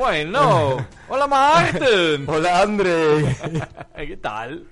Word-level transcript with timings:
Bueno, 0.06 0.78
hola 1.10 1.28
Marten. 1.28 2.26
Hola, 2.28 2.62
André. 2.64 3.36
¿Qué 3.96 4.18
tal? 4.18 4.66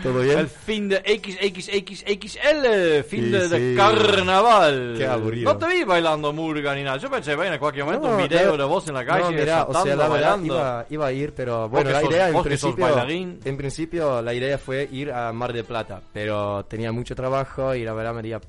¿Todo 0.00 0.20
bien? 0.20 0.38
El 0.38 0.46
fin 0.46 0.88
de 0.88 0.98
XXXXL, 0.98 3.02
fin 3.04 3.24
Sí, 3.24 3.30
de, 3.30 3.48
sí. 3.48 3.74
carnaval. 3.76 4.94
Qué 4.96 5.08
aburrido. 5.08 5.52
No 5.52 5.58
te 5.58 5.66
vi 5.74 5.82
bailando 5.82 6.32
murga 6.32 6.72
ni 6.76 6.84
nada. 6.84 6.98
Yo 6.98 7.10
pensé, 7.10 7.34
bueno, 7.34 7.54
en 7.54 7.58
cualquier 7.58 7.84
momento 7.84 8.10
No, 8.10 8.16
un 8.16 8.28
video 8.28 8.56
de 8.56 8.62
vos 8.62 8.86
en 8.86 8.94
la 8.94 9.04
calle 9.04 9.24
No, 9.24 9.30
mira, 9.32 9.64
o 9.64 9.82
sea, 9.82 9.96
la 9.96 10.06
bailando. 10.06 10.54
iba, 10.54 10.86
iba 10.88 11.06
a 11.08 11.12
ir, 11.12 11.34
pero 11.34 11.68
bueno, 11.68 11.90
la 11.90 12.00
sos- 12.02 12.10
idea 12.12 12.28
en 12.28 12.40
principio, 12.40 13.06
en 13.44 13.56
principio 13.56 14.22
la 14.22 14.32
idea 14.34 14.56
fue 14.56 14.88
ir 14.92 15.10
a 15.10 15.32
Mar 15.32 15.52
del 15.52 15.64
Plata, 15.64 16.00
pero 16.12 16.64
tenía 16.66 16.92
mucho 16.92 17.16
trabajo 17.16 17.74
y 17.74 17.82
la 17.84 17.92
verdad 17.92 18.14
me 18.14 18.22
diría, 18.22 18.40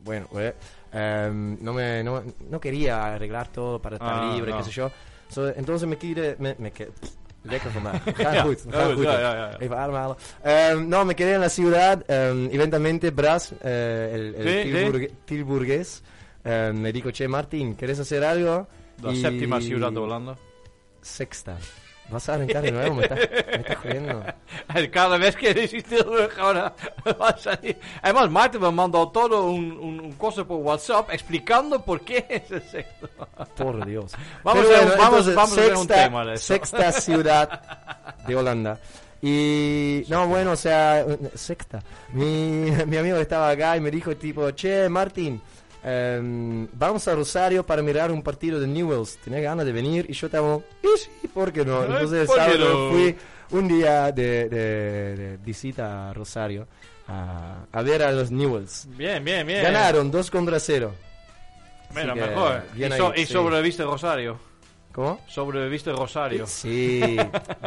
bueno, 0.00 0.26
eh, 0.38 0.54
em, 0.92 1.56
no 1.62 1.72
me, 1.72 2.02
no, 2.02 2.20
no 2.50 2.60
quería 2.60 3.14
arreglar 3.14 3.46
todo 3.52 3.80
para 3.80 3.94
estar 3.94 4.12
Ah, 4.12 4.32
libre, 4.34 4.52
qué 4.56 4.64
sé 4.64 4.72
yo. 4.72 4.90
So, 5.28 5.48
entonces 5.48 5.88
me 5.88 5.96
quedé, 5.96 6.36
me, 6.38 6.54
me 6.58 6.70
quedé, 6.72 6.90
lekker 7.44 7.72
vandaag. 7.74 8.02
Ja, 8.16 8.32
Ga 8.34 8.42
goed, 8.42 8.58
ja, 8.64 8.70
ga 8.70 8.84
goed, 8.86 8.94
goed. 8.96 9.04
ja, 9.04 9.20
ja, 9.20 9.34
ja. 9.52 9.56
Even 9.60 9.78
ademhalen. 9.78 10.16
Em, 10.44 10.88
no, 10.88 11.04
me 11.04 11.14
quedé 11.14 11.34
en 11.34 11.40
la 11.40 11.48
ciudad, 11.50 12.04
em, 12.10 12.48
eventualmente 12.52 13.10
Bras, 13.10 13.52
eh, 13.62 14.10
el, 14.14 14.34
el 14.48 15.10
Tilburgués, 15.26 16.02
em, 16.44 16.76
me 16.80 16.92
dijo, 16.92 17.10
che, 17.10 17.28
Martín, 17.28 17.74
¿querés 17.76 17.98
hacer 18.00 18.24
algo? 18.24 18.66
La 19.02 19.12
Y- 19.12 19.20
séptima 19.20 19.60
ciudad 19.60 19.92
de 19.92 19.98
Holanda. 19.98 20.36
Sexta. 21.02 21.56
¿Vas 22.10 22.28
a 22.28 22.34
arrancar 22.34 22.62
de 22.62 22.72
nuevo? 22.72 22.94
¿Me 22.94 23.02
estás, 23.02 23.18
me 23.18 23.56
estás 23.56 23.76
jodiendo? 23.78 24.24
Cada 24.92 25.18
vez 25.18 25.36
que 25.36 25.50
hiciste 25.50 25.96
ahora 26.40 26.74
va 27.20 27.28
a 27.28 27.36
salir. 27.38 27.78
Además, 28.00 28.30
Marta 28.30 28.58
me 28.58 28.70
mandó 28.70 29.08
todo 29.10 29.50
un, 29.50 29.72
un, 29.72 30.00
un 30.00 30.12
cosa 30.12 30.44
por 30.44 30.58
WhatsApp 30.60 31.10
explicando 31.12 31.84
por 31.84 32.00
qué 32.00 32.24
es 32.28 32.50
el 32.50 32.62
sexto. 32.62 33.08
Por 33.56 33.84
Dios. 33.84 34.12
Vamos 34.42 34.64
Pero 34.66 34.78
a 34.78 34.82
un- 34.82 34.88
vamos- 34.88 35.04
entonces, 35.28 35.34
vamos 35.34 35.58
a 35.58 35.60
hacer 35.60 35.76
un 35.76 35.86
tema 35.86 36.24
de 36.24 36.34
eso. 36.34 36.44
Sexta 36.54 36.92
ciudad 36.92 38.16
de 38.26 38.36
Holanda. 38.36 38.78
Y 39.20 40.04
no, 40.08 40.26
bueno, 40.28 40.52
o 40.52 40.56
sea, 40.56 41.04
sexta. 41.34 41.82
Mi, 42.12 42.70
mi 42.86 42.96
amigo 42.96 43.16
estaba 43.18 43.50
acá 43.50 43.76
y 43.76 43.80
me 43.80 43.90
dijo 43.90 44.16
tipo, 44.16 44.50
che, 44.52 44.88
Martín, 44.88 45.42
em, 45.84 46.66
vamos 46.72 47.06
a 47.08 47.14
Rosario 47.14 47.64
para 47.64 47.82
mirar 47.82 48.10
un 48.10 48.22
partido 48.22 48.58
de 48.60 48.66
Newells. 48.66 49.16
¿Tenés 49.18 49.42
ganas 49.42 49.64
de 49.66 49.72
venir? 49.72 50.06
Y 50.08 50.12
yo 50.12 50.26
estaba, 50.26 50.56
y 50.82 50.98
sí, 50.98 51.28
¿por 51.28 51.52
qué 51.52 51.64
no? 51.64 51.82
Entonces 51.84 52.20
el 52.22 52.26
¿por 52.26 52.36
qué 52.36 52.42
sábado 52.42 52.90
fui 52.90 53.16
un 53.50 53.68
día 53.68 54.12
de, 54.12 54.48
de- 54.48 55.16
de 55.16 55.36
visita 55.38 56.10
a 56.10 56.12
Rosario 56.14 56.66
a, 57.06 57.64
a 57.72 57.82
ver 57.82 58.02
a 58.02 58.12
los 58.12 58.30
Newells. 58.30 58.86
Bien, 58.96 59.24
bien, 59.24 59.46
bien. 59.46 59.62
Ganaron 59.62 60.10
2 60.10 60.30
contra 60.30 60.60
0. 60.60 60.94
Bueno, 61.92 62.12
Así 62.12 62.20
que, 62.20 62.26
mejor. 62.28 62.62
y, 62.76 62.90
so- 62.98 63.12
y 63.16 63.26
sí. 63.26 63.32
sobreviviste 63.32 63.82
Rosario. 63.84 64.47
¿Cómo? 64.98 65.20
Sobreviviste 65.28 65.92
Rosario. 65.92 66.44
Sí, 66.44 67.16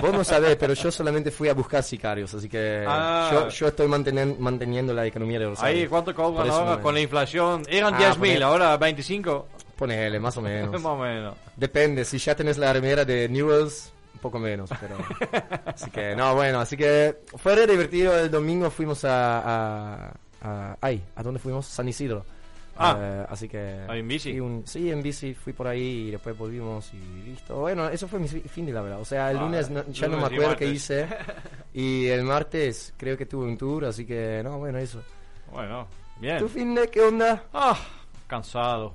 vos 0.01 0.11
no 0.11 0.21
sabés, 0.21 0.57
pero 0.57 0.73
yo 0.73 0.91
solamente 0.91 1.31
fui 1.31 1.47
a 1.47 1.53
buscar 1.53 1.81
sicarios, 1.81 2.33
así 2.33 2.49
que 2.49 2.83
Ah. 2.85 3.29
yo, 3.31 3.47
yo 3.47 3.67
estoy 3.69 3.87
manteniendo 3.87 4.93
la 4.93 5.05
economía 5.05 5.39
de 5.39 5.45
Rosario. 5.45 5.81
Ahí, 5.83 5.87
¿cuánto 5.87 6.13
cobran 6.13 6.49
ahora 6.49 6.75
no 6.75 6.81
con 6.81 6.93
la 6.93 6.99
inflación? 6.99 7.63
Eran 7.69 7.93
Ah, 7.93 7.99
10.000, 7.99 8.17
poner- 8.33 8.43
ahora 8.43 8.75
25. 8.75 9.47
Ponele, 9.77 10.19
más 10.19 10.35
o 10.35 10.41
menos. 10.41 10.71
Más 10.81 10.85
o 10.85 10.97
menos. 10.97 11.35
Depende, 11.55 12.03
si 12.03 12.17
ya 12.17 12.35
tenés 12.35 12.57
la 12.57 12.73
remera 12.73 13.05
de 13.05 13.29
Newells, 13.29 13.93
un 14.13 14.19
poco 14.19 14.37
menos, 14.37 14.69
pero... 14.81 14.97
así 15.67 15.89
que, 15.89 16.13
no, 16.17 16.35
bueno, 16.35 16.59
así 16.59 16.75
que 16.75 17.19
fue 17.37 17.55
re 17.55 17.65
divertido. 17.65 18.13
El 18.19 18.29
domingo 18.29 18.69
fuimos 18.69 19.05
a... 19.05 19.39
a, 19.39 20.13
a- 20.41 20.77
ay, 20.81 21.01
¿a 21.15 21.23
dónde 21.23 21.39
fuimos? 21.39 21.65
San 21.65 21.87
Isidro. 21.87 22.25
Ah. 22.83 22.97
Eh, 22.99 23.25
así 23.29 23.47
que... 23.47 23.79
Ahí 23.87 23.99
en 23.99 24.07
bici. 24.07 24.31
Sí, 24.33 24.39
un- 24.39 24.63
sí, 24.65 24.91
en 24.91 25.01
bici 25.03 25.33
fui 25.33 25.53
por 25.53 25.67
ahí 25.67 26.07
y 26.07 26.11
después 26.11 26.37
volvimos 26.37 26.91
y 26.93 27.23
listo. 27.29 27.55
Bueno, 27.59 27.87
eso 27.89 28.07
fue 28.07 28.19
mi 28.19 28.27
fi- 28.27 28.41
fin 28.41 28.65
de 28.65 28.73
la 28.73 28.81
verdad. 28.81 28.99
O 28.99 29.05
sea, 29.05 29.31
el 29.31 29.37
Ah, 29.37 29.41
lunes 29.41 29.69
no- 29.69 29.85
ya 29.89 30.07
no 30.07 30.17
me 30.17 30.25
acuerdo 30.25 30.55
qué 30.55 30.67
hice. 30.67 31.07
Y 31.73 32.07
el 32.07 32.23
martes 32.23 32.93
creo 32.97 33.15
que 33.17 33.25
tuve 33.25 33.45
un 33.45 33.57
tour, 33.57 33.85
así 33.85 34.05
que 34.05 34.41
no, 34.43 34.57
bueno, 34.59 34.77
eso. 34.77 35.01
Bueno, 35.53 35.87
¿Tu 36.15 36.21
bien. 36.21 36.49
fin 36.49 36.75
de 36.75 36.87
qué 36.89 36.99
onda? 37.01 37.43
Ah, 37.53 37.77
cansado. 38.27 38.93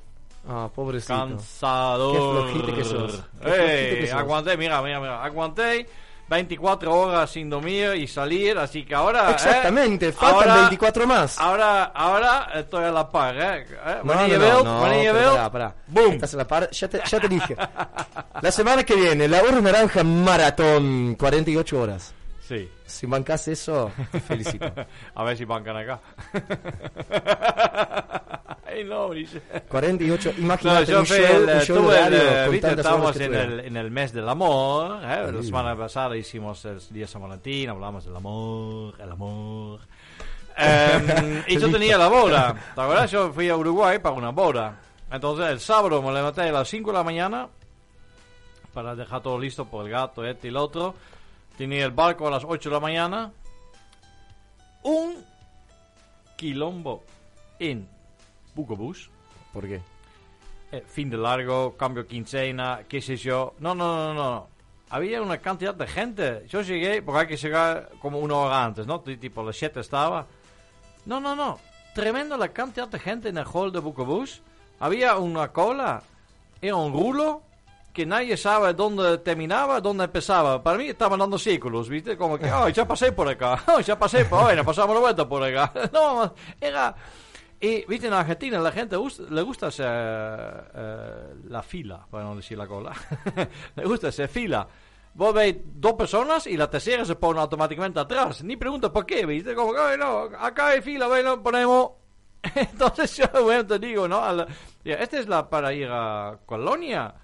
Ah, 0.48 0.68
pobrecito. 0.74 1.14
Cansado. 1.14 2.12
Qué 2.12 2.18
flojito 2.18 2.74
que 2.76 2.84
sos. 2.84 3.24
Qué 3.42 3.92
Ey, 3.94 4.00
que 4.00 4.06
sos. 4.08 4.18
aguanté, 4.20 4.56
mira, 4.56 4.80
mira, 4.82 5.00
mira. 5.00 5.24
Aguanté 5.24 5.86
24 6.28 6.92
horas 6.92 7.31
sin 7.31 7.48
dormir 7.48 7.94
y 7.94 8.09
salir, 8.09 8.59
así 8.59 8.84
que 8.84 8.94
ahora. 8.94 9.31
eh, 9.31 9.34
Exactamente, 9.34 10.12
faltan 10.12 10.48
ahora- 10.50 10.60
24 10.62 11.06
más. 11.06 11.38
Ahora, 11.38 11.84
ahora 11.84 12.48
estoy 12.54 12.84
a 12.84 12.91
la 12.91 13.09
par, 13.09 13.37
¿eh? 13.37 13.62
¿Eh? 13.62 13.66
No, 14.03 14.14
no, 14.14 14.26
no, 14.26 14.65
no, 14.65 14.82
pero 14.82 15.31
pará, 15.32 15.50
pará. 15.53 15.75
Boom. 15.86 16.12
Estás 16.15 16.34
a 16.34 16.36
la 16.38 16.47
par, 16.48 16.69
ya 16.70 16.88
te, 16.88 17.00
ya 17.06 17.20
te 17.20 17.28
dije. 17.28 17.56
La 18.42 18.50
semana 18.53 18.84
que 18.84 18.94
viene, 18.97 19.28
la 19.28 19.41
hora 19.42 19.60
naranja 19.60 20.03
maratón, 20.04 21.15
48 21.15 21.81
horas. 21.81 22.12
Sí. 22.47 22.69
Si 22.84 23.06
bancas 23.06 23.48
eso, 23.48 23.91
te 24.12 24.20
felicito. 24.20 24.70
A 25.15 25.25
ver 25.25 25.36
si 25.36 25.44
bancan 25.44 25.76
acá. 25.76 26.00
Ay, 28.76 28.84
no, 28.84 29.10
dice. 29.10 29.41
48, 29.69 30.32
No, 30.37 30.44
imagínate 30.44 30.92
yo 30.92 31.00
un 31.00 31.06
show, 31.06 31.16
el, 31.16 31.42
un 31.44 31.48
eh, 31.48 31.60
show 31.62 31.88
de 31.88 31.97
el, 31.97 32.04
radio 32.04 32.19
eh, 32.19 32.47
con 32.47 32.60
tantas 32.60 32.87
estamos 32.87 33.16
en 33.16 33.34
el, 33.34 33.60
en 33.60 33.76
el 33.76 33.91
mes 33.91 34.12
del 34.12 34.28
amor, 34.28 35.03
¿eh? 35.03 35.32
la 35.32 35.42
semana 35.42 35.75
pasada 35.75 36.14
hicimos 36.14 36.62
el 36.66 36.78
día 36.91 37.06
San 37.06 37.22
Valentín, 37.22 37.70
hablamos 37.70 38.04
del 38.04 38.15
amor, 38.15 38.94
el 39.00 39.10
amor. 39.10 39.81
Em, 40.59 41.42
y 41.48 41.59
yo 41.59 41.70
tenía 41.70 41.98
la 41.98 42.09
boda, 42.09 42.54
¿te 42.75 42.81
acuerdas? 42.81 43.10
Yo 43.10 43.31
fui 43.31 43.50
a 43.50 43.56
Uruguay 43.56 43.98
para 43.98 44.15
una 44.15 44.31
boda. 44.31 44.81
Entonces 45.10 45.47
el 45.48 45.60
sábado 45.60 46.00
me 46.00 46.10
levanté 46.12 46.42
a 46.42 46.53
las 46.53 46.66
5 46.69 46.92
de 46.92 46.97
la 46.97 47.04
mañana 47.04 47.48
para 48.72 48.94
dejar 48.94 49.22
todo 49.22 49.38
listo 49.38 49.66
por 49.66 49.84
el 49.84 49.91
gato, 49.92 50.25
este 50.25 50.47
y 50.47 50.50
el 50.50 50.56
otro. 50.56 50.94
Tenía 51.59 51.84
el 51.84 51.91
barco 51.91 52.26
a 52.26 52.31
las 52.31 52.42
8 52.42 52.70
de 52.70 52.75
la 52.75 52.81
mañana. 52.81 53.32
Un 54.82 55.22
quilombo 56.38 57.04
en 57.59 57.86
Bucobús. 58.56 59.10
¿Por 59.53 59.69
qué? 59.69 59.80
Eh, 60.72 60.83
fin 60.84 61.09
de 61.09 61.16
largo, 61.16 61.77
cambio 61.77 62.04
quincena, 62.07 62.80
qué 62.89 63.01
sé 63.01 63.16
yo. 63.16 63.54
No, 63.60 63.75
no, 63.75 63.97
no, 63.97 64.15
no. 64.15 64.48
Había 64.91 65.22
una 65.22 65.39
cantidad 65.39 65.75
de 65.75 65.86
gente. 65.86 66.45
Yo 66.48 66.63
llegué, 66.63 67.03
porque 67.03 67.21
hay 67.21 67.27
que 67.28 67.36
llegar 67.36 67.91
como 68.01 68.19
una 68.19 68.34
hora 68.34 68.65
antes, 68.65 68.86
¿no? 68.86 69.01
Tipo, 69.01 69.45
las 69.45 69.57
7 69.57 69.80
estaba. 69.80 70.27
No, 71.04 71.21
no, 71.21 71.36
no. 71.36 71.59
Tremenda 71.95 72.36
la 72.36 72.48
cantidad 72.48 72.89
de 72.89 72.98
gente 72.98 73.28
en 73.28 73.39
el 73.39 73.47
hall 73.47 73.71
de 73.71 73.78
Bucobús. 73.78 74.42
Había 74.80 75.16
una 75.16 75.53
cola, 75.53 76.03
era 76.60 76.77
un 76.77 76.92
rulo, 76.92 77.42
que 77.92 78.04
nadie 78.04 78.36
sabe 78.36 78.75
dónde 78.75 79.19
terminaba, 79.19 79.80
dónde 79.80 80.04
empezaba. 80.04 80.63
Para 80.63 80.77
mí 80.77 80.89
estaban 80.89 81.19
dando 81.19 81.39
círculos, 81.39 81.89
¿viste? 81.89 82.16
Como 82.16 82.39
que, 82.39 82.53
oh, 82.53 82.69
ya 82.69 82.86
pasé 82.86 83.13
por 83.13 83.28
acá, 83.28 83.63
oh, 83.75 83.80
ya 83.80 83.98
pasé 83.98 84.27
por, 84.27 84.42
bueno, 84.42 84.65
pasamos 84.65 84.95
la 84.95 85.01
vuelta 85.01 85.27
por 85.27 85.42
acá. 85.42 85.72
No, 85.92 86.34
era... 86.60 86.95
Y, 87.60 87.84
viste, 87.86 88.06
en 88.08 88.12
Argentina 88.12 88.58
la 88.58 88.70
gente 88.72 88.97
gust- 88.97 89.28
le 89.30 89.42
gusta 89.42 89.68
hacer 89.68 89.86
eh, 89.88 91.34
la 91.48 91.62
fila, 91.62 92.06
para 92.10 92.24
no 92.24 92.36
decir 92.36 92.58
la 92.58 92.66
cola. 92.66 92.92
le 93.76 93.84
gusta 93.84 94.08
hacer 94.08 94.28
fila. 94.28 94.66
Vos 95.14 95.32
veis 95.32 95.56
dos 95.64 95.94
personas 95.94 96.47
y 96.47 96.56
la 96.56 96.68
tercera 96.68 97.04
se 97.04 97.14
pone 97.16 97.41
automáticamente 97.41 97.98
atrás. 97.98 98.44
Ni 98.44 98.56
pregunta 98.56 98.92
por 98.92 99.06
qué, 99.06 99.24
viste, 99.24 99.54
como 99.54 99.72
"Ay, 99.78 99.97
no, 99.97 100.28
acá 100.38 100.68
hay 100.68 100.82
fila, 100.82 101.06
bueno, 101.06 101.42
ponemos... 101.42 101.92
Entonces 102.54 103.16
yo, 103.16 103.26
bueno, 103.42 103.66
te 103.66 103.78
digo, 103.78 104.06
¿no? 104.06 104.20
Digo, 104.84 104.98
¿esta 104.98 105.18
es 105.18 105.26
la 105.26 105.48
para 105.48 105.72
ir 105.72 105.88
a 105.91 106.38
Colonia? 106.44 107.14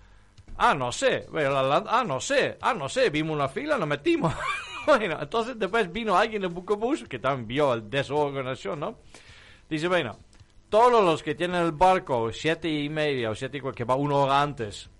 Ah, 0.56 0.74
no 0.74 0.90
sé. 0.90 1.26
Bueno, 1.30 1.50
la- 1.50 1.62
la- 1.62 1.84
ah, 1.86 2.04
no 2.04 2.18
sé. 2.20 2.56
Ah, 2.62 2.72
no 2.72 2.88
sé. 2.88 3.10
Vimos 3.10 3.34
una 3.36 3.48
fila, 3.48 3.76
nos 3.76 3.86
metimos. 3.88 4.32
bueno, 4.86 5.18
entonces 5.20 5.58
después 5.58 5.92
vino 5.92 6.16
alguien 6.16 6.40
de 6.42 6.48
Bucobús 6.48 7.04
que 7.04 7.18
también 7.18 7.46
vio 7.46 7.74
el 7.74 7.90
desorganización, 7.90 8.80
¿no? 8.80 8.98
Dice, 9.72 9.88
bueno, 9.88 10.18
todos 10.68 11.02
los 11.02 11.22
que 11.22 11.34
tienen 11.34 11.62
el 11.62 11.72
barco 11.72 12.30
siete 12.30 12.68
y 12.68 12.90
media 12.90 13.30
o 13.30 13.34
siete 13.34 13.56
y 13.56 13.60
cuarto, 13.62 13.78
que 13.78 13.84
va 13.84 13.94
una 13.94 14.16
hora 14.16 14.42
antes, 14.42 14.90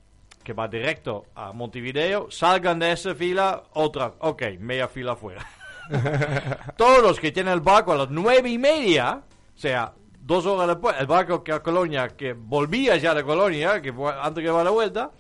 que 0.43 0.55
va 0.55 0.67
directo 0.67 1.27
a 1.35 1.53
Montevideo, 1.53 2.31
salgan 2.31 2.79
de 2.79 2.93
esa 2.93 3.15
fila, 3.15 3.65
otra, 3.75 4.15
ok, 4.21 4.43
media 4.61 4.89
fila 4.89 5.13
afuera. 5.13 5.47
todos 6.79 7.03
los 7.03 7.21
que 7.21 7.33
tienen 7.33 7.53
el 7.53 7.61
barco 7.61 7.93
a 7.93 7.97
las 7.97 8.09
nueve 8.09 8.49
y 8.49 8.57
media, 8.57 9.23
o 9.55 9.59
sea, 9.59 9.93
dos 10.19 10.47
horas 10.47 10.69
después, 10.69 10.97
el 10.99 11.07
barco 11.07 11.45
que 11.45 11.53
a 11.53 11.63
Colonia, 11.63 12.09
que 12.09 12.33
volvía 12.33 12.97
ya 12.97 13.13
de 13.13 13.25
Colonia, 13.25 13.83
que 13.83 13.93
fue 13.93 14.11
antes 14.23 14.43
que 14.43 14.51
va 14.51 14.65
la 14.65 14.71
vuelta, 14.71 15.11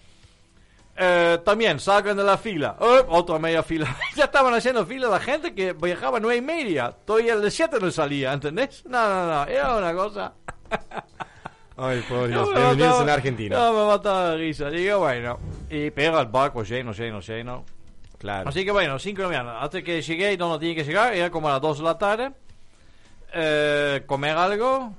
eh, 0.96 1.38
también 1.44 1.80
salgan 1.80 2.16
de 2.16 2.24
la 2.24 2.36
fila. 2.38 2.76
Eh, 2.80 3.04
otra 3.08 3.38
media 3.38 3.62
fila. 3.62 3.96
ya 4.16 4.24
estaban 4.24 4.52
haciendo 4.54 4.84
fila 4.86 5.08
la 5.08 5.20
gente 5.20 5.54
que 5.54 5.72
viajaba 5.72 6.18
a 6.18 6.20
nueve 6.20 6.36
y 6.38 6.42
media. 6.42 6.90
Todavía 7.04 7.34
el 7.34 7.42
de 7.42 7.50
siete 7.50 7.78
no 7.80 7.90
salía, 7.90 8.32
¿entendés? 8.32 8.84
No, 8.86 9.08
no, 9.08 9.26
no. 9.26 9.44
Era 9.46 9.76
una 9.76 9.92
cosa. 9.94 10.32
Ay, 11.76 12.04
por 12.08 12.28
Dios, 12.28 12.48
me 12.54 12.54
bienvenidos 12.56 12.88
mataba- 12.90 13.02
en 13.02 13.10
Argentina. 13.10 13.56
No, 13.58 13.72
me 13.72 13.86
mataba 13.86 14.30
de 14.30 14.36
risa. 14.36 14.70
Digo, 14.70 14.98
bueno. 15.00 15.38
Y 15.70 15.90
pega 15.90 16.20
el 16.20 16.26
barco 16.26 16.62
lleno, 16.62 16.92
lleno, 16.92 17.20
lleno. 17.20 17.64
Claro. 18.18 18.48
Así 18.50 18.64
que 18.64 18.70
bueno, 18.70 18.98
5 18.98 19.16
de 19.16 19.22
la 19.22 19.28
mañana. 19.28 19.60
Hasta 19.62 19.82
que 19.82 20.00
llegué 20.00 20.36
donde 20.36 20.58
tenía 20.60 20.74
que 20.76 20.84
llegar, 20.84 21.14
era 21.14 21.30
como 21.30 21.48
a 21.48 21.52
las 21.52 21.60
2 21.60 21.78
de 21.78 21.84
la 21.84 21.98
tarde. 21.98 22.32
Eh, 23.34 24.02
comer 24.06 24.36
algo. 24.36 24.94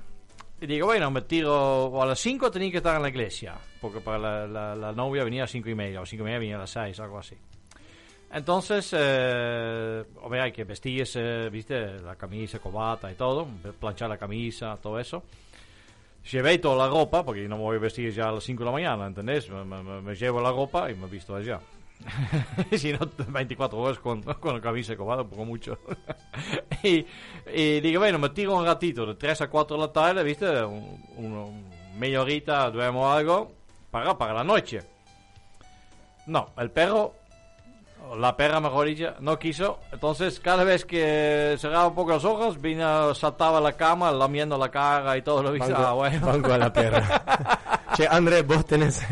Y 0.64 0.66
digo, 0.66 0.86
bueno, 0.86 1.10
me 1.10 1.20
tiro. 1.20 2.00
A 2.02 2.06
las 2.06 2.18
5 2.20 2.50
tenía 2.50 2.70
que 2.70 2.78
estar 2.78 2.96
en 2.96 3.02
la 3.02 3.10
iglesia. 3.10 3.54
Porque 3.82 4.00
para 4.00 4.18
la, 4.18 4.46
la- 4.46 4.74
la 4.74 4.92
novia 4.92 5.22
venía 5.22 5.44
a 5.44 5.46
5 5.46 5.68
y 5.68 5.74
media. 5.74 6.00
O 6.00 6.06
5 6.06 6.22
y 6.22 6.24
media 6.24 6.38
venía 6.38 6.56
a 6.56 6.60
las 6.60 6.70
6, 6.70 6.98
algo 7.00 7.18
así. 7.18 7.36
Entonces, 8.32 8.94
eh, 8.96 10.04
hombre, 10.22 10.40
hay 10.40 10.52
que 10.52 10.64
vestirse, 10.64 11.50
viste, 11.50 12.00
la 12.00 12.16
camisa, 12.16 12.58
cobata 12.60 13.12
y 13.12 13.14
todo, 13.14 13.46
planchar 13.78 14.08
la 14.08 14.16
camisa, 14.16 14.76
todo 14.82 14.98
eso. 14.98 15.22
Llevé 16.32 16.58
toda 16.58 16.86
la 16.86 16.88
ropa, 16.92 17.22
porque 17.24 17.46
no 17.46 17.56
me 17.58 17.62
voy 17.62 17.76
a 17.76 17.80
vestir 17.80 18.10
ya 18.10 18.30
a 18.30 18.32
las 18.32 18.42
5 18.44 18.60
de 18.60 18.64
la 18.64 18.72
mañana, 18.72 19.06
¿entendés? 19.06 19.48
Me- 19.50 19.64
me- 19.64 20.00
me 20.00 20.14
llevo 20.14 20.40
la 20.40 20.50
ropa 20.50 20.90
y 20.90 20.94
me 20.94 21.06
visto 21.06 21.36
allá. 21.36 21.60
si 22.76 22.92
no, 22.92 22.98
24 23.28 23.78
horas 23.78 23.98
con, 23.98 24.22
con 24.22 24.60
camisa 24.60 24.96
cobada, 24.96 25.22
un 25.22 25.28
poco 25.30 25.44
mucho. 25.44 25.78
y, 26.82 27.06
y 27.52 27.80
digo, 27.80 28.00
bueno, 28.00 28.18
me 28.18 28.30
tiro 28.30 28.56
un 28.56 28.64
ratito, 28.64 29.06
de 29.06 29.14
3 29.14 29.42
a 29.42 29.48
4 29.48 29.76
de 29.76 29.82
la 29.82 29.92
tarde, 29.92 30.22
¿viste? 30.22 30.62
Un, 30.64 31.02
un- 31.16 31.70
media 31.98 32.22
horita, 32.22 32.70
duermo 32.70 33.10
algo, 33.10 33.52
para, 33.90 34.16
para 34.18 34.34
la 34.34 34.44
noche. 34.44 34.82
No, 36.26 36.50
el 36.56 36.70
perro, 36.70 37.14
la 38.18 38.36
perra 38.36 38.60
mejor 38.60 38.86
dicho, 38.86 39.14
no 39.20 39.38
quiso. 39.38 39.78
Entonces, 39.92 40.40
cada 40.40 40.64
vez 40.64 40.84
que 40.84 41.56
cerraba 41.58 41.88
un 41.88 41.94
poco 41.94 42.12
los 42.12 42.24
ojos, 42.24 42.60
vino, 42.60 43.14
saltaba 43.14 43.58
a 43.58 43.60
la 43.60 43.72
cama, 43.74 44.10
lamiendo 44.10 44.58
la 44.58 44.70
cara 44.70 45.16
y 45.16 45.22
todo 45.22 45.42
lo 45.42 45.52
viste. 45.52 45.72
Ah, 45.76 45.92
bueno. 45.92 46.26
banco 46.26 46.52
a 46.52 46.58
la 46.58 46.72
perra. 46.72 47.80
che, 47.96 48.06
André, 48.08 48.42
vos 48.42 48.64
tenés 48.66 49.02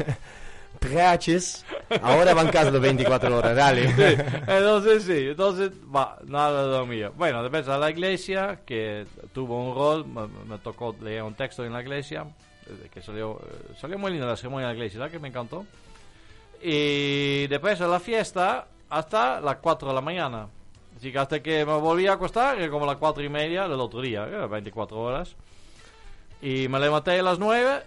PHs. 0.83 1.65
Ahora 2.03 2.35
bancas 2.35 2.73
los 2.73 2.81
24 2.81 3.37
horas, 3.37 3.57
dale. 3.57 3.85
Entonces 3.85 5.05
sí, 5.05 5.29
entonces 5.29 5.71
va, 5.95 6.19
nada 6.27 6.63
dormía. 6.63 7.11
Bueno, 7.11 7.43
después 7.43 7.69
a 7.69 7.79
la 7.79 7.91
iglesia, 7.91 8.61
que 8.67 9.07
tuvo 9.33 9.63
un 9.63 9.75
rol, 9.75 10.07
me, 10.07 10.27
me 10.47 10.59
tocó 10.59 10.95
leer 11.01 11.23
un 11.23 11.35
texto 11.35 11.65
en 11.65 11.73
la 11.73 11.81
iglesia, 11.83 12.27
que 12.93 13.03
salió, 13.03 13.41
eh, 13.41 13.75
salió 13.81 13.99
muy 13.99 14.13
linda 14.13 14.27
la 14.27 14.37
ceremonia 14.37 14.71
en 14.71 14.71
la 14.71 14.75
iglesia, 14.75 15.01
¿verdad? 15.01 15.13
Que 15.13 15.19
me 15.19 15.29
encantó. 15.29 15.67
Y 16.63 17.47
después 17.49 17.81
a 17.81 17.89
la 17.89 18.01
fiesta 18.01 18.67
hasta 18.89 19.41
las 19.41 19.57
4 19.57 19.89
de 19.89 19.95
la 19.95 20.01
mañana. 20.01 20.49
Así 20.97 21.11
que 21.11 21.19
hasta 21.19 21.43
que 21.43 21.65
me 21.65 21.75
volví 21.75 22.07
a 22.07 22.13
acostar, 22.13 22.71
como 22.71 22.87
las 22.87 22.97
4 22.97 23.25
y 23.25 23.29
media 23.29 23.67
del 23.67 23.81
otro 23.81 24.01
día, 24.01 24.25
era 24.27 24.47
24 24.47 24.99
horas. 24.99 25.35
Y 26.41 26.69
me 26.69 26.79
levanté 26.79 27.19
a 27.19 27.23
las 27.23 27.39
9 27.39 27.83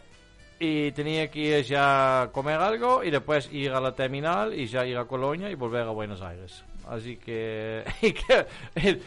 y 0.60 0.92
tenía 0.92 1.30
que 1.30 1.40
ir 1.40 1.66
ya 1.66 2.24
a 2.24 2.32
comer 2.32 2.60
algo 2.60 3.04
y 3.04 3.12
después 3.12 3.50
ir 3.52 3.72
a 3.72 3.80
la 3.80 3.94
terminal 3.94 4.54
y 4.54 4.68
ya 4.68 4.86
ir 4.86 4.98
a 4.98 5.06
Colonia 5.06 5.50
y 5.50 5.56
volver 5.56 5.84
a 5.84 5.92
Buenos 5.92 6.22
Aires. 6.22 6.64
Así 6.88 7.18
que, 7.26 7.84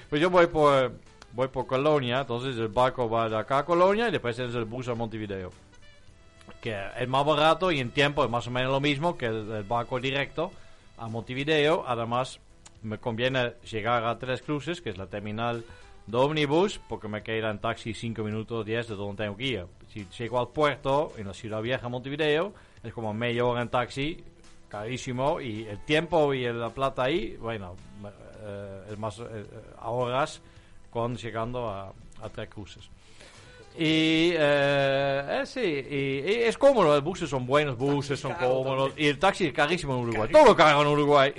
pues 0.09 0.21
yo 0.21 0.31
voy 0.31 0.47
por 0.47 0.93
voy 1.33 1.49
por 1.49 1.67
Colonia, 1.67 2.21
entonces 2.21 2.57
el 2.57 2.69
barco 2.69 3.09
va 3.09 3.29
de 3.29 3.37
acá 3.37 3.59
a 3.59 3.65
Colonia 3.65 4.09
y 4.09 4.11
después 4.11 4.39
es 4.39 4.55
el 4.55 4.65
bus 4.65 4.89
a 4.89 4.95
Montevideo. 4.95 5.53
Que 6.61 6.77
es 6.99 7.09
más 7.09 7.25
barato 7.25 7.71
y 7.71 7.79
en 7.79 7.91
tiempo 7.91 8.25
es 8.25 8.31
más 8.31 8.47
o 8.47 8.51
menos 8.51 8.73
lo 8.73 8.81
mismo 8.81 9.17
que 9.17 9.27
el, 9.27 9.51
el 9.51 9.63
barco 9.63 10.01
directo 10.01 10.51
a 10.97 11.07
Montevideo. 11.07 11.85
Además, 11.87 12.41
me 12.83 12.99
conviene 12.99 13.55
llegar 13.71 14.05
a 14.05 14.19
Tres 14.19 14.43
Cruces, 14.43 14.81
que 14.81 14.91
es 14.91 14.99
la 14.99 15.07
terminal 15.07 15.65
de 16.09 16.17
ómnibus, 16.17 16.81
porque 16.89 17.07
me 17.07 17.23
queda 17.23 17.51
en 17.51 17.59
taxi 17.59 17.93
5 17.93 18.23
minutos 18.23 18.65
10 18.65 18.89
de 18.89 18.97
donde 18.97 19.25
tengo 19.25 19.37
que 19.37 19.45
ir. 19.45 19.67
Si 19.93 20.07
llego 20.19 20.41
al 20.41 20.49
puerto, 20.49 21.13
en 21.19 21.27
la 21.27 21.35
ciudad 21.35 21.61
vieja 21.61 21.89
Montevideo, 21.89 22.55
es 22.83 22.95
como 22.95 23.13
media 23.13 23.45
hora 23.45 23.61
en 23.61 23.69
taxi, 23.69 24.25
carísimo, 24.69 25.39
y 25.41 25.65
el 25.65 25.85
tiempo 25.85 26.33
y 26.33 26.51
la 26.51 26.71
plata 26.71 27.05
ahí, 27.05 27.37
bueno, 27.37 27.77
eh, 28.43 28.85
es 28.93 28.99
más 28.99 29.19
eh, 29.19 29.45
ahorras 29.79 30.41
con 30.91 31.15
llegando 31.17 31.69
a, 31.69 31.93
a 32.23 32.29
Tres 32.31 32.49
Cruces. 32.49 32.89
Y 33.77 34.33
eh, 34.33 35.25
eh, 35.29 35.43
sí, 35.45 35.61
y, 35.61 36.31
y 36.31 36.43
es 36.45 36.57
cómodo, 36.57 36.95
los 36.95 37.05
buses 37.05 37.29
son 37.29 37.47
buenos, 37.47 37.77
buses 37.77 38.19
son 38.19 38.33
cómodos, 38.33 38.93
y 38.97 39.07
el 39.07 39.19
taxi 39.19 39.47
es 39.47 39.53
carísimo 39.53 39.95
en 39.95 40.01
Uruguay, 40.05 40.31
todo 40.33 40.57
caro 40.57 40.81
en 40.81 40.89
Uruguay. 40.89 41.35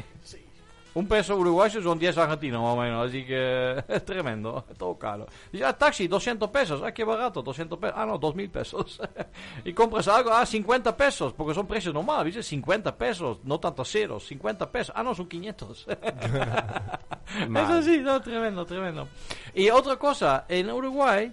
Un 1.00 1.08
peso 1.08 1.38
uruguayo 1.38 1.82
son 1.82 1.98
10 1.98 2.18
argentinos 2.18 2.62
más 2.62 2.74
o 2.74 2.82
menos, 2.82 3.08
así 3.08 3.24
que 3.24 3.82
es 3.88 4.04
tremendo, 4.04 4.66
todo 4.78 5.00
caro. 5.00 5.28
Dice, 5.50 5.64
ah, 5.64 5.72
taxi, 5.72 6.10
200 6.10 6.50
pesos, 6.50 6.82
ah, 6.84 6.92
qué 6.92 7.06
barato, 7.06 7.42
200 7.42 7.80
pesos, 7.80 7.96
ah, 7.98 8.06
no, 8.06 8.18
2000 8.18 8.50
pesos. 8.50 9.02
y 9.64 9.72
compras 9.72 10.10
algo, 10.10 10.34
ah, 10.34 10.46
50 10.46 10.98
pesos, 10.98 11.32
porque 11.32 11.54
son 11.54 11.66
precios 11.68 11.94
normales, 11.94 12.36
dice 12.36 12.44
50 12.44 12.98
pesos, 12.98 13.38
no 13.46 13.62
tantos 13.62 13.90
ceros, 13.90 14.28
50 14.28 14.70
pesos, 14.70 14.94
ah, 14.94 15.02
no, 15.02 15.16
son 15.16 15.30
500. 15.30 15.88
es 17.40 17.48
Mal. 17.48 17.78
así, 17.78 18.00
no, 18.00 18.22
tremendo, 18.22 18.66
tremendo. 18.66 19.08
Y 19.56 19.70
otra 19.70 19.96
cosa, 19.96 20.44
en 20.50 20.70
Uruguay, 20.70 21.32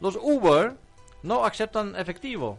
los 0.00 0.16
Uber 0.16 0.72
no 1.22 1.44
aceptan 1.44 1.94
efectivo. 1.96 2.58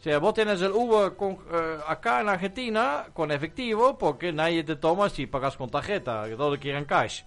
O 0.00 0.02
sea, 0.02 0.18
vos 0.18 0.32
tienes 0.32 0.62
el 0.62 0.72
Uber 0.72 1.14
con, 1.14 1.32
eh, 1.52 1.78
acá 1.86 2.22
en 2.22 2.30
Argentina 2.30 3.04
con 3.12 3.30
efectivo 3.30 3.98
porque 3.98 4.32
nadie 4.32 4.64
te 4.64 4.76
toma 4.76 5.10
si 5.10 5.26
pagas 5.26 5.58
con 5.58 5.68
tarjeta, 5.68 6.24
que 6.26 6.36
todos 6.36 6.58
quieren 6.58 6.86
cash. 6.86 7.22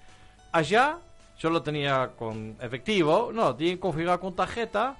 Allá 0.52 0.98
yo 1.38 1.52
lo 1.52 1.62
tenía 1.62 2.14
con 2.18 2.58
efectivo, 2.60 3.30
no, 3.32 3.56
tienen 3.56 3.78
que 3.78 3.80
configurar 3.80 4.20
con 4.20 4.36
tarjeta 4.36 4.98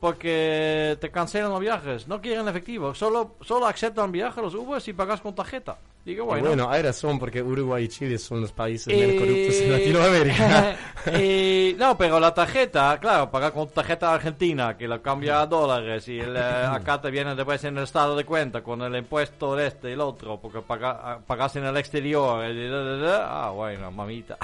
porque 0.00 0.96
te 0.98 1.10
cancelan 1.10 1.50
los 1.50 1.60
viajes, 1.60 2.08
no 2.08 2.22
quieren 2.22 2.48
efectivo, 2.48 2.94
solo, 2.94 3.36
solo 3.42 3.66
aceptan 3.66 4.10
viajes 4.10 4.42
los 4.42 4.54
Uber 4.54 4.80
si 4.80 4.94
pagas 4.94 5.20
con 5.20 5.34
tarjeta. 5.34 5.76
Digo, 6.04 6.24
Bueno, 6.24 6.48
bueno. 6.48 6.70
hay 6.70 6.82
razón, 6.82 7.18
porque 7.18 7.42
Uruguay 7.42 7.84
y 7.84 7.88
Chile 7.88 8.18
son 8.18 8.40
los 8.40 8.52
países 8.52 8.92
Eh, 8.92 8.96
menos 8.96 9.20
corruptos 9.22 9.56
en 9.60 9.72
Latinoamérica. 9.72 10.76
y, 11.20 11.74
no, 11.78 11.96
pero 11.98 12.18
la 12.18 12.32
tarjeta, 12.32 12.98
claro, 12.98 13.30
pagar 13.30 13.52
con 13.52 13.68
tarjeta 13.68 14.14
argentina, 14.14 14.76
que 14.78 14.88
la 14.88 15.00
cambia 15.02 15.40
a 15.42 15.46
dólares, 15.46 16.08
y 16.08 16.18
el, 16.18 16.34
eh, 16.36 16.40
acá 16.40 17.00
te 17.00 17.10
viene 17.10 17.34
después 17.34 17.62
en 17.64 17.76
el 17.76 17.84
estado 17.84 18.16
de 18.16 18.24
cuenta 18.24 18.62
con 18.62 18.80
el 18.82 18.96
impuesto 18.96 19.54
de 19.54 19.66
este 19.66 19.90
y 19.90 19.92
el 19.92 20.00
otro, 20.00 20.40
porque 20.40 20.62
paga, 20.62 21.20
pagas 21.26 21.56
en 21.56 21.64
el 21.66 21.76
exterior. 21.76 22.44
y 22.50 22.68
da, 22.68 22.82
da, 22.82 22.96
da. 22.96 23.46
ah, 23.46 23.50
bueno, 23.50 23.90
mamita. 23.90 24.38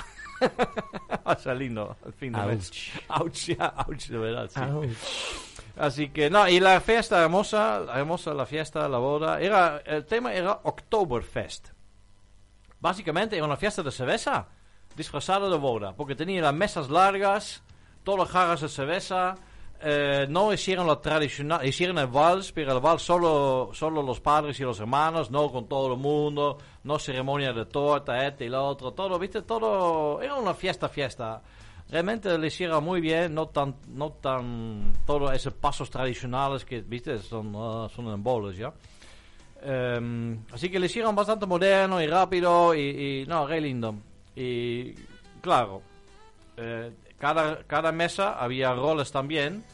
Va 1.27 1.33
a 1.33 1.39
ser 1.39 1.57
lindo 1.57 1.97
al 2.05 2.13
fin 2.13 2.33
de 2.35 2.43
mes. 2.43 2.71
Ouch, 3.09 3.47
ya, 3.57 3.73
ouch, 3.89 4.09
de 4.09 4.19
verdad, 4.19 4.51
sí. 4.55 4.61
Así 5.77 6.09
que, 6.09 6.31
no, 6.31 6.49
y 6.49 6.59
la 6.59 6.81
fiesta 6.81 7.23
hermosa, 7.23 7.85
hermosa 7.95 8.33
la 8.33 8.47
fiesta, 8.47 8.89
la 8.89 8.99
boda, 8.99 9.41
era, 9.41 9.83
el 9.85 10.07
tema 10.07 10.33
era 10.33 10.61
Oktoberfest. 10.63 11.69
Básicamente 12.81 13.37
era 13.37 13.45
una 13.45 13.57
fiesta 13.57 13.83
de 13.83 13.91
cerveza 13.91 14.49
disfrazada 14.97 15.51
de 15.51 15.59
boda, 15.59 15.95
porque 15.95 16.15
tenía 16.15 16.41
las 16.41 16.55
mesas 16.55 16.89
largas, 16.89 17.63
todas 18.03 18.31
jarras 18.31 18.63
de 18.63 18.69
cerveza, 18.71 19.35
eh, 19.81 20.27
no 20.31 20.53
hicieron 20.55 20.87
lo 20.87 20.99
tradicional, 20.99 21.67
hicieron 21.67 21.99
el 21.99 22.07
vals, 22.07 22.53
pero 22.53 22.73
el 22.73 22.81
vals 22.81 23.03
solo, 23.03 23.71
solo 23.75 24.03
los 24.03 24.21
padres 24.21 24.59
y 24.59 24.63
los 24.63 24.81
hermanos, 24.81 25.31
no 25.31 25.53
con 25.53 25.69
todo 25.69 25.93
el 25.93 25.99
mundo, 25.99 26.57
no 26.85 26.99
ceremonia 26.99 27.53
de 27.53 27.67
torta, 27.67 28.27
este 28.27 28.47
y 28.47 28.49
lo 28.49 28.65
otro, 28.65 28.93
todo, 28.93 29.19
viste, 29.19 29.43
todo, 29.43 30.23
era 30.23 30.35
una 30.37 30.55
fiesta, 30.55 30.89
fiesta. 30.89 31.43
Realmente 31.89 32.37
le 32.37 32.49
hicieron 32.49 32.83
muy 32.83 33.01
bien, 33.01 33.33
no 33.35 33.49
tan, 33.49 33.77
no 33.89 34.11
tan, 34.13 34.93
todos 35.07 35.33
esos 35.35 35.53
pasos 35.55 35.89
tradicionales 35.89 36.65
que, 36.65 36.81
viste, 36.81 37.19
son, 37.19 37.53
ah, 37.57 37.89
son 37.95 38.09
en 38.09 38.23
bolos, 38.23 38.57
¿ya? 38.57 38.73
Em, 39.63 40.45
así 40.53 40.69
que 40.69 40.79
le 40.79 40.87
hicieron 40.87 41.15
bastante 41.15 41.47
moderno 41.47 42.03
y 42.03 42.07
rápido 42.07 42.75
y, 42.75 43.23
y, 43.23 43.27
no, 43.27 43.47
re 43.47 43.61
lindo. 43.61 43.95
Y 44.35 44.95
claro, 45.41 45.83
eh, 46.57 46.93
cada, 47.19 47.63
cada 47.65 47.93
mesa 47.93 48.39
había 48.39 48.75
roles 48.75 49.11
también 49.11 49.65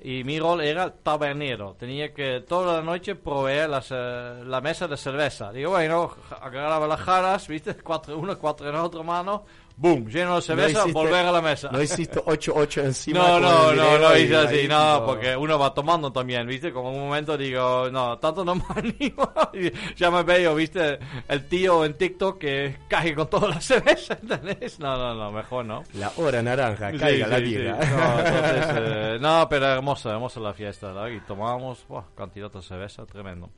Y 0.00 0.22
mi 0.22 0.38
rol 0.38 0.60
era 0.60 0.90
tabernero. 0.92 1.74
Tenía 1.74 2.14
que 2.14 2.42
toda 2.42 2.76
la 2.76 2.82
noche 2.82 3.16
proveer 3.16 3.68
las, 3.68 3.88
eh, 3.90 4.44
la 4.44 4.60
mesa 4.60 4.86
de 4.86 4.96
cerveza. 4.96 5.52
Digo, 5.52 5.72
bueno, 5.72 6.14
agarraba 6.40 6.86
las 6.86 7.00
jaras, 7.00 7.48
¿viste? 7.48 7.74
Cuatro 7.82 8.14
en 8.14 8.20
una, 8.20 8.36
cuatro 8.36 8.68
en 8.68 8.76
otra 8.76 9.02
mano. 9.02 9.44
Boom, 9.80 10.08
lleno 10.08 10.34
de 10.34 10.42
cerveza, 10.42 10.80
hiciste- 10.80 10.92
volver 10.92 11.24
a 11.24 11.30
la 11.30 11.40
mesa. 11.40 11.68
No 11.70 11.80
hiciste 11.80 12.18
8-8 12.20 12.82
encima. 12.84 13.20
No, 13.20 13.38
no, 13.38 13.72
no, 13.72 13.96
no 13.98 14.16
hice 14.16 14.34
así, 14.36 14.66
no, 14.66 15.04
porque 15.06 15.36
uno 15.36 15.56
va 15.56 15.72
tomando 15.72 16.10
también, 16.10 16.48
¿viste? 16.48 16.72
Como 16.72 16.90
un 16.90 16.98
momento 16.98 17.38
digo, 17.38 17.88
no, 17.88 18.18
tanto 18.18 18.44
no 18.44 18.54
me 18.56 18.64
animo. 18.74 19.30
Y 19.54 19.70
ya 19.94 20.10
me 20.10 20.24
veo, 20.24 20.56
¿viste? 20.56 20.98
El 21.28 21.46
tío 21.46 21.84
en 21.84 21.94
TikTok 21.94 22.38
que 22.38 22.76
cae 22.88 23.14
con 23.14 23.30
toda 23.30 23.48
la 23.50 23.60
cerveza, 23.60 24.18
¿entendés? 24.20 24.80
No, 24.80 24.96
no, 24.98 25.14
no, 25.14 25.30
mejor 25.30 25.64
no. 25.64 25.84
La 25.94 26.10
hora 26.16 26.42
naranja, 26.42 26.90
caiga 26.98 27.26
sí, 27.26 27.30
la 27.30 27.36
sí. 27.38 27.42
birra. 27.44 27.72
No, 27.76 28.18
entonces, 28.18 28.66
eh, 28.78 29.18
no, 29.20 29.46
pero 29.48 29.66
hermosa, 29.66 30.10
hermosa 30.10 30.40
la 30.40 30.52
fiesta, 30.54 30.88
¿verdad? 30.88 31.06
Y 31.10 31.20
tomamos, 31.20 31.84
buah, 31.88 32.02
cantidad 32.16 32.50
de 32.50 32.62
cerveza, 32.62 33.06
tremendo. 33.06 33.48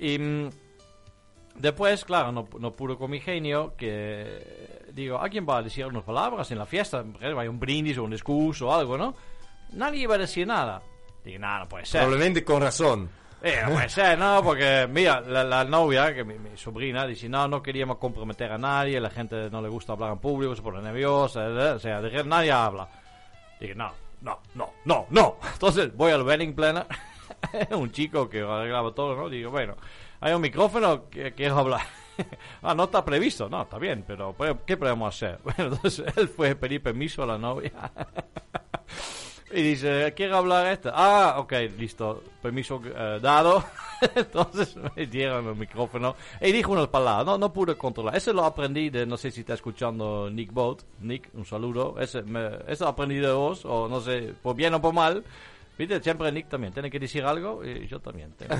Y 0.00 0.18
mm, 0.18 0.48
después, 1.54 2.04
claro, 2.04 2.32
no, 2.32 2.48
no 2.58 2.72
pude 2.72 2.96
con 2.96 3.10
mi 3.10 3.20
genio, 3.20 3.74
que 3.76 4.84
digo, 4.92 5.18
¿alguien 5.18 5.46
va 5.48 5.58
a 5.58 5.62
decir 5.62 5.86
unas 5.86 6.04
palabras 6.04 6.50
en 6.50 6.58
la 6.58 6.66
fiesta? 6.66 7.04
Hay 7.20 7.48
un 7.48 7.58
brindis 7.58 7.98
o 7.98 8.04
un 8.04 8.10
discurso 8.10 8.68
o 8.68 8.74
algo, 8.74 8.96
¿no? 8.96 9.14
Nadie 9.72 10.02
iba 10.02 10.14
a 10.14 10.18
decir 10.18 10.46
nada. 10.46 10.82
Digo, 11.24 11.38
nada, 11.38 11.60
no 11.60 11.68
puede 11.68 11.86
ser. 11.86 12.02
Probablemente 12.02 12.44
con 12.44 12.62
razón. 12.62 13.08
Eh, 13.42 13.60
no 13.62 13.74
puede 13.74 13.88
ser, 13.90 14.18
no, 14.18 14.42
porque 14.42 14.88
mira, 14.90 15.20
la, 15.20 15.44
la 15.44 15.64
novia, 15.64 16.14
que 16.14 16.24
mi, 16.24 16.38
mi 16.38 16.56
sobrina, 16.56 17.06
dice, 17.06 17.28
no, 17.28 17.46
no 17.46 17.62
queríamos 17.62 17.98
comprometer 17.98 18.50
a 18.50 18.56
nadie, 18.56 18.98
la 18.98 19.10
gente 19.10 19.50
no 19.50 19.60
le 19.60 19.68
gusta 19.68 19.92
hablar 19.92 20.12
en 20.12 20.18
público, 20.18 20.56
se 20.56 20.62
pone 20.62 20.80
nerviosa, 20.80 21.44
eh, 21.44 21.72
o 21.72 21.78
sea, 21.78 22.00
de 22.00 22.10
que 22.10 22.24
nadie 22.24 22.50
habla. 22.52 22.88
Dije, 23.60 23.74
no, 23.74 23.92
no, 24.22 24.40
no, 24.54 24.72
no, 24.86 25.06
no. 25.10 25.36
Entonces 25.52 25.94
voy 25.94 26.12
al 26.12 26.22
wedding 26.22 26.54
planner, 26.54 26.86
un 27.72 27.92
chico 27.92 28.30
que 28.30 28.40
arreglaba 28.40 28.94
todo, 28.94 29.14
¿no? 29.14 29.28
Digo, 29.28 29.50
bueno, 29.50 29.76
hay 30.24 30.32
un 30.32 30.40
micrófono 30.40 31.10
que 31.10 31.34
quiero 31.34 31.58
hablar. 31.58 31.82
ah, 32.62 32.74
no 32.74 32.84
está 32.84 33.04
previsto, 33.04 33.50
no, 33.50 33.60
está 33.60 33.76
bien, 33.78 34.04
pero 34.06 34.32
pues, 34.32 34.56
¿qué 34.66 34.74
podemos 34.78 35.14
hacer? 35.14 35.38
Bueno, 35.44 35.74
entonces 35.74 36.06
él 36.16 36.28
fue 36.28 36.50
a 36.52 36.58
pedir 36.58 36.82
permiso 36.82 37.22
a 37.22 37.26
la 37.26 37.38
novia. 37.38 37.72
Y 39.52 39.62
dice, 39.62 40.12
¿quiere 40.16 40.34
hablar 40.34 40.66
esta? 40.66 40.90
Ah, 40.92 41.38
ok, 41.38 41.52
listo, 41.78 42.24
permiso 42.42 42.82
eh, 42.84 43.20
dado. 43.22 43.62
Entonces 44.16 44.74
me 44.96 45.06
dieron 45.06 45.46
el 45.46 45.54
micrófono 45.54 46.16
y 46.40 46.50
dijo 46.50 46.72
unas 46.72 46.88
palabras, 46.88 47.24
no, 47.24 47.38
no 47.38 47.52
pude 47.52 47.76
controlar. 47.76 48.16
Ese 48.16 48.32
lo 48.32 48.44
aprendí 48.44 48.90
de, 48.90 49.06
no 49.06 49.16
sé 49.16 49.30
si 49.30 49.40
está 49.40 49.54
escuchando 49.54 50.28
Nick 50.28 50.52
Boat. 50.52 50.82
Nick, 51.02 51.30
un 51.34 51.44
saludo. 51.44 51.94
Ese, 52.00 52.22
me, 52.22 52.48
ese 52.66 52.82
lo 52.82 52.90
aprendí 52.90 53.16
de 53.16 53.30
vos, 53.30 53.64
o 53.64 53.86
no 53.86 54.00
sé, 54.00 54.34
por 54.42 54.56
bien 54.56 54.74
o 54.74 54.80
por 54.80 54.92
mal. 54.92 55.22
Viste, 55.76 56.00
siempre 56.02 56.30
Nick 56.30 56.48
también 56.48 56.72
tiene 56.72 56.88
que 56.90 57.00
decir 57.00 57.24
algo 57.24 57.64
y 57.64 57.86
yo 57.88 57.98
también 58.00 58.32
tengo, 58.32 58.54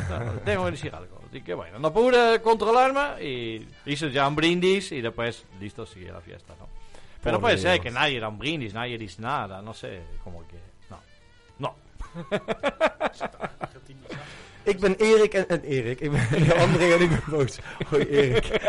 tengo 0.44 0.64
que 0.64 0.70
decir 0.72 0.94
algo. 0.94 1.20
Así 1.28 1.42
que 1.42 1.54
bueno, 1.54 1.78
no 1.78 1.92
pude 1.92 2.42
controlarme 2.42 3.24
y 3.24 3.68
hice 3.86 4.10
ya 4.10 4.26
un 4.26 4.34
brindis 4.34 4.90
y 4.92 5.00
después, 5.00 5.44
listo, 5.60 5.86
sigue 5.86 6.10
la 6.10 6.20
fiesta, 6.20 6.54
¿no? 6.58 6.68
Pero 7.22 7.40
puede 7.40 7.56
ser 7.56 7.80
que 7.80 7.90
nadie 7.90 8.16
era 8.16 8.28
un 8.28 8.38
brindis, 8.38 8.74
nadie 8.74 8.98
dice 8.98 9.22
nada, 9.22 9.62
no 9.62 9.72
sé, 9.72 10.02
como 10.22 10.46
que... 10.46 10.58
No, 10.90 11.00
no. 11.58 11.74
Ik 14.64 14.80
ben 14.80 14.98
Erik 14.98 15.34
en, 15.34 15.48
en 15.48 15.62
Erik. 15.62 16.00
Ik 16.00 16.10
ben 16.10 16.28
de 16.46 16.54
andere 16.54 16.94
en 16.94 17.00
ik 17.00 17.08
ben 17.08 17.22
boos. 17.26 17.58
Hoi 17.90 18.04
Erik. 18.04 18.46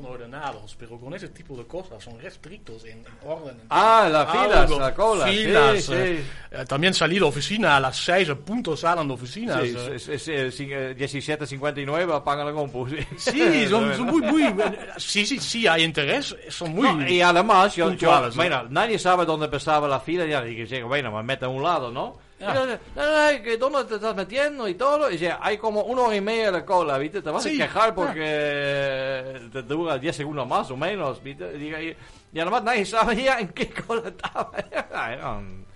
son 0.00 0.12
ordenados, 0.12 0.76
pero 0.78 0.98
con 0.98 1.14
ese 1.14 1.28
tipo 1.28 1.56
de 1.56 1.66
cosas 1.66 2.02
son 2.02 2.18
restrictos 2.20 2.84
en, 2.84 2.98
en 2.98 3.06
orden. 3.24 3.56
en- 3.60 3.66
Ah, 3.70 4.08
las 4.10 4.30
filas, 4.30 4.56
algo, 4.56 4.80
la 4.80 4.94
cola. 4.94 5.26
Filas, 5.26 5.84
sí, 5.84 5.92
eh, 5.94 6.24
sí. 6.24 6.56
eh, 6.56 6.64
también 6.66 6.94
salí 6.94 7.16
de 7.18 7.24
oficina 7.24 7.76
a 7.76 7.80
las 7.80 7.96
6 7.98 8.28
en 8.30 8.38
punto, 8.38 8.76
salen 8.76 9.08
de 9.08 9.14
oficinas. 9.14 9.62
Sí, 9.62 9.68
eh. 9.76 9.92
es, 9.96 10.08
es, 10.08 10.28
es, 10.28 10.28
es, 10.28 10.60
eh, 10.60 10.96
17.59 10.96 12.14
apagan 12.14 12.46
la 12.46 12.52
compu. 12.52 12.88
Sí, 13.16 13.66
son, 13.68 13.94
son 13.94 14.06
muy, 14.06 14.22
muy. 14.22 14.54
Sí, 14.96 15.26
sí, 15.26 15.38
sí, 15.38 15.66
hay 15.66 15.84
interés. 15.84 16.34
Son 16.48 16.72
muy. 16.74 16.88
No, 16.92 17.08
y 17.08 17.20
además, 17.20 17.74
yo, 17.76 17.92
yo 17.92 18.30
bueno, 18.34 18.64
nadie 18.70 18.98
sabe 18.98 19.24
dónde 19.24 19.46
empezaba 19.46 19.86
la 19.88 20.00
fila. 20.00 20.26
Ya 20.26 20.42
dije, 20.42 20.66
llega, 20.66 20.86
bueno, 20.86 21.10
me 21.12 21.22
mete 21.22 21.44
a 21.44 21.48
un 21.48 21.62
lado, 21.62 21.90
¿no? 21.90 22.18
Ah. 22.42 23.32
Que 23.42 23.56
¿dónde 23.58 23.84
te 23.84 23.94
estás 23.96 24.14
metiendo? 24.16 24.66
Y 24.68 24.74
todo. 24.74 25.08
Y 25.10 25.12
dice, 25.14 25.34
hay 25.40 25.58
como 25.58 25.82
una 25.82 26.02
hora 26.02 26.16
y 26.16 26.20
media 26.20 26.50
de 26.50 26.64
cola, 26.64 26.96
¿viste? 26.98 27.20
Te 27.22 27.30
vas 27.30 27.42
Sí, 27.42 27.60
a 27.60 27.66
quejar 27.66 27.90
ah. 27.90 27.94
porque 27.94 29.48
te 29.52 29.62
dura 29.62 29.98
10 29.98 30.16
segundos 30.16 30.46
más 30.48 30.70
o 30.70 30.76
menos, 30.76 31.22
¿viste? 31.22 31.56
Y, 31.58 31.74
y, 31.74 31.96
y 32.32 32.40
además 32.40 32.62
nadie 32.64 32.84
sabía 32.86 33.38
en 33.40 33.48
qué 33.48 33.68
cola 33.70 34.08
estaba. 34.08 34.50
Era 35.12 35.32
un- 35.32 35.66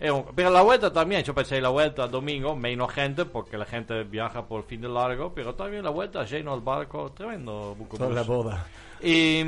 era 0.00 0.12
un- 0.14 0.26
pero 0.32 0.48
la 0.50 0.62
vuelta 0.62 0.92
también, 0.92 1.24
yo 1.24 1.34
pensé 1.34 1.60
la 1.60 1.70
vuelta 1.70 2.04
el 2.04 2.10
domingo, 2.12 2.54
menos 2.54 2.92
gente, 2.92 3.24
porque 3.24 3.58
la 3.58 3.64
gente 3.64 4.04
viaja 4.04 4.46
por 4.46 4.62
fin 4.64 4.80
de 4.80 4.88
largo, 4.88 5.32
pero 5.34 5.56
también 5.56 5.82
la 5.82 5.90
vuelta 5.90 6.22
lleno 6.24 6.54
el 6.54 6.60
barco, 6.60 7.10
tremendo. 7.10 7.76
Toda 7.96 8.10
la 8.10 8.22
boda. 8.22 8.64
Y 9.02 9.42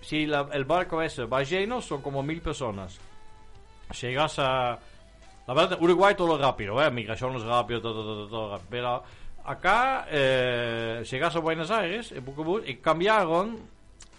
si 0.00 0.26
la- 0.26 0.48
el 0.52 0.64
barco 0.64 1.00
ese 1.00 1.26
va 1.26 1.44
lleno, 1.44 1.80
son 1.80 2.02
como 2.02 2.24
mil 2.24 2.40
personas. 2.40 2.98
Llegas 4.00 4.38
a... 4.40 4.78
La 5.48 5.54
verdad, 5.54 5.78
Uruguay 5.80 6.14
todo 6.14 6.36
rápido, 6.36 6.80
¿eh? 6.82 6.90
Migraciones 6.90 7.42
rápido, 7.42 7.80
todo, 7.80 7.94
todo, 7.94 8.14
todo, 8.16 8.28
todo 8.28 8.50
rápido. 8.50 8.68
Pero 8.70 9.02
acá 9.46 10.06
eh, 10.10 11.02
llegas 11.10 11.34
a 11.36 11.38
Buenos 11.38 11.70
Aires, 11.70 12.12
y 12.66 12.74
cambiaron 12.74 13.58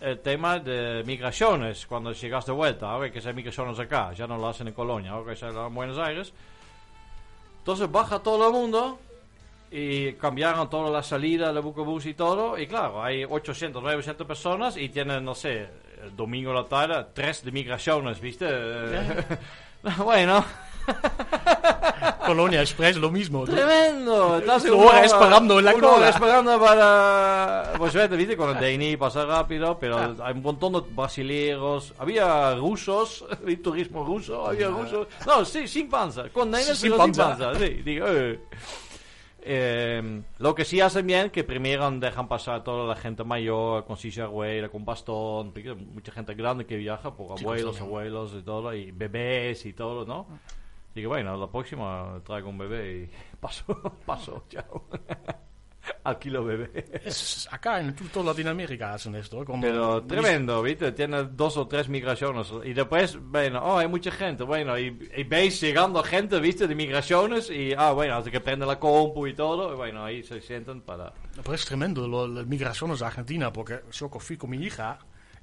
el 0.01 0.19
tema 0.21 0.57
de 0.57 1.03
migraciones 1.05 1.86
cuando 1.86 2.13
llegas 2.13 2.48
de 2.48 2.51
vuelta. 2.51 2.89
Ahora 2.89 3.05
hay 3.05 3.12
que 3.12 3.19
hacer 3.19 3.36
migraciones 3.36 3.77
acá, 3.77 4.12
ya 4.13 4.25
no 4.25 4.39
lo 4.39 4.48
hacen 4.48 4.69
en 4.69 4.74
Colonia, 4.74 5.12
ahora 5.12 5.31
hay 5.31 5.38
que 5.38 5.45
hacerlo 5.45 5.67
en 5.67 5.75
Buenos 5.75 6.00
Aires. 6.00 6.33
Entonces 7.59 7.91
baja 7.91 8.17
todo 8.17 8.48
el 8.48 8.53
mundo 8.53 9.00
y 9.69 10.13
cambiaron 10.13 10.67
toda 10.67 10.89
la 10.89 11.03
salida 11.03 11.53
de 11.53 11.59
Bucobús 11.59 12.07
y 12.07 12.15
todo. 12.15 12.57
Y 12.57 12.65
claro, 12.65 13.03
hay 13.03 13.24
800, 13.24 13.83
900 13.83 14.25
personas 14.25 14.77
y 14.77 14.89
tienen, 14.89 15.24
no 15.24 15.36
sé, 15.36 15.69
el 16.01 16.15
domingo 16.15 16.50
a 16.50 16.55
la 16.55 16.65
tarde, 16.65 17.05
tres 17.13 17.45
de 17.45 17.51
migraciones, 17.51 18.19
¿viste? 18.19 18.48
Bueno, 20.03 20.43
Colonia 22.25 22.62
Express, 22.62 22.98
lo 22.98 23.10
mismo. 23.10 23.43
tremendo. 23.46 24.38
Estás 24.38 24.65
Una 24.65 24.75
hora 24.86 25.05
esperando 25.05 25.58
en 25.60 25.65
la 25.65 25.74
una 25.75 25.88
hora 25.88 25.96
cola. 25.96 26.10
esperando 26.10 26.60
para... 26.60 27.74
Pues 27.77 27.93
vete, 27.93 28.15
¿viste? 28.15 28.38
Con 28.38 28.55
el 28.55 28.58
DNI 28.77 28.98
pasa 28.98 29.25
rápido, 29.25 29.77
pero 29.79 29.98
Ah. 29.98 30.13
hay 30.24 30.34
un 30.34 30.41
montón 30.43 30.74
de 30.74 30.81
brasileños. 30.91 31.93
Había 31.98 32.53
rusos, 32.55 33.25
vi 33.46 33.58
turismo 33.58 34.03
ruso, 34.05 34.48
había 34.48 34.67
rusos. 34.69 35.08
No, 35.25 35.43
sí, 35.43 35.67
sin 35.67 35.89
panza. 35.89 36.29
Con 36.29 36.53
Sin 36.53 36.63
pero 36.63 36.75
sin 36.75 36.98
panza. 37.15 37.55
Sí, 37.55 37.69
digo, 37.84 38.05
eh. 38.10 38.39
Eh, 39.41 40.22
lo 40.38 40.53
que 40.53 40.65
sí 40.65 40.81
hacen 40.81 41.08
bien 41.08 41.29
que 41.29 41.46
primero 41.46 41.89
dejan 41.91 42.27
pasar 42.27 42.62
toda 42.63 42.86
la 42.86 42.96
gente 42.96 43.24
mayor 43.24 43.86
con 43.86 43.96
silla 43.96 44.24
de 44.24 44.29
rueda, 44.29 44.69
con 44.69 44.84
bastón, 44.84 45.53
mucha 45.93 46.12
gente 46.12 46.34
grande 46.36 46.65
que 46.65 46.75
viaja 46.75 47.15
por 47.15 47.39
abuelos, 47.39 47.77
sí, 47.77 47.81
abuelos 47.81 48.34
y 48.38 48.41
todo, 48.43 48.74
y 48.74 48.91
bebés 48.91 49.65
y 49.65 49.72
todo, 49.74 50.05
¿no? 50.05 50.27
Digo, 50.96 51.10
bueno, 51.10 51.38
la 51.38 51.48
próxima 51.48 52.19
traigo 52.25 52.50
un 52.50 52.58
bebé 52.58 53.03
y 53.03 53.10
paso, 53.39 53.65
paso, 54.05 54.46
chao. 54.50 54.88
Alquilo 56.03 56.43
bebé. 56.43 57.01
Es- 57.05 57.48
acá 57.51 57.79
en 57.79 57.96
toda 57.96 58.27
Latinoamérica 58.27 58.93
hacen 58.93 59.15
esto. 59.15 59.43
Como 59.46 59.62
Pero 59.62 60.03
tremendo, 60.03 60.62
¿viste? 60.62 60.91
Tiene 60.91 61.24
dos 61.24 61.58
o 61.58 61.67
tres 61.67 61.88
migraciones. 61.89 62.51
Y 62.63 62.74
después, 62.74 63.17
bueno, 63.19 63.60
oh, 63.63 63.77
hay 63.77 63.88
mucha 63.88 64.12
gente. 64.12 64.43
Bueno, 64.43 64.77
y, 64.77 64.88
y 65.15 65.24
veis 65.24 65.60
llegando 65.62 66.03
gente, 66.03 66.39
¿viste? 66.39 66.67
De 66.67 66.75
migraciones. 66.75 67.50
Y, 67.50 67.74
ah, 67.75 67.91
bueno, 67.91 68.15
hasta 68.15 68.29
que 68.29 68.39
prende 68.39 68.65
la 68.65 68.77
compu 68.77 69.25
y 69.27 69.34
todo. 69.34 69.74
Y 69.74 69.77
bueno, 69.77 70.03
ahí 70.03 70.22
se 70.22 70.41
sienten 70.41 70.81
para... 70.81 71.13
Pero 71.36 71.53
es 71.53 71.65
tremendo 71.65 72.08
las 72.27 72.46
migraciones 72.46 73.00
de 73.00 73.05
Argentina, 73.05 73.51
porque 73.51 73.79
yo 73.91 74.10
fui 74.10 74.38
con 74.38 74.50
mi 74.51 74.58
hija 74.58 75.00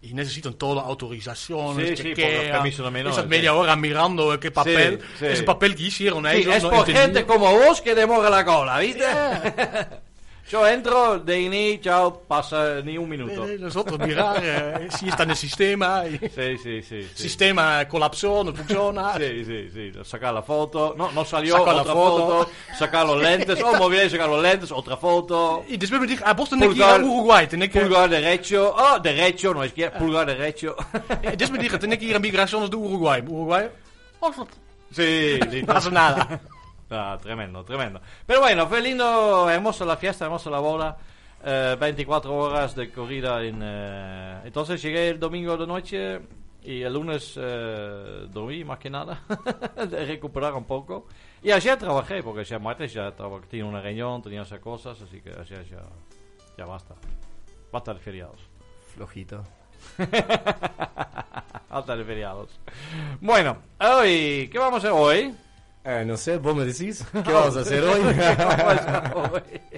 y 0.09 0.15
necesitan 0.15 0.55
toda 0.55 0.83
autorización. 0.83 1.77
Sí, 1.77 1.97
sí, 1.97 2.15
menores, 2.91 3.19
Esas 3.19 3.27
media 3.27 3.55
hora 3.55 3.77
mirando 3.77 4.33
eh, 4.35 4.41
qué 4.41 4.51
papel. 4.51 5.01
Ese 5.21 5.43
papel 5.43 5.75
que 5.75 5.85
hicieron 5.85 6.27
ellos. 6.27 6.55
es 6.55 6.63
no 6.63 6.71
por 6.71 6.79
entendí. 6.81 7.01
gente 7.01 7.27
como 7.27 7.51
vos 7.53 7.81
que 7.81 7.95
demora 7.95 8.31
la 8.31 8.45
cola, 8.45 8.79
¿viste? 8.79 9.05
Yo 10.49 10.65
entro, 10.65 11.19
de 11.19 11.41
ini, 11.41 11.79
chao, 11.81 12.21
pasa 12.29 12.81
ni 12.81 12.97
un 12.97 13.09
minuto. 13.09 13.45
Eh, 13.49 13.59
Nosotros 13.59 13.99
mirar 13.99 14.41
eh, 14.45 14.88
si 14.97 15.09
está 15.11 15.25
en 15.25 15.31
el 15.31 15.37
sistema. 15.37 16.05
Y 16.07 16.19
Sí, 16.19 16.57
sí, 16.62 16.83
sí. 16.83 17.03
sí. 17.03 17.23
sistema 17.23 17.85
colapsó, 17.88 18.45
no 18.45 18.53
funciona. 18.55 19.15
Sí, 19.19 19.45
sí, 19.45 19.69
sí. 19.75 19.93
Sacar 20.05 20.33
la 20.33 20.43
foto. 20.43 20.95
No, 20.97 21.11
no 21.11 21.25
salió. 21.25 21.57
Saca 21.59 21.73
la 21.73 21.83
otra 21.83 21.93
foto. 21.95 22.26
foto. 22.26 22.50
Sacar 22.79 23.07
los 23.07 23.21
lentes. 23.21 23.59
Oh, 23.67 23.75
muy 23.76 23.97
bien, 23.97 24.09
sacar 24.09 24.29
los 24.29 24.41
lentes. 24.41 24.71
Otra 24.71 24.97
foto. 24.97 25.65
Y 25.67 25.76
después 25.76 26.00
me 26.00 26.07
dije, 26.07 26.23
ah, 26.25 26.33
vos 26.35 26.49
tenés 26.49 26.69
que 26.69 26.76
ir 26.76 26.83
a 26.85 26.95
Uruguay. 26.97 27.47
Tenés 27.49 27.69
que, 27.71 27.81
Pulgar 27.81 28.09
derecho. 28.09 28.73
Oh, 28.76 29.00
derecho, 29.00 29.53
no 29.53 29.65
izquierda. 29.65 29.99
Pulgar 29.99 30.26
derecho. 30.26 30.76
Eh, 31.23 31.35
después 31.37 31.50
me 31.50 31.59
dije, 31.59 31.76
tenés 31.79 31.99
que 31.99 32.05
ir 32.05 32.15
a 32.15 32.21
migraciones 32.21 32.71
de 32.71 32.76
Uruguay. 32.76 33.21
Uruguay, 33.26 33.67
oh, 34.21 34.31
no 34.37 34.47
Sí, 34.93 35.41
sí. 35.50 35.62
pasa 35.65 35.91
nada. 35.91 36.41
Ah, 36.90 37.19
tremendo, 37.21 37.64
tremendo. 37.64 38.00
Pero 38.26 38.40
bueno, 38.40 38.66
fue 38.69 38.81
lindo, 38.81 39.49
hermosa 39.50 39.85
la 39.85 39.97
fiesta, 39.97 40.25
hermosa 40.26 40.50
la 40.50 40.61
boda. 40.61 40.97
Eh, 41.45 41.76
24 41.78 42.35
horas 42.35 42.75
de 42.75 42.90
corrida 42.90 43.43
en... 43.43 43.61
eh, 43.62 44.40
entonces 44.45 44.81
llegué 44.83 45.11
el 45.11 45.21
domingo 45.21 45.57
de 45.57 45.66
noche 45.66 46.21
Y 46.64 46.83
el 46.83 46.93
lunes 46.95 47.35
eh, 47.37 48.26
dormí 48.31 48.64
más 48.64 48.78
que 48.78 48.88
nada, 48.90 49.21
de 49.88 50.05
recuperar 50.07 50.55
un 50.55 50.64
poco. 50.64 51.07
Y 51.43 51.50
ayer 51.52 51.76
trabajé, 51.78 52.23
porque 52.23 52.40
ayer 52.40 52.59
martes 52.59 52.93
ya 52.93 53.14
traba- 53.14 53.40
tenía 53.43 53.64
una 53.66 53.81
reunión, 53.81 54.23
tenía 54.23 54.43
esas 54.43 54.59
cosas, 54.61 55.00
así 55.00 55.21
que 55.21 55.31
ayer 55.31 55.64
ya, 55.69 55.83
ya 56.59 56.64
basta. 56.64 56.95
Basta 57.71 57.95
de 57.95 58.00
feriados. 58.00 58.40
Flojito. 58.95 59.45
Basta 61.69 61.97
de 61.97 62.05
feriados. 62.05 62.59
Bueno, 63.21 63.59
hoy, 63.78 64.49
¿qué 64.50 64.59
vamos 64.59 64.75
a 64.85 64.88
hacer 64.88 64.90
hoy? 64.93 65.35
Eh, 65.87 66.05
no 66.05 66.16
sé, 66.16 66.38
vos 66.38 66.55
me 66.57 66.64
decís. 66.64 67.05
¿Qué 67.12 67.33
vamos 67.33 67.57
a 67.57 67.61
hacer 67.61 67.83
hoy? 67.85 68.00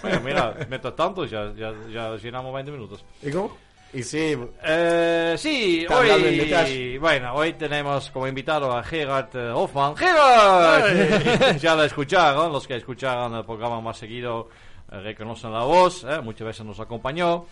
Bueno, 0.00 0.20
mira, 0.24 0.54
mientras 0.70 0.96
tanto 0.96 1.26
ya, 1.26 1.52
ya, 1.54 1.74
ya 1.92 2.16
llenamos 2.16 2.54
20 2.54 2.72
minutos. 2.72 3.04
¿Y 3.22 3.30
cómo? 3.30 3.54
Y 3.92 4.02
sí, 4.02 4.36
Eh, 4.64 5.34
sí, 5.38 5.86
hoy, 5.90 6.98
bueno, 6.98 7.34
hoy 7.34 7.54
tenemos 7.54 8.10
como 8.10 8.26
invitado 8.26 8.70
a 8.74 8.82
Gerard 8.82 9.28
eh, 9.34 9.50
Hoffman. 9.50 9.96
¡Gerard! 9.96 11.56
ya 11.58 11.74
lo 11.74 11.84
escucharon, 11.84 12.52
los 12.52 12.66
que 12.66 12.76
escucharon 12.76 13.34
el 13.34 13.44
programa 13.44 13.80
más 13.80 13.96
seguido 13.98 14.48
eh, 14.92 15.00
reconocen 15.00 15.52
la 15.52 15.64
voz, 15.64 16.04
eh, 16.04 16.20
muchas 16.22 16.46
veces 16.46 16.66
nos 16.66 16.80
acompañó. 16.80 17.46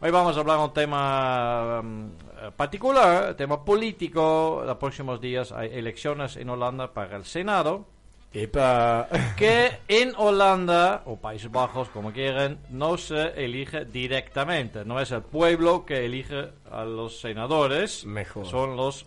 Hoy 0.00 0.12
vamos 0.12 0.36
a 0.36 0.40
hablar 0.40 0.58
de 0.58 0.64
un 0.64 0.72
tema 0.72 1.82
mm, 1.82 2.04
eh, 2.06 2.50
particular, 2.56 3.34
tema 3.34 3.64
político. 3.64 4.62
Los 4.64 4.76
próximos 4.76 5.20
días 5.20 5.50
hay 5.50 5.70
elecciones 5.72 6.36
en 6.36 6.48
Holanda 6.50 6.94
para 6.94 7.16
el 7.16 7.24
Senado 7.24 7.84
epa. 8.32 9.08
que 9.36 9.78
en 9.88 10.12
Holanda, 10.16 11.02
o 11.06 11.16
Países 11.16 11.50
Bajos, 11.50 11.88
como 11.88 12.12
quieran, 12.12 12.60
no 12.70 12.96
se 12.96 13.44
elige 13.44 13.86
directamente. 13.86 14.84
No 14.84 15.00
es 15.00 15.10
el 15.10 15.22
pueblo 15.22 15.84
que 15.84 16.04
elige 16.04 16.48
a 16.70 16.84
los 16.84 17.20
senadores, 17.20 18.04
Mejor. 18.06 18.46
son 18.46 18.76
las 18.76 19.04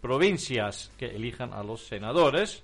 provincias 0.00 0.90
que 0.98 1.06
eligen 1.06 1.52
a 1.52 1.62
los 1.62 1.86
senadores. 1.86 2.62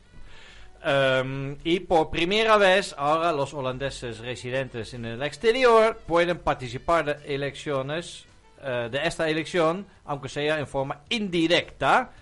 Em, 0.85 1.57
y 1.65 1.81
por 1.81 2.11
primera 2.11 2.57
vez 2.57 2.95
ahora 2.97 3.33
los 3.33 3.53
holandeses 3.53 4.21
residentes 4.21 4.95
en 4.95 5.05
el 5.05 5.23
exterior 5.23 5.99
pueden 6.07 6.39
participar 6.39 7.05
de 7.05 7.35
elecciones, 7.35 8.27
eh, 8.63 8.89
de 8.91 9.07
esta 9.07 9.29
elección, 9.29 9.87
aunque 10.05 10.29
sea 10.29 10.59
en 10.59 10.67
forma 10.67 11.01
indirecta. 11.09 12.13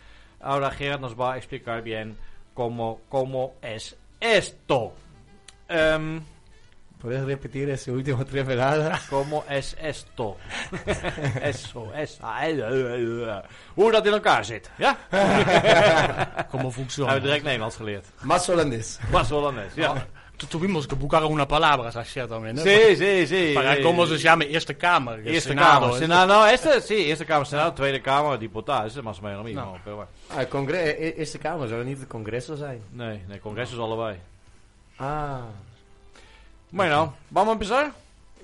Ahora 0.40 0.70
Gerard 0.70 1.00
nos 1.00 1.18
va 1.18 1.34
a 1.34 1.36
explicar 1.36 1.82
bien 1.82 2.16
cómo, 2.54 3.00
cómo 3.08 3.54
es 3.60 3.96
esto. 4.20 4.94
Em, 5.68 6.22
¿Podés 7.06 7.24
repetir 7.24 7.70
ese 7.70 7.92
último 7.92 8.24
tres 8.24 8.44
veladas? 8.44 9.00
¿Cómo 9.10 9.44
es 9.48 9.76
esto? 9.80 10.36
Eso, 11.40 11.94
esa. 11.94 12.40
Hoe 13.76 13.92
dat 13.92 14.06
in 14.06 14.12
elkaar 14.12 14.44
zit. 14.44 14.66
Ja? 14.76 14.96
¿Cómo 16.50 16.72
funciona? 16.72 17.12
Hebben 17.12 17.22
we 17.22 17.28
direct 17.28 17.44
Nederlands 17.44 17.76
geleerd. 17.76 18.04
Más 18.22 18.48
holandés. 18.48 18.98
Was 19.12 19.30
Hollandes, 19.30 19.72
ja. 19.76 20.04
Tu- 20.36 20.48
Tuvimos 20.48 20.88
que 20.88 20.96
buscar 20.96 21.22
una 21.24 21.46
palabra 21.46 21.92
ayer 21.94 22.26
también. 22.26 22.58
Sí, 22.58 22.96
sí, 22.96 23.26
sí. 23.28 23.52
Para 23.54 23.76
sí. 23.76 23.82
cómo 23.82 24.04
se 24.04 24.18
llama 24.18 24.42
Eerste 24.44 24.76
Kamer. 24.76 25.20
el 25.20 25.28
Eerste 25.28 25.50
Senado, 25.50 25.80
Kamer. 25.82 25.96
¿eh? 25.96 25.98
Senado, 26.00 26.26
no, 26.34 26.46
este, 26.48 26.80
sí, 26.80 26.94
Eerste 27.08 27.24
Kamer, 27.24 27.46
Senado, 27.46 27.72
Tweede 27.72 28.02
Kamer, 28.02 28.36
diputados. 28.36 28.96
Es 28.96 29.02
más 29.04 29.20
o 29.20 29.22
menos 29.22 29.38
lo 29.38 29.44
mismo. 29.44 29.60
No. 29.62 29.78
Pero 29.84 29.96
bueno. 29.96 30.10
Ah, 30.34 30.40
el 30.42 30.48
congre 30.48 31.14
Eerste 31.16 31.38
Kamer, 31.38 31.68
zou 31.68 31.78
er 31.78 31.84
niet 31.86 32.00
het 32.00 32.08
congreso 32.08 32.56
zijn? 32.56 32.80
Nee, 32.90 33.22
nee, 33.28 33.38
congres 33.38 33.70
is 33.70 33.78
allebei. 33.78 34.16
Ah, 34.98 35.44
Bueno, 36.76 37.14
¿vamos 37.30 37.50
a 37.50 37.52
empezar? 37.54 37.92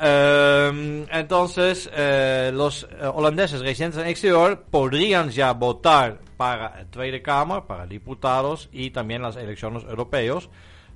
Em, 0.00 1.06
entonces, 1.10 1.88
eh, 1.94 2.50
los 2.52 2.84
eh, 2.84 3.06
holandeses 3.06 3.60
residentes 3.60 4.00
en 4.00 4.08
exterior 4.08 4.64
podrían 4.68 5.30
ya 5.30 5.52
votar 5.52 6.18
para 6.36 6.80
el 6.80 6.86
Tweede 6.88 7.22
Kamer, 7.22 7.62
para 7.62 7.86
diputados 7.86 8.68
y 8.72 8.90
también 8.90 9.22
las 9.22 9.36
elecciones 9.36 9.84
europeas, 9.84 10.48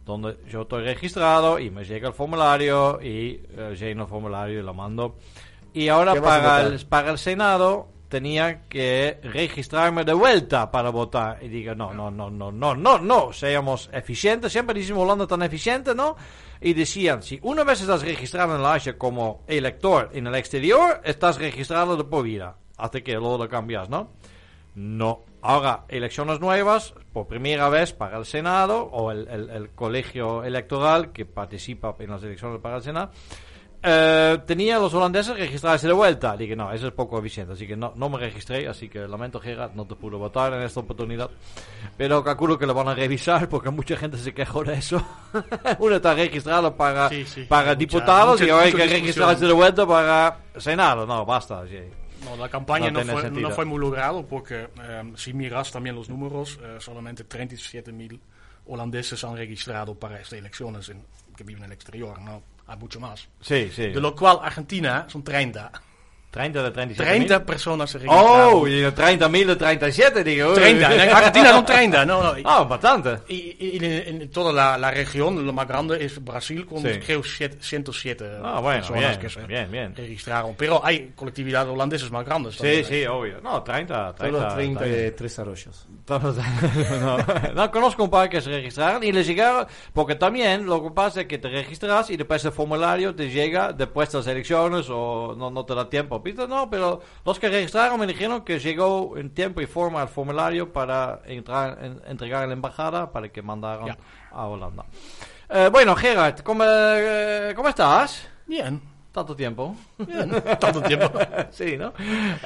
donde 0.04 0.38
yo 0.48 0.62
estoy 0.62 0.84
registrado 0.84 1.58
y 1.58 1.70
me 1.70 1.84
llega 1.84 2.08
el 2.08 2.14
formulario 2.14 3.00
y 3.00 3.40
eh, 3.56 3.76
lleno 3.78 4.04
el 4.04 4.08
formulario 4.08 4.58
y 4.58 4.62
lo 4.62 4.74
mando. 4.74 5.16
Y 5.72 5.88
ahora 5.88 6.14
¿Qué 6.14 6.20
vas 6.20 6.40
a 6.40 6.42
para 6.42 6.66
el, 6.66 6.86
para 6.86 7.10
el 7.12 7.18
Senado 7.18 7.88
tenía 8.10 8.66
que 8.68 9.18
registrarme 9.22 10.04
de 10.04 10.12
vuelta 10.12 10.70
para 10.70 10.90
votar. 10.90 11.38
Y 11.42 11.48
digo, 11.48 11.74
no, 11.74 11.94
no, 11.94 12.10
no, 12.10 12.28
no, 12.30 12.52
no, 12.52 12.74
no, 12.74 12.98
no, 12.98 13.32
seamos 13.32 13.88
eficientes. 13.92 14.52
Siempre 14.52 14.78
decimos 14.78 15.04
Holanda 15.04 15.26
tan 15.26 15.40
eficiente, 15.42 15.94
¿no? 15.94 16.16
Y 16.60 16.74
decían, 16.74 17.22
si 17.22 17.38
una 17.42 17.64
vez 17.64 17.80
estás 17.80 18.02
registrado 18.02 18.56
en 18.56 18.62
la 18.62 18.74
Haya 18.74 18.98
como 18.98 19.42
elector 19.46 20.10
en 20.12 20.26
el 20.26 20.34
exterior, 20.34 21.00
estás 21.04 21.38
registrado 21.38 21.96
de 21.96 22.04
por 22.04 22.24
vida. 22.24 22.56
Hasta 22.76 23.00
que 23.00 23.12
luego 23.14 23.38
lo 23.38 23.48
cambias, 23.48 23.88
¿no? 23.88 24.10
No. 24.74 25.22
Ahora, 25.42 25.84
elecciones 25.88 26.38
nuevas, 26.38 26.92
por 27.14 27.26
primera 27.26 27.68
vez 27.70 27.92
para 27.94 28.18
el 28.18 28.26
Senado, 28.26 28.82
o 28.92 29.10
el, 29.10 29.26
el- 29.28 29.48
el 29.50 29.70
colegio 29.70 30.44
electoral 30.44 31.12
que 31.12 31.24
participa 31.24 31.96
en 31.98 32.10
las 32.10 32.22
elecciones 32.22 32.60
para 32.60 32.76
el 32.76 32.82
Senado, 32.82 33.10
eh, 33.82 34.38
tenía 34.46 34.78
los 34.78 34.92
holandeses 34.94 35.36
registrarse 35.38 35.86
de 35.86 35.92
vuelta. 35.92 36.36
Dije, 36.36 36.54
no, 36.54 36.70
eso 36.72 36.86
es 36.88 36.92
poco 36.92 37.18
eficiente, 37.18 37.54
así 37.54 37.66
que 37.66 37.76
no, 37.76 37.92
no 37.96 38.08
me 38.08 38.18
registré, 38.18 38.68
así 38.68 38.88
que 38.88 39.00
lamento, 39.08 39.40
Gerard, 39.40 39.72
no 39.74 39.86
te 39.86 39.94
pude 39.94 40.16
votar 40.16 40.52
en 40.52 40.62
esta 40.62 40.80
oportunidad. 40.80 41.30
Pero 41.96 42.22
calculo 42.22 42.58
que 42.58 42.66
lo 42.66 42.74
van 42.74 42.88
a 42.88 42.94
revisar 42.94 43.48
porque 43.48 43.70
mucha 43.70 43.96
gente 43.96 44.18
se 44.18 44.34
quejó 44.34 44.62
de 44.64 44.74
eso. 44.74 45.02
Uno 45.78 45.96
está 45.96 46.14
registrado 46.14 46.76
para, 46.76 47.08
Sí, 47.08 47.24
sí. 47.24 47.42
para 47.44 47.68
Mucha- 47.68 47.74
diputados 47.76 48.32
mucha- 48.40 48.46
y 48.46 48.50
ahora 48.50 48.64
hay 48.66 48.72
que 48.72 48.86
registrarse 48.86 49.46
de 49.46 49.52
vuelta 49.52 49.86
para 49.86 50.38
Senado. 50.58 51.06
No, 51.06 51.24
basta. 51.24 51.66
sí. 51.66 51.78
No, 52.24 52.36
la 52.36 52.50
campaña 52.50 52.90
No 52.90 53.02
no, 53.02 53.12
fue, 53.16 53.30
no 53.30 53.50
fue 53.50 53.64
muy 53.64 53.78
logrado 53.78 54.26
porque 54.26 54.68
eh, 54.82 55.12
si 55.16 55.32
miras 55.32 55.72
también 55.72 55.96
los 55.96 56.10
números, 56.10 56.58
eh, 56.62 56.76
solamente 56.78 57.26
37.000 57.26 58.20
holandeses 58.66 59.24
han 59.24 59.36
registrado 59.36 59.94
para 59.94 60.20
estas 60.20 60.38
elecciones 60.38 60.88
en- 60.90 61.02
que 61.34 61.44
viven 61.44 61.62
en 61.64 61.70
el 61.70 61.72
exterior. 61.76 62.20
No 62.20 62.42
hay 62.70 62.78
mucho 62.78 63.00
más. 63.00 63.28
Sí, 63.40 63.70
sí. 63.74 63.88
De 63.88 64.00
lo 64.00 64.14
cual 64.14 64.38
Argentina 64.42 65.06
son 65.08 65.24
30. 65.24 65.72
30 66.30 66.62
de 66.62 66.70
37 66.70 67.10
30 67.10 67.44
personas 67.44 67.90
se 67.90 67.98
registraron. 67.98 68.50
Oh, 68.54 68.68
y 68.68 68.80
de 68.80 68.94
30.000 68.94 69.46
de 69.46 69.56
37, 69.56 70.22
digo. 70.24 70.52
30, 70.54 70.94
en 71.04 71.10
Argentina 71.10 71.50
son 71.50 71.64
30, 71.66 72.04
no, 72.06 72.22
no. 72.22 72.34
Ah, 72.44 72.62
bastante. 72.62 73.18
Y, 73.28 73.56
y 73.58 73.76
en, 73.84 74.22
en 74.22 74.30
toda 74.30 74.52
la, 74.52 74.78
la, 74.78 74.92
región, 74.92 75.44
lo 75.44 75.52
más 75.52 75.66
grande 75.66 76.04
es 76.04 76.22
Brasil, 76.24 76.64
con 76.66 76.82
Sí. 76.82 77.00
creo 77.04 77.22
107 77.24 78.30
Ah, 78.44 78.60
bueno, 78.60 78.78
personas 78.80 79.00
bien, 79.08 79.20
que 79.20 79.28
se 79.28 79.40
bien, 79.46 79.70
bien. 79.72 79.94
registraron. 79.96 80.54
Pero 80.56 80.80
hay 80.84 81.12
colectividades 81.16 81.68
holandesas 81.72 82.10
más 82.12 82.24
grandes. 82.24 82.54
Sí, 82.54 82.58
también. 82.60 82.84
sí, 82.84 83.06
obvio. 83.06 83.40
No, 83.40 83.62
30, 83.64 84.14
30. 84.14 84.38
Todos 84.38 84.54
30 84.54 84.72
está 84.72 84.84
bien. 84.84 84.98
de 85.04 85.10
Tres 85.12 85.38
Arroyos. 85.38 85.86
No, 87.00 87.18
no, 87.54 87.70
conozco 87.70 88.04
un 88.04 88.10
par 88.10 88.28
que 88.28 88.40
se 88.40 88.50
registraron 88.50 89.02
y 89.04 89.12
les 89.12 89.26
llegaron, 89.26 89.66
porque 89.92 90.14
también 90.16 90.66
lo 90.66 90.82
que 90.82 90.90
pasa 90.90 91.22
es 91.22 91.26
que 91.26 91.38
te 91.38 91.48
registras 91.48 92.10
y 92.10 92.16
después 92.16 92.44
el 92.44 92.52
formulario 92.52 93.14
te 93.14 93.30
llega 93.30 93.72
después 93.72 94.10
de 94.10 94.18
las 94.18 94.26
elecciones 94.26 94.86
o 94.90 95.34
no, 95.36 95.50
no 95.50 95.64
te 95.64 95.74
da 95.74 95.88
tiempo. 95.88 96.19
No, 96.48 96.68
pero 96.70 97.00
los 97.24 97.38
que 97.38 97.48
registraron 97.48 97.98
me 97.98 98.06
dijeron 98.06 98.42
que 98.44 98.58
llegó 98.58 99.16
en 99.16 99.30
tiempo 99.30 99.60
y 99.60 99.66
forma 99.66 100.02
el 100.02 100.08
formulario 100.08 100.72
para 100.72 101.20
entrar, 101.26 101.78
en- 101.82 102.00
entregar 102.06 102.42
en 102.44 102.50
la 102.50 102.54
embajada 102.54 103.10
para 103.12 103.28
que 103.30 103.42
mandaran 103.42 103.86
Ya. 103.86 103.96
a 104.30 104.46
Holanda. 104.46 104.84
Eh, 105.48 105.68
bueno, 105.72 105.96
Gerard, 105.96 106.40
¿cómo, 106.40 106.62
eh, 106.66 107.52
¿cómo 107.56 107.68
estás? 107.68 108.28
Bien, 108.46 108.80
Tanto 109.12 109.34
tiempo. 109.34 109.74
bien, 109.98 110.30
tanto 110.60 110.80
tiempo. 110.82 111.10
sí, 111.50 111.76
¿no? 111.76 111.92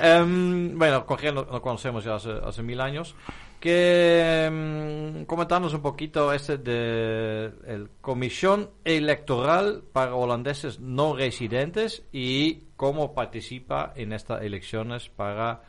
Em, 0.01 0.79
bueno, 0.79 1.05
con 1.05 1.19
Ger 1.19 1.35
lo, 1.35 1.45
lo 1.45 1.61
conocemos 1.61 2.03
ya 2.05 2.15
hace, 2.15 2.33
hace 2.43 2.63
mil 2.63 2.81
años. 2.81 3.15
Que 3.61 4.45
em, 4.47 5.25
comentarnos 5.27 5.73
un 5.75 5.81
poquito 5.83 6.33
este 6.33 6.59
de 6.59 7.45
el 7.67 7.91
Comisión 8.01 8.71
Electoral 8.85 9.83
para 9.93 10.15
Holandeses 10.15 10.81
no 10.81 11.15
residentes 11.17 12.03
y 12.13 12.65
cómo 12.85 13.15
participa 13.15 13.95
en 13.97 14.13
estas 14.13 14.43
elecciones 14.43 15.09
para 15.09 15.63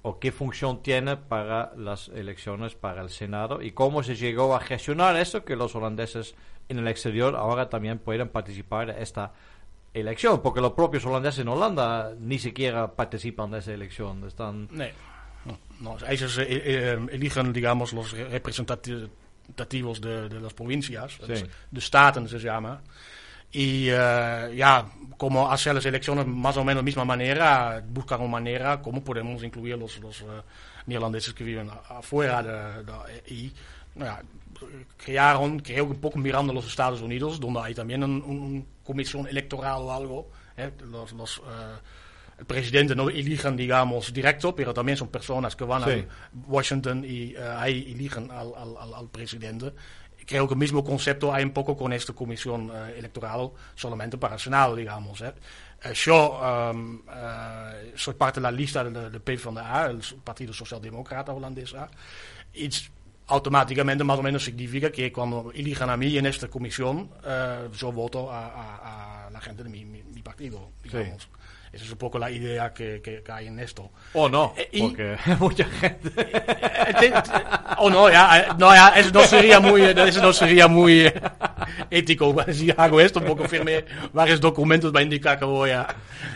o 0.00 0.18
qué 0.18 0.32
función 0.32 0.82
tiene 0.82 1.18
para 1.18 1.74
las 1.76 2.08
elecciones 2.08 2.74
para 2.74 3.02
el 3.02 3.10
Senado 3.10 3.60
y 3.60 3.72
cómo 3.72 4.02
se 4.02 4.14
llegó 4.16 4.54
a 4.56 4.60
gestionar 4.60 5.14
eso 5.16 5.44
que 5.44 5.56
los 5.56 5.74
holandeses 5.74 6.34
en 6.70 6.78
el 6.78 6.88
exterior 6.88 7.36
ahora 7.36 7.68
también 7.68 7.98
pueden 7.98 8.30
participar 8.30 8.88
en 8.88 9.02
esta 9.02 9.32
elección, 9.92 10.40
porque 10.40 10.62
los 10.62 10.72
propios 10.72 11.04
holandeses 11.04 11.40
en 11.40 11.48
Holanda 11.48 12.14
ni 12.18 12.38
siquiera 12.38 12.90
participan 12.96 13.50
de 13.50 13.58
esa 13.58 13.74
elección, 13.74 14.24
están 14.26 14.66
Nee, 14.72 14.94
no, 15.80 15.98
ellos 16.08 16.38
eh, 16.38 16.46
eh, 16.48 17.06
eligen, 17.12 17.52
digamos, 17.52 17.92
los 17.92 18.10
representativos 18.12 20.00
de, 20.00 20.30
de 20.30 20.40
las 20.40 20.54
provincias, 20.54 21.18
Sí. 21.26 21.44
de 21.70 21.80
staten 21.82 22.26
se 22.26 22.38
llama. 22.38 22.80
Y 23.54 23.86
eh, 23.90 24.52
ya, 24.56 24.84
como 25.16 25.50
hacer 25.50 25.74
las 25.74 25.86
elecciones 25.86 26.26
más 26.26 26.56
o 26.56 26.64
menos 26.64 26.82
de 26.82 26.84
misma 26.86 27.04
manera, 27.04 27.82
buscan 27.88 28.20
una 28.20 28.30
manera 28.30 28.82
cómo 28.82 29.02
podemos 29.02 29.42
incluir 29.42 29.78
los, 29.78 29.98
los 30.00 30.20
eh, 30.22 30.24
neerlandeses 30.86 31.32
que 31.32 31.44
viven 31.44 31.70
afuera 31.88 32.42
de, 32.42 32.82
de- 32.84 33.34
y 33.34 33.52
ja, 33.98 34.20
crearon, 34.96 35.60
creo 35.60 35.86
que 35.86 35.92
un 35.92 36.00
poco 36.00 36.18
mirando 36.18 36.52
los 36.52 36.66
Estados 36.66 37.00
Unidos, 37.00 37.38
donde 37.40 37.60
hay 37.60 37.74
también 37.74 38.02
una 38.02 38.24
un 38.24 38.66
comisión 38.84 39.26
electoral 39.28 39.82
o 39.82 39.92
algo. 39.92 40.30
eh, 40.56 40.70
los, 40.90 41.12
los, 41.12 41.38
eh, 41.38 41.76
el 42.38 42.46
presidente 42.46 42.96
no 42.96 43.08
eligen, 43.10 43.56
digamos, 43.56 44.12
directo, 44.12 44.54
pero 44.56 44.74
también 44.74 44.98
son 44.98 45.06
personas 45.08 45.54
que 45.54 45.62
van 45.64 45.84
Sí. 45.84 45.90
a 45.90 46.06
Washington 46.48 47.04
y 47.04 47.32
eh, 47.34 47.38
ahí 47.56 47.92
eligen 47.94 48.28
al, 48.32 48.52
al, 48.56 48.76
al, 48.76 48.94
al 48.94 49.08
presidente. 49.08 49.72
Creo 50.26 50.46
que 50.48 50.54
el 50.54 50.60
mismo 50.60 50.82
concepto 50.84 51.32
hay 51.32 51.44
un 51.44 51.50
poco 51.52 51.76
con 51.76 51.92
esta 51.92 52.12
comisión 52.12 52.70
eh, 52.74 52.94
electoral, 52.98 53.50
solamente 53.74 54.16
para 54.18 54.34
el 54.34 54.40
Senado, 54.40 54.74
digamos. 54.76 55.20
eh. 55.20 55.32
Eh, 55.84 55.92
yo 55.94 56.40
um, 56.72 57.02
eh, 57.12 57.92
soy 57.96 58.14
parte 58.14 58.40
de 58.40 58.42
la 58.44 58.50
lista 58.50 58.82
de, 58.84 59.10
de 59.10 59.20
PvdA, 59.20 59.86
el 59.90 60.00
Partido 60.24 60.52
Socialdemócrata 60.52 61.32
holandesa. 61.32 61.88
Y 62.54 62.68
automáticamente 63.26 64.04
más 64.04 64.18
o 64.18 64.22
menos 64.22 64.44
significa 64.44 64.90
que 64.90 65.12
cuando 65.12 65.50
elijan 65.54 65.90
a 65.90 65.96
mí 65.96 66.16
en 66.16 66.26
esta 66.26 66.48
comisión, 66.48 67.10
eh, 67.24 67.68
yo 67.76 67.90
voto 67.92 68.30
a, 68.30 68.46
a- 68.48 69.26
a 69.26 69.30
la 69.30 69.40
gente 69.40 69.62
de 69.62 69.68
mi, 69.70 69.84
mi- 69.84 70.02
mi 70.02 70.22
partido, 70.22 70.70
digamos. 70.82 71.28
Esa 71.74 71.84
es 71.84 71.90
un 71.92 71.98
poco 71.98 72.18
la 72.18 72.30
idea 72.30 72.72
que, 72.72 73.00
que- 73.02 73.22
que 73.22 73.32
hay 73.32 73.48
en 73.48 73.58
esto. 73.58 73.90
o 74.12 74.28
no, 74.28 74.54
Eh, 74.56 74.68
y- 74.72 74.80
porque 74.82 75.16
mucha 75.40 75.64
gente 75.64 76.10
Eh, 76.16 76.94
te- 77.00 77.10
te- 77.10 77.22
Oh 77.78 77.90
no, 77.90 78.04
ja, 78.10 78.38
eh, 78.40 78.46
no, 78.58 78.68
ja, 78.70 78.90
eso 78.98 79.10
no 79.12 79.22
sería 79.24 79.58
muy, 79.60 79.82
eso 79.82 80.22
no 80.22 80.32
sería 80.32 80.68
muy 80.68 81.00
eh, 81.06 81.14
ético 81.90 82.34
si 82.52 82.70
hago 82.76 83.00
esto, 83.00 83.20
porque 83.24 83.48
firmé 83.48 83.84
varios 84.12 84.40
documentos 84.40 84.92
para 84.92 85.02
indicar 85.02 85.38
que 85.38 85.44
voy 85.44 85.70
a 85.70 85.86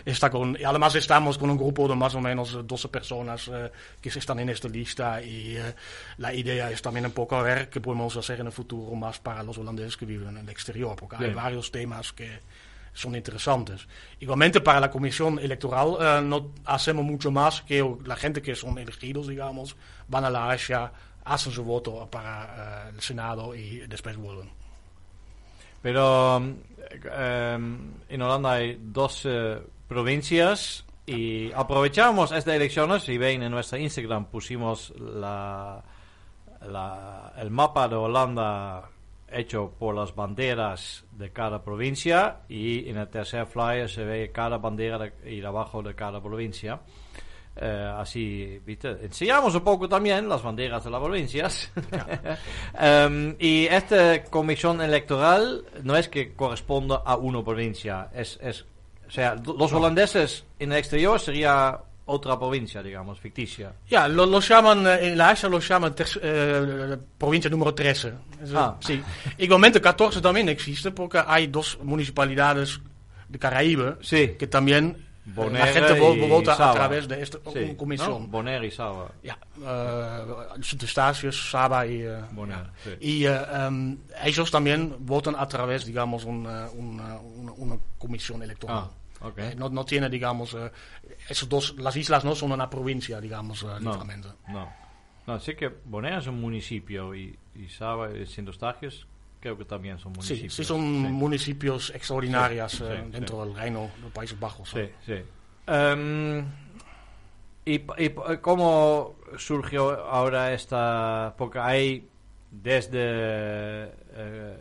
estar 0.05 0.31
con, 0.31 0.57
y 0.59 0.64
además 0.64 0.94
estamos 0.96 1.38
con 1.38 1.51
un 1.51 1.57
grupo 1.57 1.87
de 1.88 1.94
más 1.94 2.14
o 2.14 2.20
menos 2.20 2.55
eh, 2.55 2.59
12 2.64 2.88
personas 2.88 3.48
eh, 3.53 3.70
que 4.01 4.09
están 4.09 4.40
en 4.40 4.48
esta 4.48 4.68
lista 4.68 5.22
y 5.22 5.57
eh, 5.57 5.74
la 6.18 6.33
idea 6.35 6.70
es 6.70 6.83
también 6.83 7.07
un 7.07 7.12
poco 7.12 7.37
a 7.37 7.42
ver 7.42 7.68
qué 7.68 7.81
podemos 7.81 8.16
hacer 8.16 8.40
en 8.40 8.46
el 8.46 8.53
futuro 8.53 8.94
más 8.96 9.18
para 9.20 9.42
los 9.42 9.57
holandeses 9.59 9.96
que 9.96 10.07
viven 10.07 10.29
en 10.31 10.38
el 10.38 10.48
exterior, 10.48 10.96
porque 10.96 11.16
hay 11.16 11.22
Bien. 11.24 11.37
varios 11.37 11.70
temas 11.70 12.12
que 12.12 12.40
son 12.92 13.14
interesantes. 13.14 13.87
Igualmente 14.20 14.61
para 14.61 14.81
la 14.81 14.90
comisión 14.90 15.38
electoral 15.38 15.96
eh, 16.01 16.20
no 16.24 16.51
hacemos 16.64 17.05
mucho 17.05 17.31
más 17.31 17.62
que 17.62 17.85
la 18.05 18.16
gente 18.16 18.42
que 18.42 18.55
son 18.55 18.79
elegidos, 18.79 19.29
digamos, 19.29 19.77
van 20.09 20.24
a 20.24 20.31
la 20.31 20.51
Asia, 20.51 20.92
hacen 21.24 21.53
su 21.53 21.62
voto 21.64 22.09
para 22.11 22.88
eh, 22.88 22.92
el 22.94 23.01
Senado 23.01 23.55
y 23.55 23.81
después 23.87 24.16
vuelven. 24.16 24.51
Pero 25.81 26.37
em, 26.38 27.92
en 28.09 28.22
Holanda 28.22 28.53
hay 28.53 28.79
12 28.83 29.59
provincias 29.87 30.85
y 31.07 31.53
aprovechamos 31.53 32.33
estas 32.33 32.55
elecciones. 32.55 33.05
Si 33.05 33.16
ven 33.16 33.42
en 33.42 33.53
nuestra 33.53 33.79
Instagram 33.79 34.27
pusimos 34.27 34.92
la, 34.98 35.83
la- 36.68 37.33
el 37.38 37.51
mapa 37.51 37.87
de 37.88 37.94
Holanda 37.94 38.90
hecho 39.33 39.73
por 39.79 39.95
las 39.95 40.14
banderas 40.14 41.05
de 41.12 41.31
cada 41.31 41.62
provincia 41.62 42.41
y 42.49 42.88
en 42.88 42.97
el 42.97 43.09
tercer 43.09 43.47
flyer 43.47 43.88
se 43.88 44.05
ve 44.05 44.31
cada 44.33 44.59
bandera 44.59 44.99
de, 44.99 45.12
y 45.31 45.45
abajo 45.45 45.83
de 45.83 45.95
cada 45.95 46.23
provincia. 46.23 46.81
Eh, 47.61 47.93
así, 47.97 48.61
¿viste? 48.64 48.88
Enseñamos 49.03 49.55
un 49.55 49.62
poco 49.62 49.88
también 49.88 50.29
las 50.29 50.43
banderas 50.43 50.85
de 50.85 50.91
las 50.91 51.03
provincias. 51.03 51.73
Em, 52.79 53.35
y 53.38 53.67
esta 53.67 54.23
comisión 54.25 54.81
electoral 54.81 55.64
no 55.83 55.97
es 55.97 56.09
que 56.09 56.35
corresponda 56.35 57.03
a 57.05 57.17
una 57.17 57.43
provincia, 57.43 58.11
es, 58.14 58.38
es 58.41 58.64
o 59.09 59.11
sea, 59.11 59.35
los 59.35 59.73
holandeses 59.73 60.45
en 60.59 60.71
el 60.71 60.79
exterior 60.79 61.19
sería 61.19 61.81
otra 62.09 62.38
provincia, 62.38 62.83
digamos, 62.83 63.18
ficticia. 63.21 63.73
Ja, 63.88 64.09
lo, 64.09 64.27
lo 64.27 64.40
llaman, 64.40 64.87
eh, 64.87 65.09
en 65.09 65.18
la 65.18 65.31
Asia 65.31 65.49
lo 65.49 65.61
llaman 65.61 65.94
ter- 65.94 66.21
eh, 66.23 66.97
provincia 67.16 67.49
número 67.51 67.73
13. 67.75 68.12
Eso, 68.42 68.59
Ah. 68.59 68.77
Sí. 68.81 69.01
Igualmente 69.38 69.81
14 69.81 70.21
también 70.21 70.49
existe 70.49 70.90
porque 70.90 71.23
hay 71.27 71.47
dos 71.49 71.79
municipalidades 71.83 72.81
de 73.29 73.38
Caraíbe 73.38 73.97
Sí. 74.01 74.35
que 74.38 74.47
también 74.47 74.97
eh, 74.99 75.31
Bonaire 75.35 75.81
la 75.81 75.88
gente 75.88 76.27
vota 76.29 76.53
a 76.71 76.73
través 76.73 77.07
de 77.07 77.21
esta 77.23 77.38
Sí, 77.53 77.75
comisión. 77.77 78.23
¿no? 78.23 78.27
Bonaire 78.29 78.66
y 78.66 78.71
Saba. 78.71 79.11
Ja, 79.23 79.38
eh, 79.62 80.62
Sint 80.62 80.83
Eustatius, 80.85 81.51
Saba 81.51 81.87
y... 81.87 82.01
eh, 82.01 82.21
Bonaire, 82.33 82.71
sí. 82.83 82.90
Y 83.01 83.25
eh, 83.27 83.38
em, 83.55 83.99
ellos 84.25 84.51
también 84.51 84.97
votan 85.01 85.35
a 85.38 85.47
través, 85.47 85.85
digamos, 85.85 86.25
una, 86.25 86.68
una, 86.71 87.18
una, 87.18 87.53
una 87.53 87.79
comisión 87.99 88.42
electoral. 88.42 88.85
Ah, 88.85 88.90
ok. 89.20 89.38
Eh, 89.38 89.54
no, 89.57 89.68
no 89.68 89.85
tiene, 89.85 90.09
digamos, 90.09 90.54
eh, 90.54 90.70
esos 91.28 91.48
dos, 91.48 91.74
las 91.78 91.96
islas 91.96 92.24
no 92.24 92.35
son 92.35 92.52
una 92.52 92.68
provincia, 92.70 93.20
digamos, 93.20 93.62
eh, 93.62 93.66
No, 93.66 93.78
literalmente. 93.78 94.28
no. 94.48 94.72
No, 95.26 95.38
sé 95.40 95.54
que 95.54 95.68
Bonaire 95.85 96.18
es 96.18 96.26
un 96.26 96.40
municipio 96.40 97.14
y, 97.14 97.38
y 97.54 97.68
Saba 97.68 98.11
y 98.16 98.24
Sint 98.26 98.48
Eustatius 98.48 99.07
creo 99.40 99.57
que 99.59 99.64
también 99.66 99.98
son 99.98 100.12
Sí, 100.14 100.18
municipios. 100.20 100.54
sí 100.54 100.64
son 100.64 100.81
municipios 101.12 101.90
extraordinarios 101.94 102.72
Sí, 102.72 102.83
eh, 102.88 103.02
sí, 103.04 103.11
dentro 103.12 103.44
del 103.44 103.54
Reino 103.54 103.90
de 104.02 104.09
Países 104.11 104.40
Bajos. 104.40 104.70
Sí, 104.70 104.88
sí. 105.07 105.16
Em, 105.66 106.44
y, 107.66 107.74
y 107.98 108.11
cómo 108.40 109.16
surgió 109.37 110.02
ahora 110.07 110.52
esta? 110.54 111.35
Porque 111.37 111.59
hay 111.59 112.09
desde 112.50 113.92
eh, 114.12 114.59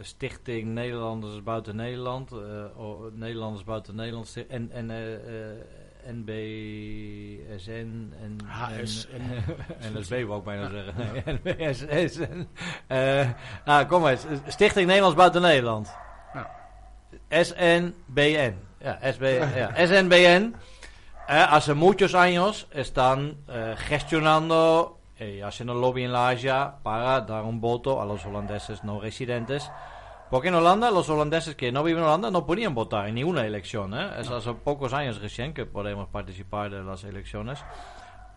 Stichting 0.00 0.74
Nederlanders 0.74 1.42
buiten 1.42 1.76
Nederland, 1.76 2.32
eh, 2.32 2.78
o 2.78 3.10
Nederlanders 3.12 3.64
buiten 3.64 3.94
Nederland, 3.96 4.44
en, 4.48 4.70
en 4.72 4.90
eh, 4.90 5.14
eh, 5.14 5.58
NBSN 6.06 8.12
en, 8.22 8.38
HSN. 8.46 9.08
en 9.80 9.92
NSB 10.00 10.24
wou 10.26 10.38
ik 10.38 10.44
bijna 10.44 10.70
zeggen. 10.70 10.94
NBSN. 11.36 12.46
Eh, 12.86 13.28
ah, 13.64 13.88
kom 13.88 14.06
eens. 14.06 14.26
Stichting 14.46 14.86
Nederlands 14.86 15.16
buiten 15.16 15.42
Nederland. 15.42 15.94
Ja. 16.34 16.50
SNBN. 17.42 18.54
Ja, 18.80 18.98
SB, 19.12 19.22
ja, 19.56 19.72
SNBN. 19.86 20.54
eh, 21.26 21.52
hace 21.52 21.74
muchos 21.74 22.14
años 22.14 22.66
están 22.70 23.36
eh, 23.48 23.72
gestionando 23.76 24.98
y 25.18 25.40
haciendo 25.40 25.74
lobby 25.74 26.04
en 26.04 26.12
la 26.12 26.28
Asia 26.28 26.74
para 26.82 27.20
dar 27.20 27.44
un 27.44 27.60
voto 27.60 28.00
a 28.02 28.04
los 28.04 28.24
holandeses 28.26 28.82
no 28.84 29.00
residentes 29.00 29.70
Porque 30.30 30.48
en 30.48 30.54
Holanda 30.54 30.90
los 30.90 31.08
holandeses 31.08 31.54
que 31.54 31.70
no 31.70 31.82
viven 31.84 32.02
en 32.02 32.08
Holanda 32.08 32.30
no 32.30 32.44
podían 32.44 32.74
votar 32.74 33.08
en 33.08 33.14
ninguna 33.14 33.46
elección. 33.46 33.94
¿eh? 33.94 34.10
Es 34.18 34.28
hace 34.30 34.52
pocos 34.54 34.92
años 34.92 35.20
recién 35.20 35.52
que 35.54 35.66
podemos 35.66 36.08
participar 36.08 36.70
de 36.70 36.82
las 36.82 37.04
elecciones. 37.04 37.62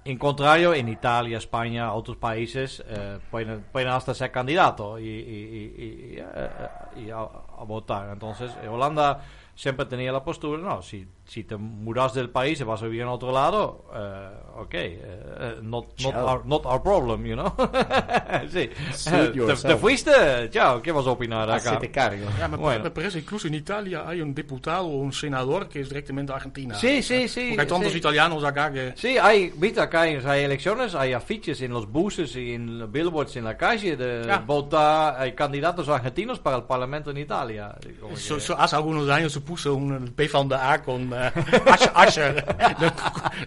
En 0.06 0.18
contrario, 0.18 0.74
en 0.74 0.88
Italia, 0.90 1.38
España, 1.38 1.92
otros 1.94 2.18
países 2.18 2.84
eh, 2.88 3.20
pueden, 3.32 3.64
pueden 3.72 3.90
hasta 3.90 4.14
ser 4.14 4.32
candidato 4.32 5.00
y, 5.00 5.04
y- 5.04 5.08
y- 5.10 6.16
y, 6.16 6.20
eh, 6.20 6.50
y 6.98 7.10
a, 7.10 7.18
a 7.20 7.64
votar. 7.66 8.10
Entonces, 8.14 8.52
en 8.62 8.70
Holanda 8.70 9.20
siempre 9.56 9.86
tenía 9.86 10.12
la 10.12 10.24
postura, 10.24 10.62
no, 10.62 10.82
si, 10.82 11.06
si 11.28 11.44
te 11.44 11.58
mudas 11.58 12.14
del 12.14 12.30
país 12.30 12.60
y 12.62 12.64
vas 12.64 12.82
a 12.82 12.86
vivir 12.86 13.02
en 13.02 13.10
otro 13.10 13.32
lado, 13.34 13.86
eh, 13.94 14.30
ok, 14.60 14.74
eh, 14.74 15.56
not, 15.62 15.88
not, 16.02 16.16
our, 16.16 16.46
not 16.46 16.66
our 16.66 16.82
problem, 16.82 17.26
you 17.26 17.34
know. 17.36 17.54
sí. 18.50 18.70
Te, 19.10 19.56
te 19.68 19.76
fuiste, 19.76 20.12
chao, 20.50 20.82
¿qué 20.82 20.92
vas 20.92 21.06
a 21.06 21.12
opinar 21.12 21.50
acá? 21.52 21.72
Hacete 21.72 21.92
cargo. 21.92 22.26
Ja, 22.40 22.48
me, 22.48 22.56
Bueno. 22.58 22.86
me 22.86 22.92
parece 22.92 23.20
incluso 23.20 23.48
en 23.48 23.56
Italia 23.56 24.04
hay 24.08 24.22
un 24.22 24.34
diputado 24.34 24.86
o 24.86 24.98
un 24.98 25.12
senador 25.12 25.68
que 25.68 25.82
es 25.82 25.90
directamente 25.90 26.32
de 26.32 26.36
Argentina. 26.38 26.76
Sí, 26.76 27.04
sí, 27.04 27.28
sí, 27.28 27.48
Porque 27.50 27.62
hay 27.62 27.68
tantos 27.68 27.92
sí. 27.92 27.98
italianos 27.98 28.44
acá 28.46 28.72
que... 28.72 28.94
Sí, 28.96 29.18
hay, 29.18 29.52
viste, 29.56 29.82
acá 29.82 30.02
hay, 30.02 30.16
hay 30.26 30.44
elecciones, 30.46 30.96
hay 30.96 31.12
afiches 31.14 31.62
en 31.62 31.72
los 31.74 31.92
buses 31.92 32.36
y 32.38 32.54
en 32.54 32.80
los 32.80 32.92
billboards 32.92 33.36
en 33.36 33.44
la 33.44 33.58
calle 33.58 33.98
de 33.98 34.24
Ja. 34.28 34.40
votar, 34.40 35.20
hay 35.22 35.34
candidatos 35.34 35.90
argentinos 35.90 36.40
para 36.40 36.56
el 36.58 36.64
Parlamento 36.64 37.12
en 37.12 37.18
Italia. 37.18 37.76
Que- 37.82 37.98
Zo, 38.16 38.40
zo, 38.40 38.58
hace 38.58 38.76
algunos 38.78 39.10
años 39.10 39.34
se 39.34 39.42
puso 39.42 39.76
un 39.76 40.14
P 40.16 40.28
van 40.30 40.48
de 40.48 40.56
A 40.56 40.82
con 40.82 41.14
Asher, 41.66 41.92
Asher. 41.94 42.46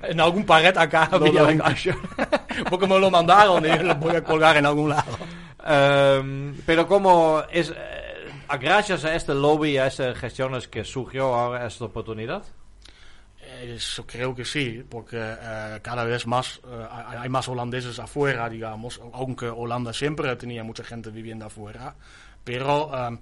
en 0.02 0.20
algún 0.20 0.44
pared 0.44 0.76
acá 0.76 1.09
había 1.11 1.44
un 1.44 1.62
Asher. 1.62 1.96
Porque 2.70 2.87
me 2.87 2.98
lo 2.98 3.11
mandaron 3.11 3.64
y 3.64 3.78
lo 3.78 3.94
voy 3.96 4.16
a 4.16 4.24
colgar 4.24 4.56
en 4.56 4.66
algún 4.66 4.90
lado. 4.90 5.18
Ehm, 5.66 6.56
pero 6.66 6.87
como 6.87 7.42
es, 7.50 7.70
eh, 7.70 7.74
gracias 8.61 9.04
a 9.04 9.14
este 9.14 9.35
lobby, 9.35 9.78
a 9.78 9.87
estas 9.87 10.16
gestiones 10.18 10.68
que 10.68 10.85
surgió 10.85 11.35
ahora 11.35 11.66
esta 11.66 11.85
oportunidad. 11.85 12.42
Eso 13.62 14.06
creo 14.06 14.35
que 14.35 14.44
sí, 14.44 14.85
porque 14.88 15.18
eh, 15.20 15.80
cada 15.83 16.04
vez 16.04 16.26
más 16.26 16.61
eh, 16.66 16.87
hay 16.90 17.28
más 17.28 17.48
holandeses 17.48 17.98
afuera, 17.98 18.48
digamos, 18.48 19.00
aunque 19.12 19.46
Holanda 19.46 19.92
siempre 19.92 20.35
tenía 20.37 20.62
mucha 20.62 20.85
gente 20.85 21.11
viviendo 21.11 21.46
afuera, 21.46 21.94
pero 22.44 22.90
em, 22.94 23.18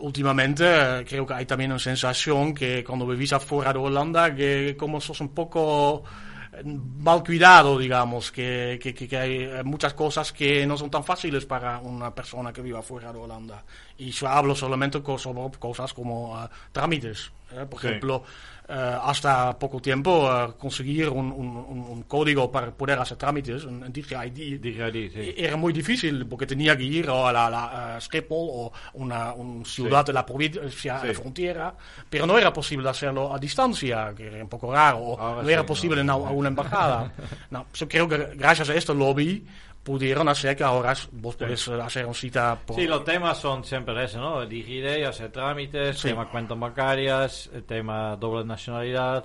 últimamente 0.00 0.64
eh, 0.66 1.04
creo 1.08 1.26
que 1.26 1.34
hay 1.34 1.46
también 1.46 1.70
una 1.70 1.78
sensación 1.78 2.52
que 2.54 2.82
cuando 2.84 3.06
vivís 3.06 3.32
afuera 3.32 3.72
de 3.72 3.78
Holanda, 3.78 4.34
que 4.34 4.76
como 4.78 5.00
sos 5.00 5.20
un 5.20 5.30
poco 5.30 6.04
eh, 6.52 6.62
mal 6.64 7.22
cuidado, 7.22 7.78
digamos, 7.78 8.32
que, 8.32 8.78
que, 8.80 9.16
hay 9.16 9.42
eh, 9.44 9.62
muchas 9.64 9.94
cosas 9.94 10.32
que 10.32 10.66
no 10.66 10.76
son 10.76 10.90
tan 10.90 11.04
fáciles 11.04 11.46
para 11.46 11.78
una 11.78 12.12
persona 12.14 12.52
que 12.52 12.62
vive 12.62 12.78
afuera 12.78 13.12
de 13.12 13.18
Holanda. 13.18 13.64
Y 13.98 14.10
yo 14.10 14.28
hablo 14.28 14.54
solamente 14.54 15.00
sobre 15.18 15.58
cosas 15.58 15.92
como 15.92 16.42
eh, 16.42 16.48
trámites. 16.72 17.30
Eh, 17.52 17.66
Por 17.68 17.80
Sí. 17.80 17.86
ejemplo, 17.88 18.22
eh, 18.68 18.96
hasta 19.02 19.58
poco 19.58 19.80
tiempo 19.80 20.28
eh, 20.30 20.52
conseguir 20.58 21.08
un, 21.08 21.32
un- 21.32 21.56
un- 21.56 21.86
un 21.90 22.02
código 22.04 22.50
para 22.52 22.70
poder 22.70 22.98
hacer 23.00 23.16
trámites, 23.16 23.64
un, 23.64 23.82
un 23.82 23.92
DigiID, 23.92 24.60
DigiID, 24.60 25.12
sí. 25.12 25.34
era 25.36 25.56
muy 25.56 25.72
difícil 25.72 26.24
porque 26.26 26.46
tenía 26.46 26.76
que 26.76 26.84
ir 26.84 27.10
a 27.10 27.32
la, 27.32 27.50
la 27.50 27.96
eh, 27.96 28.00
Schiphol 28.00 28.48
o 28.50 28.72
una, 28.94 29.32
una 29.34 29.64
ciudad 29.64 30.04
de 30.04 30.12
la 30.12 30.24
provincia 30.24 31.00
Sí. 31.00 31.06
de 31.08 31.14
frontera, 31.14 31.74
pero 32.08 32.26
no 32.26 32.38
era 32.38 32.52
posible 32.52 32.88
hacerlo 32.88 33.34
a 33.34 33.38
distancia, 33.38 34.12
que 34.16 34.28
era 34.28 34.42
un 34.42 34.48
poco 34.48 34.72
raro, 34.72 34.98
o 34.98 35.18
Ahora 35.20 35.42
no 35.42 35.48
era 35.48 35.62
sí, 35.62 35.66
posible 35.66 36.04
no. 36.04 36.16
en 36.20 36.26
a- 36.28 36.30
una 36.30 36.48
embajada. 36.48 37.12
no, 37.50 37.66
yo 37.74 37.88
creo 37.88 38.08
que 38.08 38.16
gracias 38.36 38.70
a 38.70 38.74
este 38.74 38.94
lobby 38.94 39.44
pudieron 39.82 40.28
hacer 40.28 40.56
que 40.56 40.64
ahora 40.64 40.94
vos 41.12 41.36
podés 41.36 41.66
eh, 41.68 41.80
hacer 41.80 42.04
una 42.04 42.14
cita 42.14 42.58
por... 42.66 42.76
Sí, 42.76 42.86
los 42.86 43.04
temas 43.04 43.38
son 43.38 43.64
siempre 43.64 44.04
ese, 44.04 44.18
¿no? 44.18 44.44
DigiD, 44.46 45.04
hacer 45.04 45.32
trámites, 45.32 45.98
Sí. 45.98 46.08
tema 46.08 46.28
cuentas 46.28 46.58
bancarias, 46.58 47.50
el 47.54 47.64
tema 47.64 48.16
doble 48.16 48.44
nacionalidad, 48.44 49.24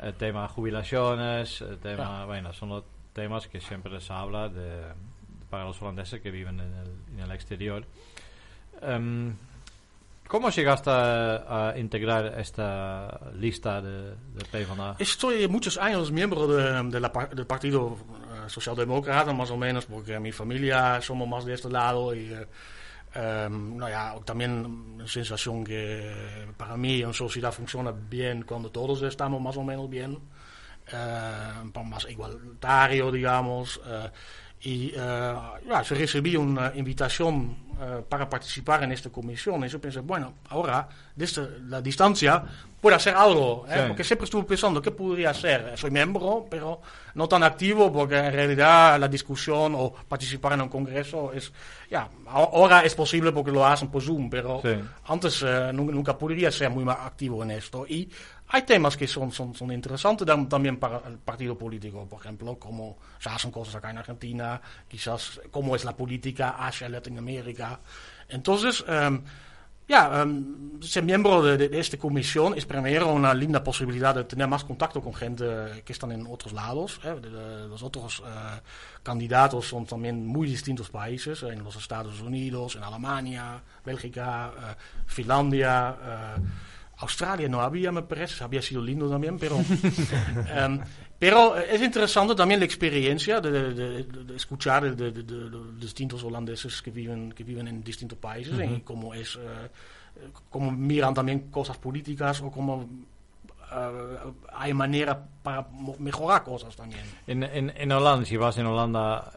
el 0.00 0.14
tema 0.14 0.46
jubilaciones, 0.48 1.64
tema, 1.82 2.24
bueno, 2.26 2.52
son 2.52 2.68
los 2.70 2.84
temas 3.12 3.48
que 3.48 3.60
siempre 3.60 4.00
se 4.00 4.12
habla 4.12 4.48
de, 4.48 4.82
para 5.50 5.64
los 5.64 5.80
holandeses 5.82 6.20
que 6.20 6.30
viven 6.30 6.60
en 6.60 6.72
el, 6.74 6.88
en 7.14 7.20
el 7.20 7.32
exterior. 7.32 7.84
Em, 8.80 9.34
¿Cómo 10.28 10.50
llegaste 10.50 10.90
a, 10.90 11.70
a 11.70 11.78
integrar 11.78 12.38
esta 12.38 13.18
lista 13.34 13.80
de, 13.80 14.10
de 14.10 14.44
PvdA? 14.52 14.96
Estoy 14.98 15.48
muchos 15.48 15.78
años 15.78 16.12
miembro 16.12 16.46
de, 16.46 16.82
de 16.90 17.00
la 17.00 17.08
del 17.34 17.46
Partido 17.46 17.96
eh, 17.96 18.27
Socialdemócrata, 18.48 19.32
más 19.32 19.50
o 19.50 19.56
menos, 19.56 19.86
porque 19.86 20.18
mi 20.18 20.32
familia 20.32 21.00
somos 21.00 21.28
más 21.28 21.44
de 21.44 21.54
este 21.54 21.68
lado 21.68 22.14
y 22.14 22.34
nou 23.14 23.88
ja, 23.88 24.14
ook 24.14 24.24
también 24.24 24.64
una 24.94 25.08
sensación 25.08 25.64
que 25.64 26.46
para 26.56 26.76
mí 26.76 27.02
una 27.02 27.12
sociedad 27.12 27.52
funciona 27.52 27.90
bien 27.90 28.42
cuando 28.42 28.70
todos 28.70 29.02
estamos 29.02 29.40
más 29.40 29.56
o 29.56 29.64
menos 29.64 29.88
bien, 29.88 30.18
eh, 30.92 31.82
más 31.84 32.06
igualitario, 32.08 33.10
digamos. 33.10 33.80
eh, 33.86 34.10
y 34.60 34.90
ja, 34.90 35.82
yo 35.82 35.94
recibí 35.94 36.34
una 36.36 36.72
invitación 36.74 37.56
para 38.08 38.28
participar 38.28 38.82
en 38.82 38.90
esta 38.90 39.08
comisión 39.08 39.64
y 39.64 39.68
yo 39.68 39.80
pensé, 39.80 40.00
bueno, 40.00 40.34
ahora 40.48 40.88
desde 41.14 41.60
la 41.60 41.80
distancia 41.80 42.42
puedo 42.80 42.94
hacer 42.96 43.14
algo, 43.14 43.64
¿eh? 43.68 43.72
Sí. 43.74 43.80
porque 43.88 44.04
siempre 44.04 44.24
estuve 44.24 44.44
pensando 44.44 44.80
qué 44.80 44.90
podría 44.90 45.30
hacer. 45.30 45.72
Soy 45.76 45.90
miembro, 45.90 46.46
pero 46.48 46.80
no 47.14 47.28
tan 47.28 47.42
activo 47.42 47.92
porque 47.92 48.16
en 48.16 48.32
realidad 48.32 48.98
la 49.00 49.08
discusión 49.08 49.74
o 49.76 49.92
participar 49.92 50.52
en 50.52 50.62
un 50.62 50.68
congreso 50.68 51.32
es, 51.32 51.52
ya, 51.90 52.08
ahora 52.28 52.82
es 52.84 52.94
posible 52.94 53.32
porque 53.32 53.50
lo 53.50 53.66
hacen 53.66 53.88
por 53.88 54.02
Zoom, 54.02 54.30
pero 54.30 54.60
Sí. 54.62 54.70
antes 55.06 55.42
eh, 55.44 55.70
nu- 55.72 55.90
nunca 55.90 56.16
podría 56.16 56.50
ser 56.52 56.70
muy 56.70 56.84
más 56.84 56.98
activo 57.00 57.42
en 57.42 57.50
esto. 57.50 57.84
Y 57.88 58.08
hay 58.50 58.62
temas 58.62 58.96
que 58.96 59.06
son, 59.08 59.32
son, 59.32 59.54
son 59.54 59.72
interesantes 59.72 60.26
tam- 60.26 60.48
también 60.48 60.76
para 60.78 61.02
el 61.08 61.18
partido 61.18 61.58
político, 61.58 62.06
por 62.08 62.20
ejemplo, 62.20 62.56
cómo 62.58 62.96
se 63.18 63.28
hacen 63.28 63.50
cosas 63.50 63.74
acá 63.74 63.90
en 63.90 63.98
Argentina, 63.98 64.60
quizás 64.86 65.40
cómo 65.50 65.74
es 65.74 65.84
la 65.84 65.96
política 65.96 66.50
hacia 66.50 66.88
Latinoamérica. 66.88 67.80
Entonces, 68.28 68.84
em, 68.86 69.22
ja, 69.88 70.22
em, 70.22 70.80
ser 70.82 71.02
miembro 71.02 71.42
de, 71.42 71.56
de- 71.56 71.80
esta 71.80 71.96
comisión 71.96 72.54
es 72.56 72.64
primero 72.66 73.08
una 73.12 73.32
linda 73.34 73.64
posibilidad 73.64 74.14
de 74.14 74.24
tener 74.24 74.46
más 74.46 74.62
contacto 74.64 75.00
con 75.00 75.12
gente 75.14 75.82
que 75.84 75.92
están 75.92 76.12
en 76.12 76.26
otros 76.26 76.52
lados. 76.52 77.00
eh. 77.04 77.16
De- 77.20 77.30
de- 77.30 77.68
los 77.68 77.82
otros 77.82 78.22
eh, 78.24 78.60
candidatos 79.02 79.66
son 79.66 79.86
también 79.86 80.26
muy 80.26 80.46
distintos 80.48 80.90
países, 80.90 81.42
en 81.42 81.64
los 81.64 81.74
Estados 81.76 82.20
Unidos, 82.20 82.76
en 82.76 82.84
Alemania, 82.84 83.60
Bélgica, 83.84 84.52
eh, 84.56 84.74
Finlandia. 85.06 85.96
eh, 86.02 86.40
Australia 87.00 87.48
no 87.48 87.60
había, 87.60 87.92
me 87.92 88.02
parece, 88.02 88.42
había 88.42 88.60
sido 88.60 88.82
lindo 88.82 89.08
también, 89.08 89.38
pero, 89.38 89.56
em, 90.54 90.80
pero 91.18 91.58
eh, 91.58 91.66
es 91.70 91.82
interesante 91.82 92.34
también 92.34 92.60
la 92.60 92.66
experiencia 92.66 93.40
de, 93.40 93.50
de- 93.50 93.74
de- 93.74 94.04
de- 94.04 94.36
escuchar 94.36 94.84
de, 94.94 95.10
de- 95.10 95.22
de- 95.22 95.22
de 95.22 95.50
los 95.50 95.78
distintos 95.80 96.22
holandeses 96.24 96.80
que 96.82 96.90
viven, 96.90 97.32
que 97.32 97.44
viven 97.44 97.68
en 97.68 97.82
distintos 97.82 98.18
países 98.18 98.54
y 98.76 98.80
cómo 98.82 99.14
es, 99.14 99.36
eh, 99.36 100.28
cómo 100.50 100.70
miran 100.70 101.14
también 101.14 101.50
cosas 101.50 101.76
políticas 101.78 102.40
o 102.42 102.50
cómo 102.50 102.88
eh, 103.72 104.16
hay 104.54 104.72
manera 104.74 105.18
para 105.42 105.66
mejorar 105.98 106.42
cosas 106.44 106.74
también. 106.76 107.02
En, 107.26 107.42
en, 107.42 107.72
en 107.76 107.92
Holanda, 107.92 108.24
si 108.24 108.36
vas 108.36 108.56
en 108.58 108.66
Holanda 108.66 109.32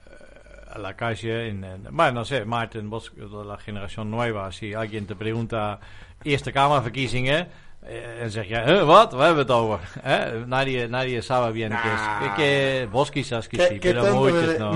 a 0.74 0.78
la 0.80 0.96
calle, 0.96 1.50
en, 1.50 1.64
en- 1.64 1.88
bueno, 1.92 2.12
no 2.14 2.26
sé, 2.26 2.46
Maarten, 2.46 2.90
vos 2.90 3.12
de 3.16 3.28
la 3.46 3.58
generación 3.58 4.10
nueva, 4.10 4.52
si 4.52 4.74
alguien 4.74 5.06
te 5.06 5.16
pregunta 5.16 5.80
Eerste 6.24 6.54
Kamerverkiezingen, 6.54 7.48
eh, 7.86 8.20
dan 8.20 8.30
zeg 8.30 8.48
je, 8.48 8.60
"Huh, 8.60 8.84
wat? 8.86 9.12
Waar 9.14 9.26
hebben 9.26 9.46
we 9.48 9.54
het 9.54 9.62
over? 9.62 9.80
Eh, 10.04 10.46
Nadie, 10.46 10.88
nadie 10.88 11.22
sabe 11.22 11.52
bien 11.52 11.70
qué 11.70 11.88
es. 11.94 12.36
Que, 12.36 12.88
vos 12.92 13.10
quizás 13.10 13.48
que 13.48 13.58
sí, 13.58 13.68
¿Qué, 13.70 13.80
qué 13.80 13.94
pero 13.94 14.14
muchos 14.16 14.48
me, 14.48 14.58
no. 14.58 14.74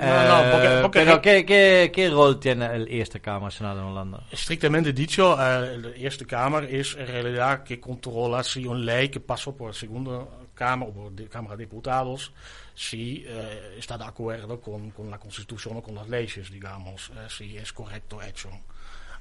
Eh, 0.00 0.88
pero 0.90 1.20
¿qué, 1.20 1.44
qué, 1.44 1.90
¿qué 1.94 2.10
rol 2.10 2.38
tiene 2.40 2.66
el 2.74 2.88
Eerste 2.88 3.20
Kamer 3.20 3.52
Senado 3.52 3.80
en 3.80 3.86
Holanda? 3.86 4.20
Estrictamente 4.30 4.92
dicho, 4.92 5.36
eh, 5.40 5.78
de 5.78 6.00
Eerste 6.00 6.24
Kamer 6.26 6.64
es 6.64 6.94
en 6.96 7.06
realidad 7.06 7.62
que 7.62 7.78
controla 7.78 8.42
si 8.42 8.66
una 8.66 8.80
ley 8.80 9.08
que 9.08 9.20
pasó 9.20 9.54
por 9.56 9.68
la 9.68 9.74
Segunda 9.74 10.24
Cámara 10.54 10.90
o 10.90 10.94
por 10.94 11.20
la 11.20 11.28
Cámara 11.28 11.56
de 11.56 11.64
Diputados, 11.64 12.32
si 12.74 13.24
eh, 13.26 13.76
está 13.78 13.98
de 13.98 14.04
acuerdo 14.04 14.60
con, 14.60 14.90
con 14.92 15.10
la 15.10 15.18
Constitución 15.18 15.76
o 15.76 15.82
con 15.82 15.94
las 15.94 16.08
leyes, 16.08 16.50
digamos, 16.50 17.10
eh, 17.10 17.26
si 17.28 17.56
es 17.56 17.72
correcto 17.72 18.20
hecho. 18.22 18.48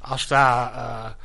Hasta 0.02 1.12
eh, 1.20 1.24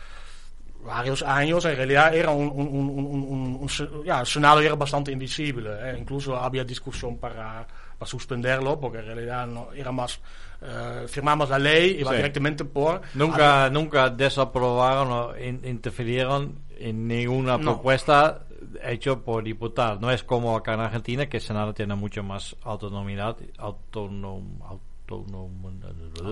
varios 0.87 1.22
años 1.22 1.64
en 1.64 1.77
realidad 1.77 2.14
era 2.14 2.31
un, 2.31 2.49
un, 2.49 2.66
un, 2.68 3.59
un- 3.61 4.05
ja, 4.07 4.20
el 4.20 4.27
Senado 4.27 4.61
era 4.61 4.75
bastante 4.75 5.12
invisible. 5.12 5.70
eh. 5.81 5.96
Incluso 5.99 6.37
había 6.37 6.64
discusión 6.64 7.18
para, 7.18 7.66
para 7.99 8.09
suspenderlo, 8.09 8.79
porque 8.81 8.99
en 8.99 9.07
realidad 9.07 9.46
no, 9.46 9.72
era 9.75 9.92
más, 9.92 10.20
eh, 10.62 11.07
firmamos 11.09 11.51
la 11.51 11.59
ley 11.59 11.99
y 12.01 12.03
va 12.03 12.12
Sí. 12.12 12.16
directamente 12.18 12.64
por... 12.64 13.01
Nunca, 13.14 13.68
nunca 13.70 14.09
desaprobaron 14.11 15.11
o 15.11 15.37
in- 15.38 15.61
interfirieron 15.64 16.61
en 16.79 17.07
ninguna 17.09 17.57
No. 17.59 17.72
propuesta 17.75 18.42
hecho 18.85 19.22
por 19.22 19.42
diputados. 19.44 20.01
No 20.01 20.11
es 20.11 20.22
como 20.22 20.57
acá 20.57 20.75
en 20.75 20.81
Argentina, 20.81 21.27
que 21.29 21.38
el 21.38 21.42
Senado 21.42 21.72
tiene 21.75 21.94
mucho 21.94 22.22
más 22.22 22.55
autonomía, 22.62 23.35
autonom, 23.59 24.61
au- 24.62 24.81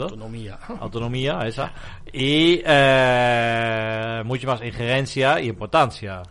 Autonomía. 0.02 0.58
autonomía, 0.80 1.40
esa, 1.46 1.72
y 2.12 2.60
eh, 2.64 4.22
mucho 4.24 4.46
más 4.46 4.62
injerencia 4.62 5.40
y 5.40 5.48
importancia. 5.48 6.22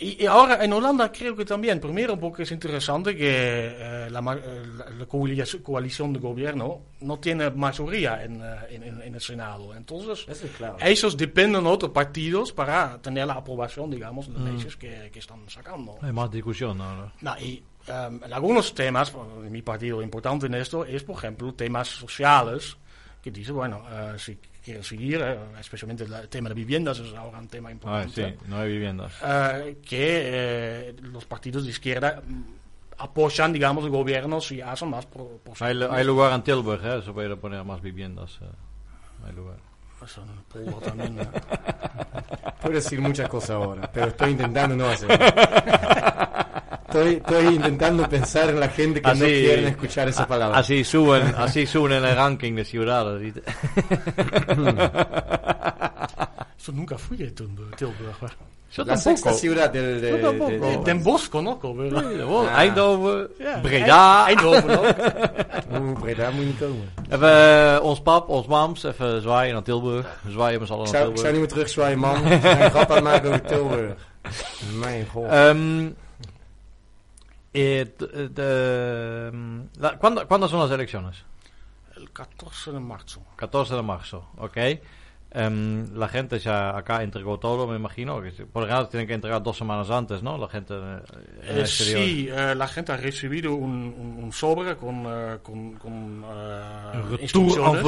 Y, 0.00 0.22
y 0.22 0.26
ahora 0.26 0.64
en 0.64 0.72
Holanda 0.72 1.10
creo 1.10 1.34
que 1.34 1.44
también, 1.44 1.80
primero 1.80 2.16
porque 2.20 2.44
es 2.44 2.52
interesante 2.52 3.16
que 3.16 3.26
eh, 3.26 4.08
la, 4.10 4.20
eh, 4.20 4.62
la- 4.76 4.90
la 4.90 5.08
coalici- 5.08 5.60
coalición 5.60 6.12
de 6.12 6.20
gobierno 6.20 6.82
no 7.00 7.18
tiene 7.18 7.50
mayoría 7.50 8.22
en, 8.22 8.40
eh, 8.40 8.46
en- 8.70 8.82
en- 8.84 9.02
en 9.02 9.14
el 9.16 9.20
Senado. 9.20 9.74
Entonces, 9.74 10.24
Eso 10.28 10.46
es 10.46 10.52
claro. 10.52 10.76
esos 10.78 11.16
dependen 11.16 11.64
de 11.64 11.70
otros 11.70 11.90
partidos 11.90 12.52
para 12.52 12.96
tener 13.02 13.26
la 13.26 13.34
aprobación, 13.34 13.90
digamos, 13.90 14.32
de 14.32 14.38
leyes 14.38 14.76
que, 14.76 15.10
que 15.12 15.18
están 15.18 15.40
sacando. 15.50 15.96
Hay 16.00 16.12
más 16.12 16.30
discusión 16.30 16.80
ahora. 16.80 17.12
No, 17.20 17.36
y 17.40 17.60
em, 17.88 18.20
en 18.24 18.32
algunos 18.32 18.74
temas, 18.74 19.12
en 19.44 19.50
mi 19.52 19.62
partido 19.62 20.02
importante 20.02 20.46
en 20.46 20.54
esto 20.54 20.84
es, 20.84 21.02
por 21.04 21.16
ejemplo, 21.16 21.52
temas 21.54 21.88
sociales, 21.88 22.76
que 23.22 23.30
dicen, 23.30 23.54
bueno, 23.56 23.82
eh, 23.90 24.14
si 24.18 24.36
quieren 24.64 24.82
seguir, 24.84 25.20
eh, 25.22 25.38
especialmente 25.60 26.04
el 26.04 26.28
tema 26.28 26.48
de 26.50 26.54
viviendas 26.54 26.98
es 27.00 27.14
ahora 27.14 27.38
un 27.38 27.48
tema 27.48 27.68
Ah, 27.70 27.72
importante, 27.72 28.30
sí, 28.30 28.36
no 28.48 28.58
hay 28.58 28.68
viviendas. 28.72 29.12
eh, 29.24 29.78
que 29.86 30.94
los 31.02 31.24
partidos 31.24 31.64
de 31.64 31.70
izquierda 31.70 32.22
mm, 32.26 32.42
apoyan, 32.98 33.52
digamos, 33.52 33.84
el 33.84 33.90
gobierno 33.90 34.40
si 34.40 34.60
hacen 34.60 34.90
más 34.90 35.06
por, 35.06 35.38
por 35.38 35.56
Hay, 35.62 35.80
hay 35.90 36.04
lugar 36.04 36.32
en 36.32 36.42
Tilburg, 36.42 36.84
¿eh? 36.84 37.02
se 37.04 37.12
puede 37.12 37.34
poner 37.36 37.64
más 37.64 37.80
viviendas. 37.80 38.38
Hay 39.26 39.32
lugar. 39.32 39.56
Eso 40.04 40.22
también, 40.84 41.18
eh. 41.18 41.26
Puedo 42.62 42.74
decir 42.74 43.00
muchas 43.00 43.28
cosas 43.28 43.50
ahora, 43.50 43.90
pero 43.92 44.06
estoy 44.08 44.30
intentando 44.32 44.76
no 44.76 44.86
hacer. 44.88 45.08
Estoy, 46.88 47.14
estoy 47.16 47.54
intentando 47.54 48.08
pensar 48.08 48.48
en 48.48 48.60
la 48.60 48.68
gente 48.68 49.00
que 49.02 49.06
no 49.08 49.12
Así- 49.14 49.40
quieren 49.44 49.66
escuchar 49.66 50.08
esa 50.08 50.26
palabra. 50.26 50.58
Así 50.58 50.84
suben, 50.84 51.34
así 51.36 51.66
suben 51.66 51.92
en 51.92 52.04
el 52.04 52.16
ranking 52.16 52.54
de. 52.54 52.64
Eso 56.58 56.72
nunca 56.72 56.96
fui 56.96 57.22
a 57.22 57.34
Tilburg. 57.34 57.76
Tilburg, 57.76 58.16
eh. 58.22 58.26
Yo 58.70 58.84
la 58.84 58.96
sexta 58.98 59.32
ciudad 59.32 59.70
del... 59.72 60.00
De, 60.00 60.10
Yo 60.10 60.18
tampoco. 60.18 60.50
de- 60.50 60.58
de- 60.58 60.78
Den 60.84 61.02
Bosch 61.02 61.28
conozco, 61.30 61.74
pero... 61.74 62.46
Ah. 62.48 62.62
Eindhoven, 62.62 63.28
Ja, 63.38 63.60
Breda. 63.62 64.26
Eindhoven 64.26 64.70
ook. 64.78 66.00
Breda 66.00 66.30
moet 66.30 66.40
je 66.40 66.46
niet 66.46 66.58
komen. 66.58 66.90
Even 67.10 67.74
eh, 67.76 67.78
ons 67.84 68.00
pap, 68.00 68.28
ons 68.28 68.46
mams, 68.46 68.82
even 68.84 69.22
zwaaien 69.22 69.52
naar 69.54 69.62
Tilburg. 69.62 70.06
We 70.22 70.30
zwaaien 70.30 70.58
met 70.58 70.68
z'n 70.68 70.74
allen 70.74 70.84
naar 70.92 70.94
zou, 71.00 71.10
ik 71.10 71.16
zou 71.18 71.32
Tilburg. 71.32 71.32
niet 71.32 71.40
meer 71.40 71.48
terugzwaaien, 71.48 71.98
man. 71.98 72.26
Ik 72.32 72.40
ga 72.42 72.64
een 72.64 72.70
grap 72.70 72.88
aan 72.90 72.94
het 72.96 73.04
maken 73.04 73.28
over 73.28 73.42
Tilburg. 73.42 73.92
Mijn 74.80 75.06
god. 75.12 75.26
Ehm, 75.30 75.86
eh, 77.60 77.94
de- 78.30 79.68
la- 79.80 79.98
¿cuándo, 79.98 80.26
¿Cuándo 80.26 80.48
son 80.48 80.60
las 80.60 80.70
elecciones? 80.70 81.24
El 81.96 82.10
14 82.12 82.72
de 82.72 82.80
marzo. 82.80 83.22
14 83.36 83.74
de 83.74 83.82
marzo, 83.82 84.28
ok. 84.38 84.56
Em, 85.30 85.94
la 85.94 86.08
gente 86.08 86.38
ya 86.38 86.74
acá 86.74 87.02
entregó 87.02 87.38
todo, 87.38 87.66
me 87.66 87.76
imagino. 87.76 88.22
Que 88.22 88.30
por 88.46 88.62
lo 88.62 88.66
general 88.68 88.88
tienen 88.88 89.06
que 89.06 89.12
entregar 89.12 89.42
dos 89.42 89.58
semanas 89.58 89.90
antes, 89.90 90.22
¿no? 90.22 90.38
La 90.38 90.48
gente 90.48 90.72
eh, 90.74 91.00
Eh, 91.42 91.66
sí, 91.66 92.28
eh, 92.32 92.54
la 92.54 92.66
gente 92.66 92.92
ha 92.92 92.96
recibido 92.96 93.52
un, 93.54 93.94
un, 93.98 94.24
un 94.24 94.32
sobre 94.32 94.74
con, 94.78 95.04
eh, 95.06 95.38
con, 95.42 95.74
con 95.74 96.24
eh, 96.26 97.18
instrucciones, 97.20 97.84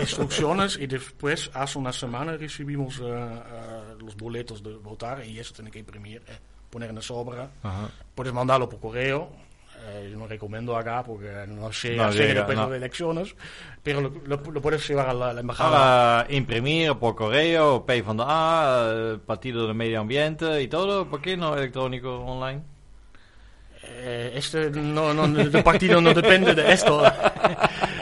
instrucciones 0.00 0.78
y 0.78 0.86
después 0.86 1.50
hace 1.52 1.78
una 1.78 1.92
semana 1.92 2.36
recibimos 2.36 2.98
eh, 3.00 3.04
eh, 3.04 3.94
los 4.00 4.16
boletos 4.16 4.62
de 4.62 4.74
votar 4.76 5.24
y 5.24 5.38
eso 5.38 5.52
tiene 5.54 5.70
que 5.70 5.80
imprimir, 5.80 6.22
eh, 6.28 6.38
poner 6.70 6.90
en 6.90 7.02
sobre. 7.02 7.40
Ajá. 7.62 7.88
Puedes 8.14 8.32
mandarlo 8.32 8.68
por 8.68 8.80
correo. 8.80 9.28
eh, 9.88 10.08
yo 10.10 10.18
no 10.18 10.26
recomiendo 10.26 10.76
acá 10.76 11.04
porque 11.04 11.30
no 11.46 11.72
sé 11.72 11.94
No 11.96 12.10
llega, 12.10 12.34
después 12.34 12.56
no. 12.58 12.68
de 12.70 12.76
elecciones, 12.78 13.36
pero 13.82 14.00
lo, 14.00 14.10
lo- 14.26 14.50
lo 14.50 14.60
puedes 14.60 14.86
llevar 14.88 15.08
a 15.10 15.14
la, 15.14 15.32
la 15.32 15.40
embajada. 15.40 15.70
Para 16.24 16.34
imprimir 16.34 16.94
por 16.96 17.14
correo, 17.14 17.84
P 17.86 18.02
van 18.02 18.16
de 18.16 18.24
A, 18.26 19.16
Partido 19.24 19.66
de 19.68 19.74
Medio 19.74 20.00
Ambiente 20.00 20.60
y 20.62 20.66
todo. 20.68 21.06
¿Por 21.08 21.20
qué 21.22 21.36
no 21.36 21.56
electrónico 21.56 22.18
online? 22.20 22.62
Eh, 23.88 24.32
este 24.34 24.70
no, 24.70 25.14
no, 25.14 25.24
el 25.40 25.62
partido 25.62 26.00
no 26.00 26.12
depende 26.12 26.54
de 26.54 26.72
esto. 26.72 27.02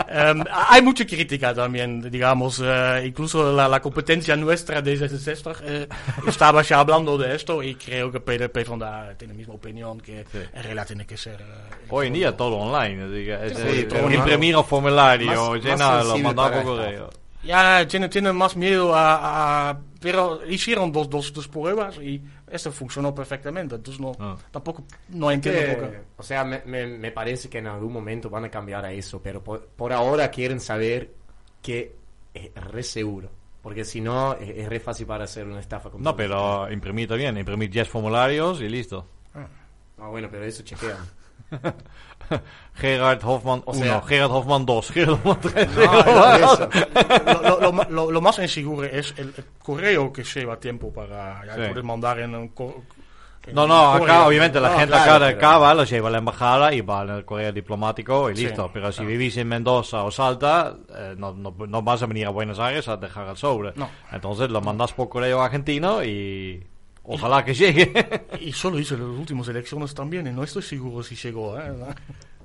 Em, 0.08 0.44
hay 0.50 0.82
mucha 0.82 1.04
crítica 1.06 1.54
también, 1.54 2.10
digamos, 2.10 2.60
eh, 2.64 3.04
incluso 3.06 3.52
la, 3.52 3.68
la 3.68 3.80
competencia 3.80 4.36
nuestra 4.36 4.80
de 4.82 4.96
66 4.96 5.42
eh, 5.64 5.88
estaba 6.26 6.62
ya 6.62 6.80
hablando 6.80 7.16
de 7.18 7.34
esto 7.34 7.62
y 7.62 7.74
creo 7.74 8.10
que 8.10 8.20
PDP 8.20 8.68
van 8.68 8.78
daar 8.78 9.14
tiene 9.16 9.34
la 9.34 9.38
misma 9.38 9.54
opinión 9.54 10.00
que 10.00 10.24
Sí. 10.30 10.38
en 10.52 10.62
realidad 10.62 10.86
tiene 10.86 11.06
que 11.06 11.16
ser... 11.16 11.40
eh, 11.40 11.86
Hoy 11.90 12.06
en 12.08 12.12
día 12.14 12.36
todo 12.36 12.56
online. 12.56 13.04
así 13.04 13.24
que 13.24 13.46
es, 13.46 13.58
Sí, 13.58 13.80
eh, 13.80 13.84
todo 13.84 14.10
imprimir 14.10 14.56
un 14.56 14.64
formulario, 14.64 15.50
Más- 15.52 15.62
llenarlo, 15.62 16.18
mandar 16.18 16.52
por 16.54 16.62
correo. 16.64 17.10
Ya, 17.44 17.86
tiene, 17.86 18.08
tiene 18.08 18.32
más 18.32 18.56
miedo 18.56 18.94
a, 18.94 19.70
a- 19.70 19.78
Pero 20.00 20.40
hicieron 20.48 20.90
dos, 20.92 21.08
dos, 21.10 21.32
dos 21.32 21.46
pruebas 21.48 21.96
y 21.98 22.22
esto 22.56 22.72
funcionó 22.72 23.14
perfectamente, 23.14 23.74
entonces 23.76 24.00
no, 24.00 24.12
Ah. 24.18 24.36
tampoco 24.50 24.84
no 25.10 25.30
entiendo 25.30 25.80
por 25.80 25.90
qué. 25.90 26.00
O 26.16 26.22
sea, 26.22 26.44
me, 26.44 26.62
me, 26.64 26.86
me 26.86 27.10
parece 27.12 27.48
que 27.48 27.58
en 27.58 27.66
algún 27.66 27.92
momento 27.92 28.28
van 28.30 28.44
a 28.44 28.50
cambiar 28.50 28.84
a 28.84 28.92
eso, 28.92 29.20
pero 29.22 29.42
por, 29.42 29.66
por 29.66 29.92
ahora 29.92 30.30
quieren 30.30 30.60
saber 30.60 31.12
que 31.62 31.96
es 32.32 32.54
re 32.54 32.82
seguro. 32.82 33.30
Porque 33.62 33.84
si 33.84 34.00
no, 34.00 34.34
es, 34.34 34.50
es 34.58 34.68
re 34.68 34.78
fácil 34.78 35.06
para 35.06 35.24
hacer 35.24 35.46
una 35.46 35.60
estafa. 35.60 35.88
con 35.90 36.02
No, 36.02 36.14
pero 36.14 36.70
imprimir 36.70 37.08
también. 37.08 37.36
Imprimir 37.38 37.70
10 37.70 37.88
formularios 37.88 38.60
y 38.60 38.68
listo. 38.68 39.06
Ah, 39.98 40.08
bueno, 40.08 40.28
pero 40.30 40.44
eso 40.44 40.62
chequean. 40.62 40.98
Gerard 42.74 43.20
Hofman 43.22 43.62
1, 43.66 43.70
O 43.70 43.74
sea- 43.74 44.02
Gerard 44.02 44.30
Hofman 44.32 44.66
2, 44.66 44.90
Gerard 44.90 45.12
Hofman 45.14 45.40
3. 45.40 45.66
por 45.66 45.84
eso. 45.84 46.68
lo, 47.42 47.60
lo- 47.60 47.72
lo 47.72 47.84
lo- 47.90 48.10
lo 48.10 48.20
más 48.20 48.38
inseguro 48.38 48.84
es 48.86 49.14
el, 49.18 49.28
el 49.36 49.44
correo 49.62 50.12
que 50.12 50.24
lleva 50.24 50.58
tiempo 50.58 50.92
para 50.92 51.44
ya 51.46 51.54
Sí. 51.54 51.68
poder 51.68 51.84
mandar 51.84 52.18
en 52.20 52.34
un 52.34 52.52
en 53.46 53.54
No, 53.54 53.66
no, 53.66 53.92
acá 53.92 54.26
obviamente 54.26 54.58
la 54.58 54.70
No, 54.70 54.78
gente 54.78 54.92
claro, 54.94 55.12
acá 55.16 55.18
de 55.26 55.30
acá 55.32 55.58
va, 55.58 55.74
lo 55.74 55.84
lleva 55.84 56.08
a 56.08 56.12
la 56.12 56.18
embajada 56.18 56.72
y 56.72 56.80
va 56.80 57.02
en 57.02 57.10
el 57.10 57.24
correo 57.26 57.52
diplomático 57.52 58.30
y 58.30 58.36
Sí, 58.36 58.46
listo. 58.46 58.70
Pero 58.72 58.90
si 58.90 58.96
claro. 58.98 59.10
vivís 59.10 59.36
en 59.36 59.48
Mendoza 59.48 60.02
o 60.02 60.10
Salta, 60.10 60.74
eh, 60.96 61.14
no, 61.18 61.34
no, 61.34 61.54
no 61.68 61.82
vas 61.82 62.02
a 62.02 62.06
venir 62.06 62.26
a 62.26 62.30
Buenos 62.30 62.58
Aires 62.58 62.88
a 62.88 62.96
dejar 62.96 63.28
el 63.28 63.36
sobre. 63.36 63.72
No. 63.76 63.90
Entonces 64.10 64.48
lo 64.50 64.62
mandas 64.62 64.94
por 64.94 65.10
correo 65.10 65.42
argentino 65.42 66.02
y 66.02 66.66
ojalá 67.04 67.44
que 67.44 67.54
llegue. 67.54 67.92
Y 68.40 68.52
solo 68.52 68.78
hizo 68.78 68.96
las 68.96 69.06
últimas 69.06 69.48
elecciones 69.48 69.94
también 69.94 70.26
y 70.26 70.32
no 70.32 70.42
estoy 70.42 70.62
seguro 70.62 71.02
si 71.02 71.14
llegó. 71.14 71.58
¿eh? 71.58 71.72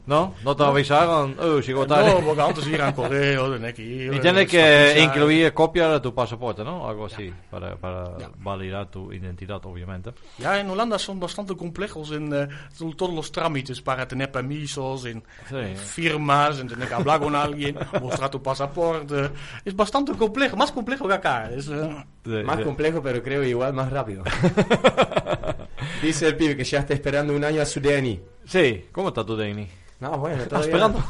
¿No? 0.10 0.34
¿No 0.44 0.56
te 0.56 0.64
avisaron? 0.64 1.36
Oh, 1.40 1.60
llegó 1.60 1.86
tarde. 1.86 2.12
No, 2.16 2.20
porque 2.26 2.42
antes 2.42 2.66
ir 2.68 2.82
a 2.82 2.96
correo, 2.96 3.54
tenés 3.54 3.76
que 3.76 3.82
ir. 3.84 4.12
y 4.14 4.18
eh, 4.18 4.20
tienes 4.20 4.50
que 4.50 5.02
incluir 5.04 5.54
copia 5.54 5.88
de 5.90 6.00
tu 6.00 6.16
pasaporte, 6.16 6.64
¿no? 6.64 6.90
Algo 6.90 7.06
así, 7.06 7.32
para, 7.52 7.76
para 7.76 8.16
validar 8.40 8.90
tu 8.90 9.14
identidad, 9.14 9.64
obviamente. 9.68 10.12
Ya, 10.40 10.60
en 10.60 10.68
Holanda 10.68 10.98
son 10.98 11.20
bastante 11.20 11.56
complejos 11.56 12.12
en 12.12 12.34
eh, 12.34 12.48
to- 12.76 12.92
todos 12.98 13.14
los 13.14 13.32
trámites 13.32 13.82
para 13.82 14.08
tener 14.08 14.32
permisos, 14.32 15.06
en 15.06 15.22
Sí. 15.48 15.76
firmas, 15.76 16.60
en 16.60 16.68
tener 16.70 16.88
que 16.88 16.94
hablar 16.96 17.20
con 17.20 17.36
alguien, 17.36 17.78
mostrar 18.02 18.32
tu 18.32 18.42
pasaporte. 18.42 19.30
Es 19.64 19.76
bastante 19.76 20.14
complejo, 20.14 20.58
más 20.58 20.72
complejo 20.72 21.08
que 21.08 21.14
acá. 21.14 21.52
Es, 21.52 21.68
eh, 21.68 22.04
De- 22.24 22.44
Más 22.44 22.58
de- 22.58 22.64
complejo, 22.64 23.00
pero 23.04 23.22
creo 23.22 23.44
igual 23.44 23.74
más 23.74 23.92
rápido. 23.92 24.24
Dice 26.02 26.28
el 26.28 26.36
pibe 26.36 26.56
que 26.58 26.64
ya 26.64 26.80
está 26.80 26.94
esperando 26.94 27.36
un 27.36 27.44
año 27.44 27.62
a 27.62 27.66
su 27.66 27.80
DNI. 27.80 28.20
Sí, 28.46 28.86
¿cómo 28.92 29.10
está 29.10 29.24
tu 29.26 29.36
DNI? 29.36 29.68
No, 30.00 30.18
bueno, 30.18 30.44
¿Estás 30.44 30.62
todavía, 30.68 30.76
esperando? 30.76 31.04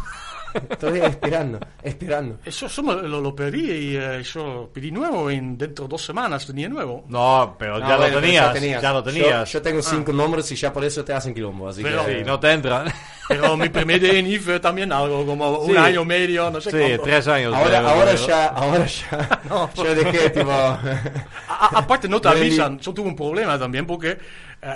Todavía 0.79 1.05
esperando, 1.05 1.59
esperando. 1.83 2.39
Eso, 2.43 2.65
eso 2.65 2.81
me 2.81 2.95
lo, 2.95 3.21
lo 3.21 3.35
pedí 3.35 3.69
y 3.91 3.95
eh, 3.97 4.23
yo 4.23 4.67
pedí 4.73 4.89
nuevo 4.89 5.29
y 5.29 5.35
dentro 5.39 5.85
de 5.85 5.89
dos 5.89 6.03
semanas 6.03 6.43
tenía 6.47 6.67
nuevo. 6.67 7.05
No, 7.07 7.55
pero 7.59 7.73
No, 7.77 7.81
ya, 7.81 7.85
bueno, 7.97 7.99
lo 8.15 8.19
pero 8.19 8.21
tenías, 8.55 8.81
ya 8.81 8.91
lo 8.91 8.99
Yo- 8.99 9.03
tenías. 9.03 9.51
Yo, 9.51 9.61
tengo 9.61 9.81
cinco 9.83 10.11
nombres 10.11 10.51
y 10.51 10.55
ya 10.55 10.73
por 10.73 10.83
eso 10.83 11.05
te 11.05 11.13
hacen 11.13 11.35
quilombo. 11.35 11.69
Así 11.69 11.83
Pero- 11.83 12.03
que, 12.03 12.17
Sí, 12.19 12.23
no 12.25 12.39
te 12.39 12.51
entra. 12.51 12.83
Pero 13.27 13.55
mi 13.55 13.69
primer 13.69 14.01
DNI 14.01 14.39
fue 14.39 14.59
también 14.59 14.91
algo 14.91 15.23
como 15.23 15.63
Sí. 15.65 15.69
un 15.71 15.77
año 15.77 16.01
y 16.01 16.05
medio, 16.05 16.49
no 16.49 16.59
sé 16.59 16.71
Sí, 16.71 16.77
cuánto. 16.79 17.03
tres 17.03 17.27
años. 17.27 17.53
Ahora, 17.53 17.79
ahora 17.87 18.15
ya, 18.15 18.47
ahora 18.47 18.85
ya, 18.87 19.69
yo 19.75 19.95
dejé 19.95 20.29
tipo... 20.31 20.49
A- 20.51 21.69
aparte 21.75 22.09
no 22.09 22.19
te 22.19 22.27
avisan, 22.27 22.79
yo 22.79 22.91
tuve 22.91 23.07
un 23.07 23.15
problema 23.15 23.59
también 23.59 23.85
porque 23.85 24.17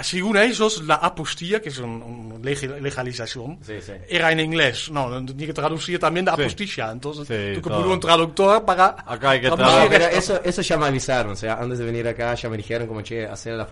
según 0.02 0.38
ellos 0.38 0.82
la 0.84 0.96
apostilla, 0.96 1.60
que 1.62 1.70
es 1.70 1.78
una 1.80 2.40
legalización, 2.40 3.60
Sí, 3.62 3.82
sí. 3.82 3.94
era 4.08 4.32
en 4.32 4.40
inglés. 4.40 4.90
No, 4.92 5.10
no 5.10 5.26
tenía 5.26 5.48
que 5.48 5.54
traducir 5.54 6.00
también 6.00 6.26
la 6.26 6.36
Sí. 6.36 6.42
apostilla. 6.42 6.92
Entonces 6.92 7.28
Sí, 7.28 7.56
tú 7.56 7.62
que 7.62 7.70
poner 7.70 7.88
un 7.88 8.00
traductor 8.00 8.64
para... 8.66 8.96
Acá 9.06 9.32
hay 9.32 9.42
que 9.42 9.50
traducir. 9.52 9.90
pero 9.90 10.06
eso, 10.06 10.40
eso 10.44 10.62
ya 10.62 10.78
me 10.78 10.86
avisaron, 10.88 11.34
o 11.34 11.36
sea, 11.36 11.56
antes 11.56 11.80
de 11.80 11.86
venir 11.86 12.08
acá 12.08 12.34
ya 12.36 12.50
me 12.50 12.58
dijeron 12.58 12.88
como, 12.88 13.02
che, 13.02 13.26
hacer 13.26 13.54
la 13.56 13.66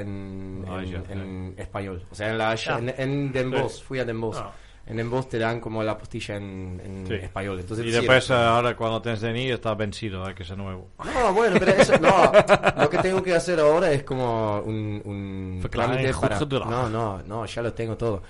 en, 0.00 0.64
Ah, 0.68 0.82
en, 0.82 1.54
español. 1.56 2.04
O 2.10 2.14
sea, 2.14 2.30
en 2.30 2.38
la 2.38 2.54
Ya. 2.54 2.78
en, 2.78 2.94
en 2.96 3.32
Den 3.32 3.50
Bosch, 3.50 3.82
fui 3.82 3.98
a 3.98 4.04
Den 4.04 4.20
Bosch. 4.20 4.38
Ah. 4.38 4.52
En 4.88 5.10
Bosch 5.10 5.28
te 5.28 5.38
dan 5.38 5.60
como 5.60 5.82
la 5.82 5.96
postilla 5.98 6.36
en, 6.36 6.80
en 6.84 7.06
Sí. 7.06 7.14
español. 7.14 7.60
Entonces, 7.60 7.84
Y 7.86 7.90
sí, 7.90 7.96
después, 7.96 8.30
eh, 8.30 8.34
ahora 8.34 8.74
cuando 8.74 9.02
tienes 9.02 9.20
DNI, 9.20 9.50
está 9.50 9.74
vencido, 9.74 10.24
hay 10.24 10.34
que 10.34 10.44
ser 10.44 10.56
nuevo. 10.58 10.88
No, 11.04 11.32
bueno, 11.34 11.56
pero 11.58 11.72
eso, 11.72 11.98
no, 11.98 12.32
lo 12.80 12.88
que 12.90 12.98
tengo 12.98 13.22
que 13.22 13.34
hacer 13.34 13.60
ahora 13.60 13.92
es 13.92 14.02
como 14.02 14.60
un, 14.60 15.00
un 15.04 15.68
trámite 15.70 16.12
para... 16.14 16.38
No, 16.40 16.88
no, 16.88 17.22
no, 17.22 17.44
ya 17.46 17.62
lo 17.62 17.72
tengo 17.74 17.96
todo. 17.96 18.22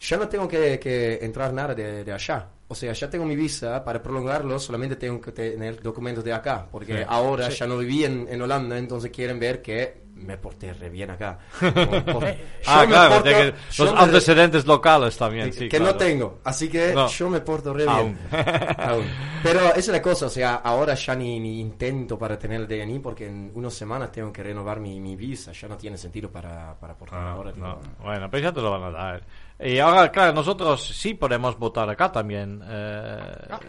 ya 0.00 0.16
no 0.16 0.28
tengo 0.28 0.46
que, 0.46 0.78
que 0.78 1.18
entrar 1.22 1.52
nada 1.52 1.74
de, 1.74 2.04
de 2.04 2.12
allá. 2.12 2.46
O 2.68 2.74
sea, 2.74 2.92
ya 2.92 3.08
tengo 3.08 3.24
mi 3.24 3.34
visa, 3.36 3.82
para 3.84 4.02
prolongarlo 4.02 4.58
solamente 4.58 4.96
tengo 4.96 5.20
que 5.20 5.32
tener 5.32 5.80
documentos 5.82 6.22
de 6.24 6.32
acá, 6.32 6.66
porque 6.70 6.98
Sí. 6.98 7.04
ahora 7.08 7.50
Sí. 7.50 7.58
ya 7.58 7.66
no 7.66 7.78
viví 7.78 8.04
en, 8.04 8.26
en 8.28 8.42
Holanda, 8.42 8.76
entonces 8.76 9.10
quieren 9.10 9.38
ver 9.38 9.62
que 9.62 10.05
me 10.16 10.36
porté 10.38 10.72
re 10.72 10.88
bien 10.90 11.10
acá. 11.10 11.38
Por- 11.60 11.72
yo 12.26 12.34
Ah, 12.66 12.84
claro, 12.88 13.14
porto- 13.16 13.24
que 13.24 13.54
los 13.78 13.92
me- 13.94 14.00
antecedentes 14.00 14.66
locales 14.66 15.16
también, 15.16 15.52
sí, 15.52 15.68
que 15.68 15.76
claro. 15.78 15.92
no 15.92 15.94
tengo, 15.98 16.38
así 16.44 16.68
que 16.68 16.92
No. 16.94 17.06
yo 17.08 17.28
me 17.30 17.40
porto 17.40 17.72
re 17.74 17.84
Aún. 17.86 18.18
bien. 18.30 18.44
Aún. 18.78 19.04
Pero 19.42 19.60
esa 19.68 19.78
es 19.78 19.88
la 19.88 20.02
cosa, 20.02 20.26
o 20.26 20.30
sea, 20.30 20.56
ahora 20.56 20.94
ya 20.94 21.14
ni, 21.14 21.38
ni 21.38 21.60
intento 21.60 22.18
para 22.18 22.38
tener 22.38 22.60
el 22.62 22.66
DNI 22.66 22.98
porque 22.98 23.26
en 23.26 23.52
unas 23.54 23.74
semanas 23.74 24.10
tengo 24.10 24.32
que 24.32 24.42
renovar 24.42 24.80
mi, 24.80 24.98
mi 25.00 25.14
visa, 25.16 25.52
ya 25.52 25.68
no 25.68 25.76
tiene 25.76 25.96
sentido 25.96 26.30
para, 26.30 26.74
para 26.80 26.94
portar 26.94 27.18
Ah, 27.20 27.32
ahora. 27.32 27.52
tipo, 27.52 27.66
no. 27.66 27.78
Bueno, 28.02 28.28
pero 28.30 28.42
ya 28.42 28.52
te 28.52 28.60
lo 28.60 28.70
van 28.70 28.82
a 28.84 28.90
dar. 28.90 29.22
Y 29.58 29.78
ahora, 29.78 30.10
claro, 30.12 30.34
nosotros 30.34 30.86
sí 30.86 31.14
podemos 31.14 31.58
votar 31.58 31.88
acá 31.88 32.12
también. 32.12 32.62
eh, 32.68 33.18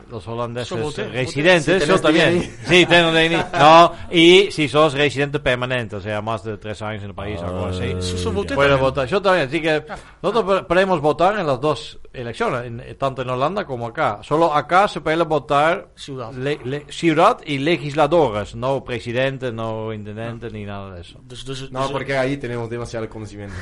los 0.09 0.27
holandeses 0.27 0.81
voté, 0.81 1.07
residentes, 1.07 1.75
voté. 1.75 1.85
Si 1.85 1.91
yo 1.91 2.01
también. 2.01 2.39
DNI. 2.39 2.51
Sí, 2.65 2.85
tengo 2.85 3.11
DNI. 3.11 3.43
No, 3.57 3.93
y 4.11 4.51
si 4.51 4.67
sos 4.67 4.93
residente 4.93 5.39
permanente, 5.39 5.95
o 5.95 6.01
sea, 6.01 6.21
más 6.21 6.36
de 6.43 6.57
tres 6.57 6.81
años 6.81 7.03
en 7.03 7.09
el 7.09 7.15
país, 7.15 7.39
Ah, 7.41 7.47
algo 7.47 7.65
así. 7.67 7.93
Voté 8.31 8.55
Puedo 8.55 8.69
también. 8.69 8.79
votar. 8.79 9.07
Yo 9.07 9.21
también, 9.21 9.47
así 9.47 9.61
que 9.61 9.83
nosotros 10.21 10.61
po- 10.61 10.67
podemos 10.67 11.01
votar 11.01 11.39
en 11.39 11.47
las 11.47 11.59
dos 11.59 11.99
elecciones, 12.13 12.65
en- 12.65 12.79
eh, 12.81 12.95
tanto 12.95 13.21
en 13.21 13.29
Holanda 13.29 13.65
como 13.65 13.87
acá. 13.87 14.19
Solo 14.23 14.53
acá 14.53 14.87
se 14.87 15.01
puede 15.01 15.17
votar 15.23 15.89
Ciudad. 15.95 16.31
le- 16.33 16.59
le- 16.63 16.85
ciudad 16.89 17.37
y 17.45 17.57
legisladores, 17.59 18.55
no 18.55 18.83
presidente, 18.83 19.51
no 19.51 19.93
intendente, 19.93 20.49
ni 20.51 20.65
nada 20.65 20.95
de 20.95 21.01
eso. 21.01 21.19
Dus, 21.23 21.45
dus, 21.45 21.71
No, 21.71 21.83
dus- 21.83 21.91
porque 21.91 22.17
ahí 22.17 22.37
tenemos 22.37 22.69
demasiado 22.69 23.07
conocimiento. 23.09 23.55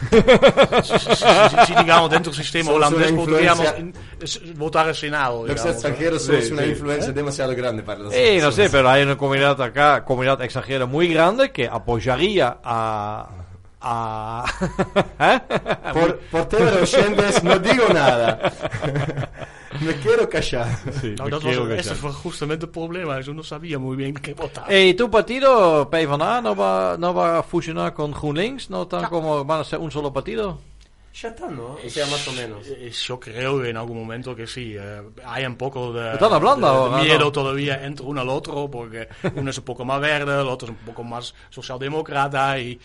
si, 0.84 0.99
si- 0.99 1.15
si- 1.15 1.65
si, 1.67 1.76
digamos 1.76 2.09
dentro 2.09 2.32
del 2.32 2.41
sistema 2.43 2.71
holandés 2.71 3.11
podríamos 3.11 3.65
votar 4.55 4.88
al 4.88 4.95
Senado. 4.95 5.45
Los 5.47 5.65
extranjeros 5.65 6.23
somos 6.23 6.45
Sí, 6.45 6.53
una 6.53 6.63
sí. 6.63 6.69
influencia 6.69 7.11
demasiado 7.13 7.55
grande 7.55 7.84
para 7.84 7.99
los 7.99 8.13
Sí, 8.13 8.38
no 8.41 8.51
sé, 8.51 8.69
pero 8.69 8.89
hay 8.89 9.03
una 9.03 9.17
comunidad 9.17 9.61
acá, 9.61 10.03
comunidad 10.05 10.41
extranjera 10.41 10.86
muy 10.86 11.07
grande 11.13 11.51
que 11.51 11.67
apoyaría 11.67 12.59
a... 12.66 13.28
a 13.82 14.45
¿Eh? 15.20 15.39
Por, 15.93 16.20
por 16.32 16.47
de 16.49 16.82
oyentes 16.82 17.43
no 17.43 17.59
digo 17.59 17.88
nada. 17.93 18.51
me 19.82 19.93
quiero 19.95 20.28
callar. 20.30 20.68
Sí, 21.01 21.16
Nou, 21.18 21.26
me 21.26 21.32
dat 21.32 21.41
quiero 21.41 21.61
was, 21.63 21.70
callar. 21.70 21.80
ese 21.80 21.95
fue 21.95 22.11
justamente 22.11 22.66
el 22.66 22.72
problema. 22.72 23.20
Yo 23.22 23.34
no 23.34 23.43
sabía 23.43 23.78
muy 23.80 23.95
bien 23.95 24.13
qué 24.16 24.34
votar. 24.34 24.72
¿Y 24.72 24.93
tu 24.95 25.09
partido, 25.09 25.89
PvdA, 25.89 26.41
no 26.41 26.55
va, 26.55 26.95
no 26.97 27.13
va 27.13 27.39
a 27.39 27.43
fusionar 27.43 27.93
con 27.93 28.11
GroenLinks? 28.11 28.70
¿No 28.70 28.88
tan 28.88 29.05
como 29.05 29.43
van 29.45 29.61
a 29.61 29.63
ser 29.63 29.80
un 29.80 29.91
solo 29.91 30.11
partido? 30.11 30.59
Ya 31.22 31.30
está, 31.30 31.47
¿no? 31.47 31.76
O 31.86 31.89
sea, 31.89 32.05
más 32.07 32.28
o 32.28 32.34
menos. 32.34 32.68
Eh, 32.68 32.91
Yo 32.91 33.18
creo 33.20 33.63
en 33.63 33.78
algún 33.78 33.97
momento 33.99 34.36
que 34.36 34.45
sí. 34.45 34.76
eh, 34.78 35.01
hay 35.24 35.45
un 35.45 35.55
poco 35.55 35.93
de, 35.93 36.11
¿Están 36.13 36.34
hablando 36.34 36.68
de- 36.68 36.74
de 36.74 36.80
ahora, 36.80 37.03
miedo 37.03 37.20
no? 37.20 37.32
todavía 37.32 37.86
entre 37.86 38.05
uno 38.05 38.20
al 38.20 38.28
otro, 38.30 38.70
porque 38.70 39.07
uno 39.36 39.49
es 39.49 39.57
un 39.57 39.63
poco 39.63 39.86
más 39.86 40.01
verde, 40.01 40.34
el 40.41 40.47
otro 40.47 40.68
es 40.68 40.78
un 40.78 40.86
poco 40.86 41.03
más 41.03 41.34
socialdemócrata 41.49 42.59
y 42.59 42.78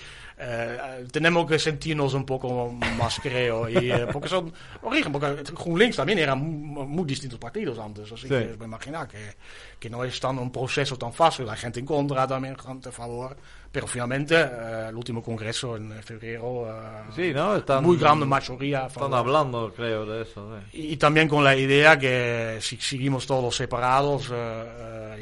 eh, 0.42 1.06
tenemos 1.12 1.46
que 1.46 1.58
sentirnos 1.58 2.14
un 2.14 2.24
poco 2.24 2.72
más, 2.96 3.20
creo. 3.20 3.68
Y, 3.68 3.90
eh, 3.90 4.06
porque 4.12 4.28
son 4.28 4.52
origen, 4.82 5.12
porque 5.12 5.42
GroenLinks 5.52 5.96
también 5.96 6.18
eran 6.20 6.38
mu- 6.40 6.86
muy 6.86 7.04
distintos 7.04 7.38
partidos 7.38 7.78
antes, 7.78 8.10
así 8.10 8.22
Sí. 8.22 8.28
que 8.28 8.56
me 8.58 8.64
imagino 8.64 9.06
que, 9.06 9.36
que 9.78 9.90
no 9.90 10.02
es 10.04 10.18
tan 10.18 10.38
un 10.38 10.50
proceso 10.50 10.96
tan 10.96 11.12
fácil. 11.12 11.48
Hay 11.48 11.58
gente 11.58 11.80
en 11.80 11.86
contra 11.86 12.26
también, 12.26 12.56
gente 12.58 12.88
a 12.88 12.92
favor. 12.92 13.36
Pero 13.72 13.86
finalmente, 13.86 14.34
eh, 14.34 14.86
el 14.88 14.96
último 14.96 15.22
congreso 15.22 15.76
en 15.76 15.92
febrero, 16.02 16.66
Sí, 17.14 17.32
¿no? 17.32 17.54
Están, 17.54 17.84
muy 17.84 17.96
grande 17.96 18.26
mayoría 18.26 18.86
Están 18.86 19.02
favor. 19.02 19.18
hablando, 19.18 19.72
creo, 19.76 20.04
de 20.04 20.22
eso. 20.22 20.58
sí. 20.72 20.78
Y, 20.78 20.92
y 20.94 20.96
también 20.96 21.28
con 21.28 21.44
la 21.44 21.54
idea 21.54 21.96
que 21.96 22.58
si 22.60 22.76
seguimos 22.78 23.28
todos 23.28 23.54
separados, 23.54 24.32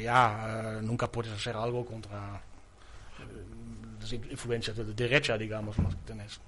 ya 0.01 0.79
nunca 0.81 1.11
puedes 1.11 1.31
hacer 1.31 1.55
algo 1.55 1.85
contra 1.85 2.41
influencias 4.13 4.77
de 4.77 4.85
derecha, 4.93 5.37
digamos, 5.37 5.77
más 5.79 5.95
que 5.95 6.01
tenés. 6.01 6.39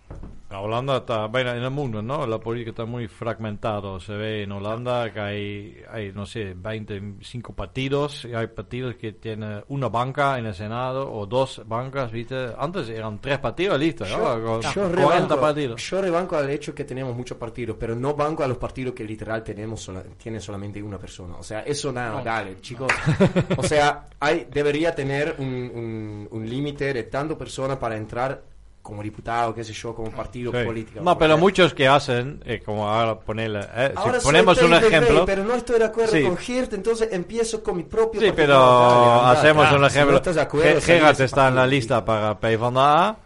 La 0.51 0.59
Holanda 0.59 0.97
está, 0.97 1.27
bueno, 1.27 1.51
en 1.53 1.63
el 1.63 1.69
mundo, 1.71 2.01
¿no? 2.01 2.27
La 2.27 2.37
política 2.37 2.71
está 2.71 2.83
muy 2.83 3.07
fragmentado. 3.07 4.01
Se 4.01 4.11
ve 4.13 4.43
en 4.43 4.51
Holanda 4.51 5.09
que 5.13 5.19
hay, 5.21 5.77
hay, 5.89 6.11
no 6.11 6.25
sé, 6.25 6.53
25 6.57 7.53
partidos 7.53 8.25
y 8.25 8.33
hay 8.33 8.47
partidos 8.47 8.95
que 8.95 9.13
tienen 9.13 9.63
una 9.69 9.87
banca 9.87 10.37
en 10.37 10.47
el 10.47 10.53
Senado 10.53 11.09
o 11.09 11.25
dos 11.25 11.61
bancas, 11.65 12.11
¿viste? 12.11 12.49
Antes 12.57 12.89
eran 12.89 13.21
tres 13.21 13.39
partidos, 13.39 13.79
listo, 13.79 14.03
¿no? 14.05 14.17
Con 14.43 14.61
Yo 14.61 14.73
40 14.73 14.95
rebanco, 14.97 15.39
partidos. 15.39 15.81
yo 15.89 16.01
rebanco 16.01 16.35
al 16.35 16.49
hecho 16.49 16.75
que 16.75 16.83
tenemos 16.83 17.15
muchos 17.15 17.37
partidos, 17.37 17.77
pero 17.79 17.95
no 17.95 18.13
banco 18.13 18.43
a 18.43 18.47
los 18.49 18.57
partidos 18.57 18.93
que 18.93 19.05
literal 19.05 19.43
tenemos 19.45 19.79
sola- 19.81 20.03
tienen 20.21 20.41
solamente 20.41 20.83
una 20.83 20.97
persona. 20.97 21.35
O 21.37 21.43
sea, 21.43 21.61
eso 21.61 21.93
nada, 21.93 22.17
No. 22.17 22.23
dale, 22.25 22.59
chicos. 22.59 22.91
O 23.57 23.63
sea, 23.63 24.05
hay, 24.19 24.47
debería 24.51 24.93
tener 24.93 25.35
un, 25.37 25.47
un, 25.47 26.27
un 26.29 26.49
límite 26.49 26.93
de 26.93 27.03
tanto 27.03 27.37
personas 27.37 27.77
para 27.77 27.95
entrar 27.95 28.50
como 28.81 29.03
diputado, 29.03 29.53
qué 29.53 29.63
sé 29.63 29.73
yo, 29.73 29.93
como 29.93 30.09
partido 30.11 30.51
Sí. 30.51 30.65
político. 30.65 31.01
No, 31.01 31.17
pero 31.17 31.37
muchos 31.37 31.73
que 31.73 31.87
hacen, 31.87 32.41
eh, 32.45 32.61
como 32.65 32.87
ahora 32.89 33.19
ponerle, 33.19 33.59
eh, 33.75 33.93
ahora 33.95 34.19
si 34.19 34.25
ponemos 34.25 34.61
un 34.61 34.73
ejemplo, 34.73 35.25
pero 35.25 35.43
no 35.43 35.53
estoy 35.55 35.77
de 35.79 35.85
acuerdo 35.85 36.11
Sí. 36.13 36.23
con 36.23 36.37
Hirt, 36.45 36.73
entonces 36.73 37.09
empiezo 37.11 37.61
con 37.63 37.77
mi 37.77 37.83
propio 37.83 38.19
Sí, 38.19 38.27
partido. 38.27 38.47
pero 38.47 38.59
Dale, 38.59 39.39
hacemos 39.39 39.63
claro, 39.67 39.83
un 39.83 39.89
si 39.89 39.95
ejemplo. 39.95 40.11
no 40.13 40.17
estás 40.17 40.35
de 40.35 40.41
acuerdo, 40.41 40.81
Gerard 40.81 41.11
ese 41.13 41.25
está 41.25 41.47
en 41.49 41.55
la 41.55 41.67
lista 41.67 42.03
para 42.03 42.39
PvdA, 42.39 43.17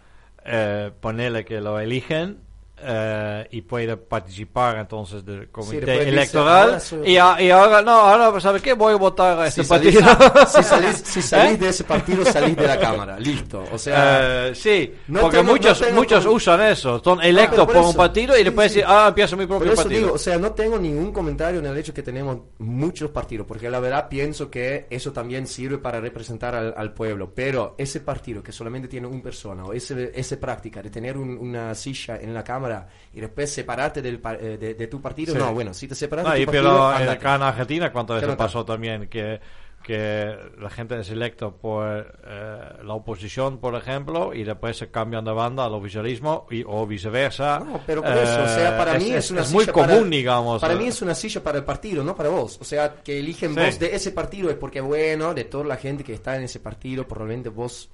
eh, 0.44 0.90
ponele 1.00 1.44
que 1.44 1.60
lo 1.60 1.80
eligen 1.80 2.38
eh, 2.78 3.48
y 3.52 3.62
puede 3.62 3.96
participar 3.96 4.76
entonces 4.78 5.24
del 5.24 5.48
comité 5.50 5.80
dice, 5.92 6.08
electoral 6.08 6.64
ahora 6.68 6.80
soy- 6.80 7.08
y, 7.10 7.16
a- 7.16 7.40
y 7.40 7.50
ahora 7.50 7.80
no, 7.82 7.92
ahora 7.92 8.40
¿sabe 8.40 8.60
qué? 8.60 8.74
Voy 8.74 8.92
a 8.92 8.96
votar 8.96 9.38
a 9.38 9.46
este 9.46 9.62
Si 9.62 9.68
salís, 9.68 9.98
partido. 9.98 10.46
si 10.46 10.62
salís, 10.62 10.96
si 11.04 11.22
salís 11.22 11.54
¿Eh? 11.54 11.56
de 11.58 11.68
ese 11.70 11.84
partido, 11.84 12.24
salís 12.24 12.56
de 12.56 12.66
la 12.66 12.78
Cámara. 12.78 13.18
Listo. 13.18 13.64
O 13.72 13.78
sea, 13.78 14.48
Eh, 14.48 14.54
sí, 14.54 14.94
no 15.08 15.22
porque 15.22 15.38
tengo- 15.38 15.52
muchos 15.52 15.80
no 15.80 15.92
muchos 15.94 16.24
con- 16.26 16.34
usan 16.34 16.60
eso, 16.62 17.00
son 17.02 17.22
electos 17.22 17.56
pero 17.60 17.66
por 17.66 17.74
por 17.76 17.84
un 17.90 17.94
partido 17.96 18.34
y 18.34 18.38
sí, 18.38 18.44
después 18.44 18.72
sí. 18.72 18.78
dicen, 18.80 18.90
ah, 18.92 19.06
empiezo 19.08 19.36
mi 19.36 19.46
por 19.46 19.56
propio 19.58 19.72
eso 19.72 19.82
partido. 19.82 20.00
digo, 20.02 20.14
o 20.14 20.18
sea, 20.18 20.38
no 20.38 20.52
tengo 20.52 20.78
ningún 20.78 21.12
comentario 21.12 21.60
en 21.60 21.66
el 21.66 21.76
hecho 21.78 21.94
que 21.94 22.02
tenemos 22.02 22.38
muchos 22.58 23.10
partidos, 23.10 23.46
porque 23.46 23.70
la 23.70 23.80
verdad 23.80 24.08
pienso 24.08 24.50
que 24.50 24.86
eso 24.90 25.12
también 25.12 25.46
sirve 25.46 25.78
para 25.78 26.00
representar 26.00 26.54
al, 26.54 26.74
al 26.76 26.92
pueblo. 26.92 27.32
Pero 27.34 27.74
ese 27.78 28.00
partido 28.00 28.42
que 28.42 28.52
solamente 28.52 28.88
tiene 28.88 29.06
una 29.06 29.22
persona, 29.22 29.64
o 29.64 29.72
ese, 29.72 30.12
esa 30.14 30.36
práctica 30.38 30.82
de 30.82 30.90
tener 30.90 31.16
un- 31.16 31.38
una 31.38 31.74
silla 31.74 32.18
en 32.20 32.34
la 32.34 32.44
Cámara 32.44 32.65
y 33.12 33.20
después 33.20 33.52
separarte 33.52 34.02
del, 34.02 34.20
eh, 34.40 34.56
de, 34.58 34.74
de 34.74 34.86
tu 34.88 35.00
partido, 35.00 35.32
Sí. 35.32 35.38
no, 35.38 35.52
bueno, 35.54 35.72
si 35.74 35.88
te 35.88 35.94
separas 35.94 36.24
No, 36.26 36.32
de 36.32 36.40
y 36.40 36.44
tu 36.46 36.50
pero 36.52 36.64
partido, 36.68 36.88
ándate. 36.88 37.18
acá 37.18 37.34
en 37.36 37.42
Argentina, 37.42 37.92
¿cuántas 37.92 38.20
veces 38.20 38.36
pasó 38.36 38.64
también 38.64 39.08
que, 39.08 39.40
que 39.82 40.36
la 40.58 40.68
gente 40.68 40.98
es 40.98 41.08
electo 41.10 41.56
por 41.56 42.14
eh, 42.26 42.60
la 42.82 42.94
oposición, 42.94 43.58
por 43.58 43.74
ejemplo, 43.76 44.34
y 44.34 44.42
después 44.42 44.76
se 44.76 44.90
cambian 44.90 45.24
de 45.24 45.30
banda 45.32 45.64
al 45.64 45.74
oficialismo 45.74 46.46
y, 46.50 46.64
o 46.66 46.86
viceversa? 46.86 47.60
No, 47.60 47.80
pero 47.86 48.02
por 48.02 48.12
eso, 48.12 48.42
o 48.42 48.48
sea, 48.48 48.76
para 48.76 48.96
Eh, 48.96 48.98
mí 48.98 49.10
es, 49.12 49.30
una 49.30 49.42
muy 49.44 49.60
silla 49.64 49.72
común, 49.72 49.88
para- 49.88 50.04
digamos. 50.10 50.60
Para 50.60 50.74
eh. 50.74 50.76
mí 50.76 50.86
es 50.88 51.00
una 51.02 51.14
silla 51.14 51.40
para 51.42 51.58
el 51.58 51.64
partido, 51.64 52.02
no 52.02 52.16
para 52.16 52.28
vos. 52.30 52.58
O 52.60 52.64
sea, 52.64 52.96
que 53.02 53.18
eligen 53.20 53.54
Sí. 53.54 53.60
vos 53.60 53.78
de 53.78 53.94
ese 53.94 54.10
partido 54.10 54.50
es 54.50 54.56
porque, 54.56 54.80
bueno, 54.80 55.32
de 55.34 55.44
toda 55.44 55.64
la 55.64 55.76
gente 55.76 56.02
que 56.02 56.14
está 56.14 56.36
en 56.36 56.42
ese 56.42 56.58
partido, 56.60 57.06
probablemente 57.06 57.48
vos... 57.48 57.88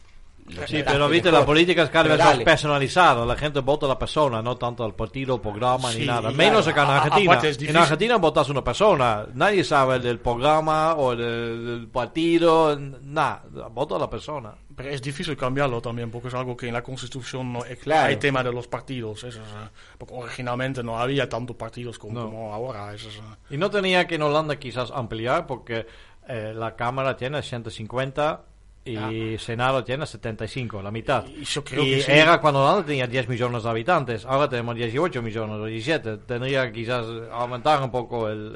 Sí, 0.66 0.82
pero 0.84 1.09
viste, 1.09 1.30
la 1.30 1.47
política 1.47 1.84
es 1.84 1.90
cada 1.90 2.09
vez 2.16 2.18
más 2.18 2.38
personalizada. 2.40 3.24
La 3.24 3.36
gente 3.36 3.61
vota 3.61 3.86
a 3.86 3.90
la 3.90 3.99
persona, 3.99 4.43
no 4.43 4.57
tanto 4.57 4.84
al 4.84 4.95
partido, 4.95 5.40
programa 5.40 5.90
ni 5.90 6.01
Sí, 6.01 6.07
nada. 6.07 6.30
y 6.30 6.34
Menos 6.34 6.66
acá 6.66 6.82
en 6.82 6.88
a- 6.88 6.93
a- 6.93 7.03
Argentina. 7.05 7.40
En. 7.70 7.76
Argentina 7.76 8.16
votas 8.16 8.49
una 8.49 8.62
persona. 8.64 9.24
Nadie 9.34 9.62
sabe 9.64 10.01
del 10.01 10.18
programa 10.18 10.97
o 10.97 11.14
del, 11.14 11.64
del 11.66 11.88
partido. 11.88 12.76
Nada, 12.78 13.45
vota 13.70 13.97
a 13.97 13.99
la 14.01 14.11
persona. 14.11 14.53
Pero 14.74 14.88
es 14.90 15.01
difícil 15.01 15.36
cambiarlo 15.36 15.80
también, 15.80 16.11
porque 16.11 16.28
es 16.28 16.34
algo 16.34 16.57
que 16.57 16.66
en 16.68 16.74
la 16.74 16.82
Constitución 16.82 17.53
no 17.53 17.64
es- 17.64 17.78
Claro. 17.78 18.09
hay 18.09 18.16
tema 18.16 18.43
de 18.43 18.53
los 18.53 18.66
partidos. 18.66 19.18
eso 19.24 19.28
es, 19.28 19.49
eh, 19.49 19.68
porque 19.97 20.14
originalmente 20.14 20.82
no 20.82 20.99
había 20.99 21.28
tantos 21.28 21.57
partidos 21.57 21.99
como, 21.99 22.18
No. 22.20 22.26
como 22.26 22.53
ahora. 22.55 22.93
eso 22.95 23.09
es, 23.09 23.16
eh. 23.16 23.20
Y 23.51 23.57
no 23.59 23.70
tenía 23.70 24.07
que 24.07 24.16
en 24.16 24.22
Holanda 24.22 24.57
quizás 24.57 24.90
ampliar 24.90 25.47
porque 25.47 25.86
eh, 26.28 26.53
la 26.55 26.74
Cámara 26.76 27.16
tiene 27.16 27.43
150 27.43 28.43
y 28.85 29.39
Senado 29.39 29.85
tiene 29.85 30.07
75, 30.07 30.83
la 30.83 30.91
mitad. 30.91 31.24
Y 31.26 31.45
yo 31.45 31.62
creo 31.62 31.85
y 31.85 31.91
que 31.91 32.03
sí. 32.03 32.11
era 32.12 32.41
cuando 32.41 32.62
Holanda 32.62 32.85
tenía 32.85 33.07
10 33.07 33.28
millones 33.28 33.62
de 33.62 33.70
habitantes, 33.70 34.24
ahora 34.24 34.49
tenemos 34.49 34.74
18 34.74 35.22
millones 35.22 35.57
o 35.57 35.64
17. 35.66 36.18
Tendría 36.18 36.72
quizás 36.72 37.07
aumentar 37.30 37.83
un 37.83 37.91
poco 37.91 38.28
el, 38.28 38.53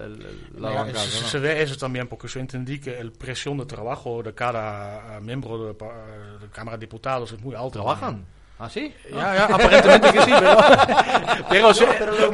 la 0.59 0.71
bancada, 0.71 1.05
se, 1.05 1.21
¿no? 1.21 1.29
se 1.29 1.39
ve 1.39 1.63
eso 1.63 1.77
también, 1.77 2.09
porque 2.09 2.27
yo 2.27 2.41
entendí 2.41 2.81
que 2.81 2.99
el 2.99 3.13
presión 3.13 3.59
de 3.59 3.67
trabajo 3.67 4.23
de 4.23 4.35
cada 4.35 5.21
miembro 5.21 5.59
de, 5.59 5.73
de 5.73 6.49
Cámara 6.51 6.77
de 6.77 6.81
Diputados 6.81 7.33
es 7.33 7.41
muy 7.41 7.55
alto. 7.55 7.71
¿Trabajan? 7.71 8.27
¿Ah, 8.59 8.71
sí? 8.71 8.91
Ja, 9.13 9.21
ja, 9.21 9.45
aparentemente 9.55 10.13
que 10.13 10.23
sí, 10.23 10.31
pero, 10.39 10.57
pero, 11.51 11.75
se- 11.75 11.87
pero 11.99 12.13
lo 12.19 12.33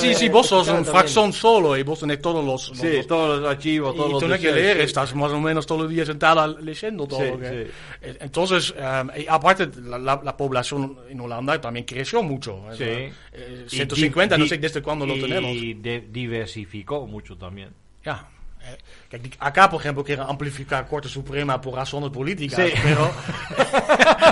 si, 0.00 0.08
eh, 0.08 0.14
si 0.14 0.28
vos 0.30 0.46
sos 0.46 0.66
un 0.68 0.86
fracción 0.86 1.34
solo 1.34 1.76
y 1.76 1.82
vos 1.82 2.00
tenés 2.00 2.18
todos 2.22 2.42
los... 2.42 2.70
los- 2.70 2.78
Sí, 2.78 2.96
los- 2.96 3.06
todos 3.06 3.40
los 3.42 3.50
archivos, 3.50 3.94
todos 3.94 4.08
y 4.08 4.12
los 4.12 4.22
tú 4.22 4.28
no 4.28 4.38
que 4.38 4.52
leer, 4.52 4.76
sí. 4.78 4.82
estás 4.84 5.14
más 5.14 5.30
o 5.32 5.38
menos 5.38 5.66
todos 5.66 5.82
los 5.82 5.90
días 5.90 6.06
sentado 6.06 6.58
leyendo 6.60 7.06
todo. 7.06 7.20
Sí, 7.20 7.26
lo 7.30 7.38
que- 7.40 7.48
sí. 7.66 7.70
Eh, 8.00 8.16
Entonces, 8.20 8.72
eh, 8.74 9.02
y 9.22 9.26
aparte, 9.28 9.68
la, 9.82 9.98
la- 9.98 10.20
la 10.24 10.34
población 10.34 10.98
en 11.10 11.20
Holanda 11.20 11.60
también 11.60 11.84
creció 11.84 12.22
mucho. 12.22 12.64
Eh, 12.72 13.12
Sí. 13.12 13.14
eh, 13.36 13.64
Y 13.66 13.68
150, 13.68 14.36
di- 14.36 14.42
no 14.42 14.48
sé 14.48 14.56
desde 14.56 14.80
cuándo 14.80 15.04
lo 15.04 15.14
y 15.16 15.20
tenemos. 15.20 15.52
de- 15.82 16.06
diversificó 16.10 17.06
mucho 17.06 17.36
también. 17.36 17.68
Ja. 18.02 18.28
eh, 18.62 18.76
Kijk, 19.10 19.22
die- 19.22 19.36
acá, 19.40 19.68
por 19.68 19.80
ejemplo, 19.80 20.04
quieren 20.04 20.24
amplificar 20.28 20.86
Corte 20.86 21.08
Suprema 21.08 21.60
por 21.60 21.74
razones 21.74 22.10
políticas, 22.10 22.60
Sí. 22.64 22.72
pero 22.82 23.10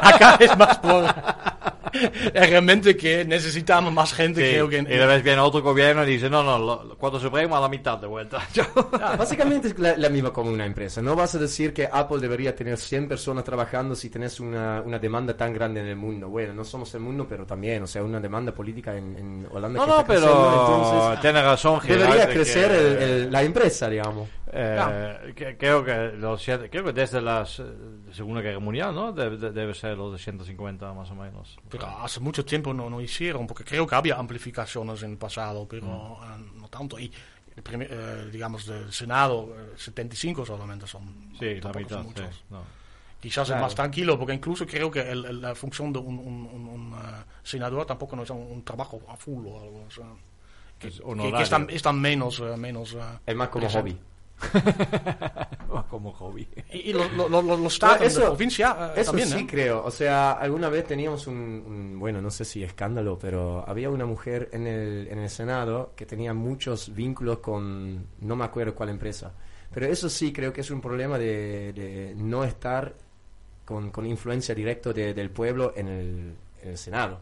acá 0.03 0.37
es 0.41 0.57
más 0.57 0.79
por 0.79 1.05
realmente 2.35 2.97
que 2.97 3.25
necesitamos 3.25 3.93
más 3.93 4.13
gente, 4.13 4.41
Sí, 4.47 4.51
creo 4.53 4.69
que... 4.69 4.79
en- 4.79 4.87
y 4.87 4.91
de 4.97 5.07
vez 5.07 5.23
viene 5.23 5.41
otro 5.41 5.63
gobierno 5.63 6.03
y 6.05 6.07
dice, 6.13 6.29
no, 6.31 6.43
no, 6.43 6.95
Cuarto 6.97 7.19
Supremo 7.19 7.57
a 7.57 7.61
la 7.61 7.69
mitad 7.69 7.99
de 7.99 8.07
vuelta. 8.07 8.39
Ah, 9.01 9.17
Básicamente 9.19 9.69
es 9.69 9.79
la, 9.79 9.97
la 9.97 10.09
misma 10.09 10.33
como 10.33 10.51
una 10.51 10.65
empresa. 10.67 11.01
No 11.03 11.17
vas 11.17 11.35
a 11.35 11.39
decir 11.39 11.73
que 11.73 11.89
Apple 11.91 12.19
debería 12.19 12.55
tener 12.55 12.77
100 12.79 13.09
personas 13.09 13.45
trabajando 13.45 13.95
si 13.95 14.11
tenés 14.11 14.39
una, 14.41 14.83
una 14.85 14.99
demanda 14.99 15.37
tan 15.37 15.53
grande 15.53 15.81
en 15.81 15.87
el 15.87 15.97
mundo. 15.97 16.29
Bueno, 16.29 16.53
no 16.53 16.65
somos 16.65 16.93
el 16.95 17.01
mundo, 17.01 17.27
pero 17.29 17.45
también, 17.47 17.83
o 17.83 17.87
sea, 17.87 18.03
una 18.05 18.21
demanda 18.21 18.53
política 18.53 18.97
en, 18.97 19.17
en 19.17 19.49
Holanda 19.51 19.81
no, 19.81 19.85
que 19.87 19.91
no, 19.91 19.99
está 20.01 20.07
creciendo, 20.13 20.51
pero 20.51 20.77
entonces 20.87 21.21
tiene 21.21 21.43
razón, 21.43 21.81
debería 21.87 22.27
de 22.27 22.33
crecer 22.33 22.71
que, 22.71 22.79
el- 22.79 23.03
el- 23.25 23.33
la 23.33 23.43
empresa, 23.43 23.89
digamos. 23.89 24.29
Eh, 24.53 25.33
que- 25.35 25.57
creo 25.57 25.85
que 25.85 26.13
los 26.17 26.43
siete- 26.43 26.71
creo 26.71 26.85
que 26.85 26.93
desde 26.93 27.21
la 27.21 27.45
Segunda 27.45 28.41
Guerra 28.41 28.59
Mundial, 28.59 28.95
¿no? 28.95 29.13
Debe, 29.13 29.37
de- 29.37 29.53
debe 29.53 29.75
ser 29.75 29.97
los 29.97 30.13
de 30.13 30.19
150 30.19 30.93
más 30.93 31.11
o 31.11 31.15
menos. 31.15 31.57
Pero 31.69 31.87
hace 31.87 32.21
mucho 32.21 32.45
tiempo 32.45 32.73
no, 32.73 32.89
no 32.89 33.01
hicieron, 33.01 33.47
porque 33.47 33.65
creo 33.65 33.87
que 33.87 33.95
había 33.95 34.17
amplificaciones 34.17 35.03
en 35.03 35.13
el 35.13 35.17
pasado, 35.19 35.67
pero 35.69 35.87
eh, 35.87 36.51
no 36.57 36.69
tanto. 36.69 36.99
Y, 36.99 37.13
el 37.57 37.63
primer, 37.63 37.89
eh, 37.91 38.29
digamos, 38.31 38.67
del 38.67 38.93
Senado, 38.93 39.49
eh, 39.59 39.73
75 39.77 40.47
solamente 40.47 40.87
son. 40.87 41.33
Sí, 41.39 41.61
la 41.61 41.73
mitad, 41.73 42.03
son 42.03 42.15
sí, 42.15 42.23
no. 42.51 42.63
Quizás 43.21 43.49
Claro. 43.49 43.59
es 43.61 43.63
más 43.65 43.75
tranquilo, 43.75 44.17
porque 44.17 44.33
incluso 44.35 44.65
creo 44.65 44.89
que 44.93 45.01
el- 45.01 45.25
el- 45.25 45.41
la 45.43 45.53
función 45.57 45.93
de 45.93 45.99
un, 45.99 46.19
un- 46.21 46.47
un- 46.53 46.69
un, 46.69 46.93
eh, 46.95 47.25
senador 47.43 47.85
tampoco 47.85 48.15
no 48.15 48.23
es 48.23 48.31
un, 48.31 48.39
un 48.39 48.63
trabajo 48.63 49.01
a 49.09 49.17
full 49.17 49.45
o 49.45 49.61
algo. 49.61 49.85
o 49.89 49.91
sea, 49.91 50.05
que, 50.79 50.87
Es 50.87 51.01
que- 51.01 51.33
que 51.33 51.43
están, 51.43 51.67
están 51.71 52.01
menos. 52.01 52.39
eh, 52.39 52.57
menos 52.57 52.93
eh, 52.95 53.01
Es 53.27 53.35
más 53.35 53.49
como 53.49 53.65
presente. 53.65 53.91
hobby. 53.91 54.01
Como 55.91 56.13
hobby. 56.13 56.47
Y, 56.73 56.91
y 56.91 56.93
los 56.93 57.11
lo, 57.13 57.29
lo- 57.29 57.41
lo- 57.43 57.57
los 57.57 57.73
estados 57.75 58.03
eso- 58.03 58.21
de 58.21 58.27
provincia 58.27 58.93
eh, 58.95 59.01
Eso 59.01 59.11
también. 59.13 59.29
sí 59.29 59.39
¿eh? 59.41 59.47
creo. 59.49 59.85
O 59.85 59.91
sea, 59.91 60.33
alguna 60.33 60.69
vez 60.69 60.87
teníamos 60.87 61.27
un, 61.27 61.35
un- 61.37 61.99
bueno, 61.99 62.21
no 62.21 62.31
sé 62.31 62.45
si 62.45 62.63
escándalo, 62.63 63.19
pero 63.19 63.65
había 63.67 63.89
una 63.91 64.05
mujer 64.07 64.49
en 64.53 64.67
el, 64.67 65.09
en 65.11 65.19
el 65.19 65.31
Senado 65.31 65.93
que 65.97 66.05
tenía 66.07 66.35
muchos 66.35 66.95
vínculos 66.95 67.39
con, 67.39 68.07
no 68.21 68.37
me 68.37 68.45
acuerdo 68.45 68.75
cuál 68.75 68.91
empresa. 68.91 69.33
Pero 69.73 69.87
eso 69.87 70.09
sí 70.09 70.33
creo 70.33 70.53
que 70.53 70.61
es 70.61 70.71
un 70.71 70.81
problema 70.81 71.19
de, 71.19 71.73
de 71.73 72.15
no 72.17 72.45
estar 72.45 72.95
con, 73.65 73.91
con 73.91 74.07
influencia 74.07 74.55
directa 74.55 74.93
de- 74.93 75.15
del 75.15 75.31
pueblo 75.31 75.73
en 75.77 75.89
el, 75.89 76.35
en 76.63 76.69
el 76.71 76.79
Senado. 76.79 77.21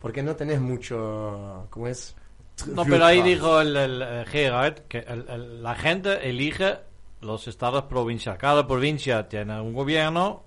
Porque 0.00 0.22
no 0.22 0.36
tenés 0.36 0.60
mucho, 0.60 1.66
¿cómo 1.70 1.88
es? 1.88 2.14
No, 2.66 2.84
pero 2.84 3.04
ahí 3.04 3.22
dijo 3.22 3.60
el, 3.60 3.76
el, 3.76 4.02
eh, 4.02 4.24
Gerard 4.26 4.74
que 4.88 4.98
el- 4.98 5.62
la 5.62 5.74
gente 5.74 6.28
elige 6.28 6.76
los 7.20 7.46
estados 7.48 7.84
provinciales. 7.84 8.40
Cada 8.40 8.66
provincia 8.66 9.28
tiene 9.28 9.60
un 9.60 9.72
gobierno 9.72 10.42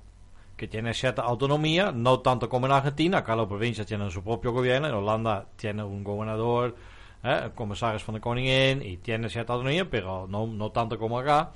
que 0.57 0.67
tiene 0.67 0.93
cierta 0.93 1.23
autonomía, 1.23 1.91
no 1.91 2.19
tanto 2.19 2.47
como 2.49 2.65
en 2.67 2.73
Argentina. 2.73 3.23
Cada 3.23 3.47
provincia 3.47 3.85
tiene 3.85 4.11
su 4.11 4.23
propio 4.23 4.51
gobierno. 4.51 4.87
En 4.89 4.93
Holanda 4.93 5.47
tiene 5.55 5.83
un 5.83 6.03
gobernador, 6.03 6.75
eh, 7.23 7.49
comisarios 7.55 8.05
van 8.05 8.15
de 8.15 8.21
Koningin 8.21 8.81
y 8.83 8.97
tiene 8.97 9.29
cierta 9.29 9.53
autonomía, 9.53 9.89
pero 9.89 10.27
no, 10.29 10.45
no 10.47 10.71
tanto 10.71 10.97
como 10.99 11.17
acá. 11.19 11.51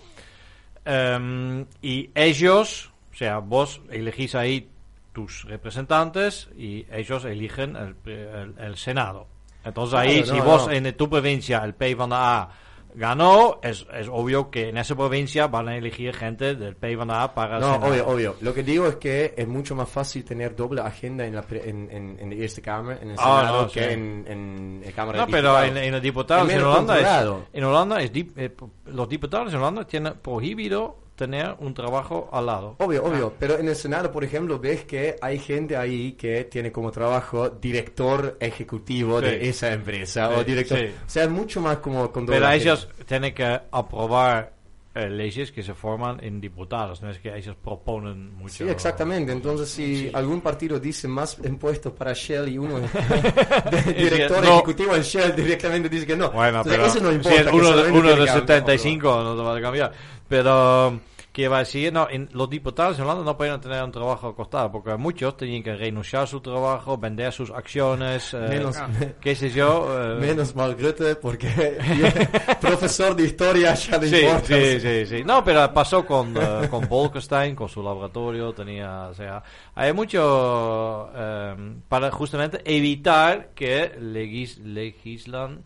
Em, 0.85 1.65
y 1.81 2.09
ellos, 2.13 2.91
o 3.13 3.15
sea, 3.15 3.39
vos 3.39 3.81
elegís 3.89 4.35
ahí 4.35 4.69
tus 5.13 5.43
representantes 5.45 6.49
y 6.57 6.85
ellos 6.91 7.25
eligen 7.25 7.75
el, 7.75 7.95
pre- 7.95 8.29
el- 8.41 8.55
el 8.59 8.75
Senado. 8.77 9.27
Entonces 9.65 9.91
Claro, 9.99 10.09
ahí, 10.09 10.19
no, 10.21 10.25
si 10.27 10.37
no. 10.37 10.43
vos 10.45 10.67
en 10.71 10.95
tu 10.95 11.09
provincia 11.09 11.61
el 11.65 11.73
PEI 11.73 11.93
van 11.95 12.11
A 12.13 12.49
ganó, 12.97 13.59
es, 13.61 13.85
es 13.93 14.07
obvio 14.09 14.49
que 14.49 14.69
en 14.69 14.77
esa 14.77 14.95
provincia 14.95 15.47
van 15.47 15.67
a 15.67 15.75
elegir 15.75 16.13
gente 16.15 16.55
del 16.55 16.77
PEI 16.77 16.95
van 16.95 17.11
A 17.11 17.33
para 17.33 17.59
No, 17.59 17.75
obvio, 17.75 18.07
obvio. 18.07 18.35
Lo 18.39 18.53
que 18.53 18.63
digo 18.63 18.87
es 18.87 18.95
que 18.95 19.33
es 19.35 19.45
mucho 19.47 19.75
más 19.75 19.89
fácil 19.89 20.23
tener 20.23 20.55
doble 20.55 20.79
agenda 20.79 21.25
en 21.25 21.35
la, 21.35 21.41
pre- 21.41 21.69
en, 21.69 21.89
en, 21.91 22.17
en 22.17 22.29
la 22.29 22.35
Eerste 22.37 22.61
Kamer, 22.61 22.99
en 23.01 23.09
el 23.09 23.15
Ah, 23.19 23.39
Senado, 23.41 23.61
no, 23.63 23.67
que 23.69 23.83
sí. 23.83 23.89
en, 23.93 24.25
en 24.29 24.81
la 24.85 24.91
Cámara 24.93 25.19
No, 25.19 25.25
de 25.25 25.31
pero 25.33 25.49
Diputados. 25.49 25.69
en, 25.71 25.77
en 25.83 25.91
los 25.91 26.01
diputados 26.01 26.49
en 26.49 26.61
Holanda, 26.63 26.99
es, 26.99 27.27
en 27.53 27.63
Holanda 27.65 28.01
es 28.01 28.13
dip- 28.13 28.33
eh, 28.37 28.55
los 28.85 29.09
diputados 29.09 29.51
en 29.53 29.59
Holanda 29.59 29.83
tienen 29.85 30.13
prohibido 30.21 30.97
tener 31.15 31.55
un 31.59 31.73
trabajo 31.73 32.29
al 32.31 32.45
lado. 32.47 32.75
Obvio, 32.79 33.03
obvio, 33.05 33.33
pero 33.39 33.57
en 33.57 33.67
el 33.69 33.75
Senado, 33.75 34.11
por 34.11 34.23
ejemplo, 34.23 34.59
ves 34.59 34.83
que 34.83 35.15
hay 35.21 35.39
gente 35.39 35.77
ahí 35.77 36.13
que 36.13 36.43
tiene 36.45 36.71
como 36.71 36.91
trabajo 36.91 37.49
director 37.49 38.37
ejecutivo 38.39 39.19
Sí. 39.19 39.25
de 39.25 39.49
esa 39.49 39.71
empresa 39.73 40.29
Sí, 40.29 40.35
o 40.39 40.43
director. 40.43 40.77
sí. 40.79 40.85
O 40.85 41.09
sea, 41.09 41.23
es 41.23 41.29
mucho 41.29 41.61
más 41.61 41.77
como 41.77 42.11
Pero 42.11 42.49
ellos 42.49 42.87
tienen 43.05 43.33
que 43.33 43.59
aprobar 43.71 44.54
eh, 44.95 45.09
leyes 45.09 45.51
que 45.51 45.61
se 45.61 45.73
forman 45.73 46.23
en 46.23 46.39
diputados, 46.39 47.01
no 47.01 47.09
es 47.09 47.19
que 47.19 47.35
ellos 47.35 47.55
proponen 47.61 48.33
mucho. 48.35 48.63
Sí, 48.63 48.69
exactamente. 48.69 49.31
Entonces, 49.33 49.67
si 49.69 49.97
Sí. 50.03 50.11
algún 50.13 50.39
partido 50.41 50.79
dice 50.79 51.07
más 51.09 51.37
impuestos 51.43 51.91
para 51.93 52.13
Shell 52.13 52.47
y 52.47 52.57
uno 52.57 52.79
de 53.71 53.93
director 53.93 54.41
no. 54.43 54.53
ejecutivo 54.53 54.95
en 54.95 55.01
Shell 55.01 55.35
directamente 55.35 55.89
dice 55.89 56.05
que 56.07 56.15
no. 56.15 56.31
Bueno, 56.31 56.59
Entonces, 56.59 56.71
pero 56.73 56.85
eso 56.87 56.99
no 57.01 57.09
si 57.09 57.15
importa. 57.15 57.41
es 57.41 57.47
que 57.47 57.55
uno, 57.55 57.69
uno 57.69 58.09
de 58.09 58.15
que 58.15 58.29
haber- 58.29 58.41
75 58.41 59.23
no 59.23 59.35
te 59.35 59.41
va 59.43 59.57
a 59.57 59.61
cambiar. 59.61 59.91
Pero, 60.29 60.99
¿qué 61.35 61.49
va 61.49 61.57
a 61.57 61.59
decir? 61.59 61.91
No, 61.91 62.07
en- 62.09 62.29
los 62.31 62.49
diputados 62.49 62.97
en 62.97 63.03
Holanda 63.03 63.25
no 63.25 63.35
pueden 63.35 63.59
tener 63.59 63.83
un 63.83 63.91
trabajo 63.91 64.33
costado, 64.33 64.71
porque 64.71 64.95
muchos 64.95 65.35
tenían 65.35 65.61
que 65.63 65.75
renunciar 65.75 66.23
a 66.23 66.27
su 66.27 66.39
trabajo, 66.39 66.97
vender 66.97 67.33
sus 67.33 67.51
acciones, 67.51 68.33
eh, 68.33 68.37
Menos, 68.37 68.77
qué 69.19 69.35
sé 69.35 69.49
yo. 69.49 69.85
eh, 70.01 70.15
menos 70.21 70.55
mal 70.55 70.75
Goethe, 70.75 71.15
porque 71.17 71.77
profesor 72.61 73.15
de 73.17 73.25
historia 73.25 73.73
ya 73.73 73.97
le 73.97 74.07
Sí, 74.07 74.15
importa. 74.21 74.47
sí, 74.47 74.79
sí, 74.79 75.05
sí. 75.05 75.23
No, 75.25 75.43
pero 75.43 75.73
pasó 75.73 76.05
con, 76.05 76.33
eh, 76.37 76.67
con 76.69 76.87
Bolkestein, 76.87 77.53
con 77.53 77.67
su 77.67 77.83
laboratorio, 77.83 78.53
tenía, 78.53 79.07
o 79.09 79.13
sea, 79.13 79.43
hay 79.75 79.91
mucho 79.91 81.09
eh, 81.13 81.55
para 81.89 82.11
justamente 82.11 82.61
evitar 82.63 83.49
que 83.53 83.99
legis- 83.99 84.63
legislan 84.63 85.63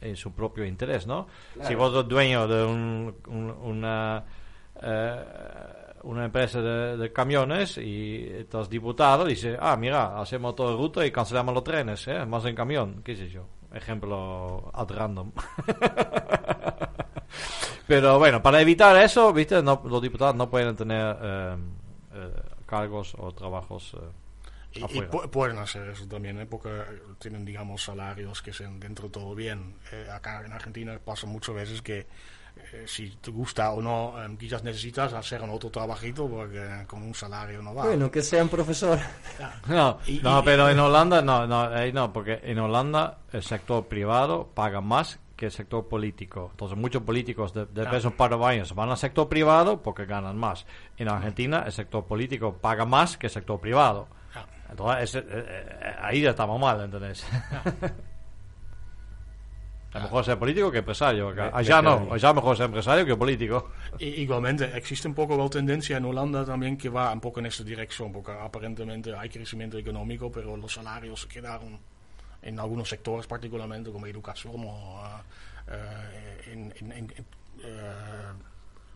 en 0.00 0.16
su 0.16 0.32
propio 0.32 0.64
interés, 0.64 1.06
¿no? 1.06 1.28
Si 1.62 1.76
vos 1.76 1.92
sos 1.92 2.08
dueño 2.08 2.48
de 2.48 2.64
un- 2.64 3.14
un- 3.28 3.50
una 3.62 4.24
una 6.04 6.24
empresa 6.24 6.60
de, 6.60 6.96
de 6.96 7.12
camiones 7.12 7.78
y 7.78 8.26
estás 8.38 8.68
diputado, 8.68 9.24
dice, 9.24 9.56
ah, 9.60 9.76
mira, 9.76 10.20
hacemos 10.20 10.54
toda 10.56 10.74
ruta 10.76 11.06
y 11.06 11.12
cancelamos 11.12 11.54
los 11.54 11.62
trenes, 11.64 12.06
¿eh? 12.08 12.26
más 12.26 12.44
en 12.44 12.54
camión, 12.56 13.02
qué 13.04 13.14
sé 13.16 13.28
yo. 13.28 13.46
Ejemplo 13.72 14.70
ad 14.74 14.88
random. 14.90 15.32
Pero 17.86 18.18
bueno, 18.18 18.42
para 18.42 18.60
evitar 18.60 18.96
eso, 19.02 19.32
¿viste? 19.32 19.62
No, 19.62 19.82
los 19.84 20.00
diputados 20.00 20.34
no 20.34 20.48
pueden 20.48 20.76
tener 20.76 21.16
eh, 21.20 21.56
eh, 22.14 22.32
cargos 22.66 23.14
o 23.18 23.32
trabajos 23.32 23.94
eh, 23.94 23.98
Y, 24.74 24.80
y 24.80 24.84
afuera. 24.84 25.10
pu- 25.10 25.30
pueden 25.30 25.58
hacer 25.58 25.88
eso 25.90 26.06
también, 26.06 26.40
¿eh? 26.40 26.46
porque 26.46 26.70
tienen, 27.18 27.44
digamos, 27.44 27.82
salarios 27.84 28.40
que 28.40 28.52
sean 28.52 28.78
dentro 28.80 29.06
de 29.08 29.12
todo 29.12 29.34
bien. 29.34 29.76
Eh, 29.92 30.06
acá 30.12 30.42
en 30.44 30.52
Argentina 30.52 30.98
pasa 31.04 31.26
muchas 31.26 31.54
veces 31.54 31.82
que 31.82 32.06
eh, 32.56 32.84
si 32.86 33.10
te 33.16 33.30
gusta 33.30 33.70
o 33.72 33.82
no, 33.82 34.14
eh, 34.22 34.36
quizás 34.38 34.62
necesitas 34.64 35.12
hacer 35.12 35.42
un 35.42 35.50
otro 35.50 35.70
trabajito 35.70 36.28
porque 36.28 36.58
eh, 36.58 36.84
con 36.86 37.02
un 37.02 37.14
salario 37.14 37.60
no 37.62 37.74
va. 37.74 37.84
Bueno, 37.86 38.10
que 38.10 38.22
sea 38.22 38.42
un 38.42 38.48
profesor. 38.48 38.98
No, 39.68 39.98
Y- 40.06 40.20
no, 40.22 40.40
y- 40.40 40.42
pero 40.44 40.68
en 40.68 40.78
Holanda 40.78 41.22
no, 41.22 41.46
no, 41.46 41.62
ahí 41.62 41.92
no, 41.92 42.12
porque 42.12 42.40
en 42.42 42.58
Holanda 42.58 43.18
el 43.32 43.42
sector 43.42 43.86
privado 43.86 44.48
paga 44.54 44.80
más 44.80 45.18
que 45.36 45.46
el 45.46 45.52
sector 45.52 45.88
político. 45.88 46.48
Entonces 46.52 46.78
muchos 46.78 47.02
políticos 47.02 47.52
de, 47.52 47.66
de 47.66 47.84
vez 47.84 48.02
en 48.04 48.10
un 48.10 48.16
par 48.16 48.36
de 48.36 48.44
años 48.44 48.74
van 48.74 48.90
al 48.90 48.96
sector 48.96 49.28
privado 49.28 49.82
porque 49.82 50.04
ganan 50.06 50.36
más. 50.36 50.64
En 50.96 51.08
Argentina 51.08 51.62
el 51.66 51.72
sector 51.72 52.04
político 52.04 52.54
paga 52.54 52.84
más 52.84 53.16
que 53.16 53.26
el 53.26 53.32
sector 53.32 53.58
privado. 53.60 54.06
Entonces 54.70 55.02
ese- 55.14 55.18
eh, 55.18 55.24
eh, 55.28 55.94
ahí 56.00 56.20
ya 56.22 56.30
estamos 56.30 56.58
mal, 56.60 56.80
¿entendés? 56.82 57.26
A 59.94 59.98
lo 59.98 60.04
mejor 60.04 60.24
ser 60.24 60.38
político 60.38 60.70
que 60.70 60.78
empresario. 60.78 61.28
acá. 61.28 61.50
Allá 61.52 61.82
no, 61.82 62.12
allá 62.14 62.32
mejor 62.32 62.56
ser 62.56 62.66
empresario 62.66 63.04
que 63.04 63.14
político. 63.16 63.72
I- 63.98 64.22
igualmente, 64.22 64.64
existe 64.76 65.06
un 65.06 65.14
poco 65.14 65.36
la 65.36 65.48
tendencia 65.50 65.96
en 65.98 66.04
Holanda 66.06 66.44
también 66.44 66.76
que 66.78 66.88
va 66.88 67.12
un 67.12 67.20
poco 67.20 67.40
en 67.40 67.46
esta 67.46 67.62
dirección, 67.62 68.10
porque 68.12 68.32
aparentemente 68.32 69.14
hay 69.14 69.28
crecimiento 69.28 69.76
económico, 69.76 70.32
pero 70.32 70.56
los 70.56 70.72
salarios 70.72 71.20
se 71.22 71.28
quedaron 71.28 71.78
en 72.40 72.58
algunos 72.58 72.88
sectores, 72.88 73.26
particularmente 73.26 73.92
como 73.92 74.06
educación 74.06 74.54
o 74.56 75.02
eh, 75.68 75.72
eh, 75.72 76.52
en, 76.52 76.74
en- 76.80 76.92
en- 76.92 77.14
eh, 77.62 78.32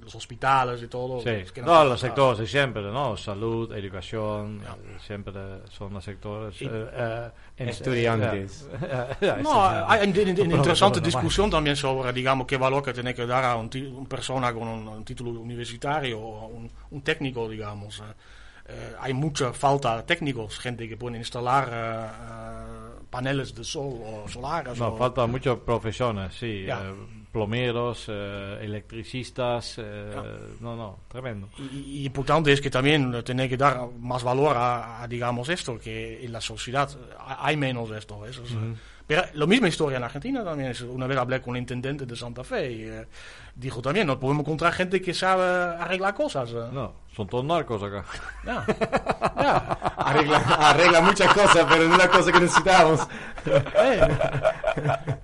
los 0.01 0.14
hospitales 0.14 0.82
y 0.82 0.88
todo. 0.88 1.20
Sí, 1.20 1.28
es 1.30 1.51
que 1.53 1.62
no 1.62 1.84
los 1.84 1.99
sectores 2.01 2.38
de 2.38 2.47
siempre, 2.47 2.82
¿no? 2.82 3.16
Salud, 3.16 3.72
educación, 3.72 4.61
eh, 4.62 4.97
siempre 5.05 5.32
son 5.70 5.94
los 5.94 6.05
sectores. 6.05 6.61
Y- 6.62 6.66
eh, 6.66 6.70
eh, 6.92 7.30
en- 7.57 7.68
Estudiantes. 7.70 8.68
Ja, 9.20 9.36
No, 9.42 9.64
hay 9.88 10.01
una 10.42 10.62
pero- 11.01 11.07
discussione 11.07 11.51
también 11.51 11.74
sobre, 11.76 12.12
digamos, 12.12 12.47
qué 12.47 12.57
valor 12.57 12.82
que 12.82 12.92
tiene 12.92 13.14
que 13.14 13.26
dar 13.26 13.44
a 13.44 13.57
un, 13.57 13.68
ti- 13.70 13.86
un 13.86 14.07
persona 14.07 14.53
con 14.53 14.68
un, 14.68 14.86
un 14.86 15.05
título 15.05 15.30
universitario 15.40 16.20
o 16.20 16.47
un, 16.47 16.70
un 16.90 17.01
técnico, 17.03 17.49
digamos. 17.49 17.99
Eh, 18.01 18.03
eh, 18.68 18.94
hay 19.01 19.12
mucha 19.14 19.53
falta 19.53 19.97
de 19.99 20.03
técnicos, 20.03 20.59
gente 20.59 20.88
que 20.88 20.97
puede 20.97 21.18
instalar 21.18 21.68
eh, 21.72 22.07
eh, 23.01 23.07
paneles 23.11 23.55
de 23.55 23.64
sol 23.64 23.94
o 24.05 24.28
solares. 24.28 24.78
No, 24.78 24.88
o- 24.88 24.97
faltan 24.97 25.30
muchas 25.30 25.57
profesiones, 25.59 26.34
sí. 26.34 26.64
Ya. 26.66 26.92
Plomeros, 27.37 28.07
eh, 28.09 28.59
electricistas, 28.62 29.74
eh, 29.76 30.11
Ja. 30.14 30.22
no, 30.61 30.74
no, 30.74 30.99
tremendo. 31.07 31.51
Y, 31.59 32.01
y 32.01 32.07
importante 32.07 32.51
es 32.51 32.62
que 32.62 32.70
también 32.70 33.22
tiene 33.24 33.47
que 33.47 33.59
dar 33.59 33.78
más 34.01 34.22
valor 34.24 34.57
a, 34.57 35.03
a, 35.03 35.07
digamos, 35.07 35.51
esto, 35.51 35.78
que 35.78 36.24
en 36.24 36.32
la 36.32 36.41
sociedad 36.41 36.89
hay 37.41 37.59
menos 37.59 37.91
de 37.91 37.99
esto. 37.99 38.24
eso 38.26 38.43
es, 38.43 38.53
eh, 38.53 38.74
Pero 39.07 39.22
la 39.34 39.47
misma 39.47 39.68
historia 39.68 39.99
en 39.99 40.05
Argentina 40.05 40.43
también. 40.43 40.70
Es, 40.70 40.80
una 40.80 41.07
vez 41.07 41.18
hablé 41.18 41.43
con 41.43 41.55
el 41.57 41.61
intendente 41.61 42.07
de 42.07 42.16
Santa 42.16 42.43
Fe 42.43 42.72
y 42.72 42.82
eh, 42.84 43.07
dijo 43.55 43.82
también, 43.82 44.07
no 44.07 44.18
podemos 44.18 44.43
encontrar 44.45 44.72
gente 44.72 45.01
que 45.03 45.12
sabe 45.12 45.45
arreglar 45.78 46.14
cosas. 46.14 46.51
eh. 46.53 46.68
No, 46.72 46.95
son 47.14 47.26
todos 47.28 47.45
narcos 47.45 47.82
acá. 47.82 48.03
Arregla, 49.99 50.39
arregla 50.39 51.01
muchas 51.03 51.32
cosas, 51.34 51.66
pero 51.68 51.89
no 51.89 51.97
la 51.97 52.09
cosa 52.09 52.32
que 52.32 52.41
necesitamos. 52.41 53.07
Eh. 53.47 54.01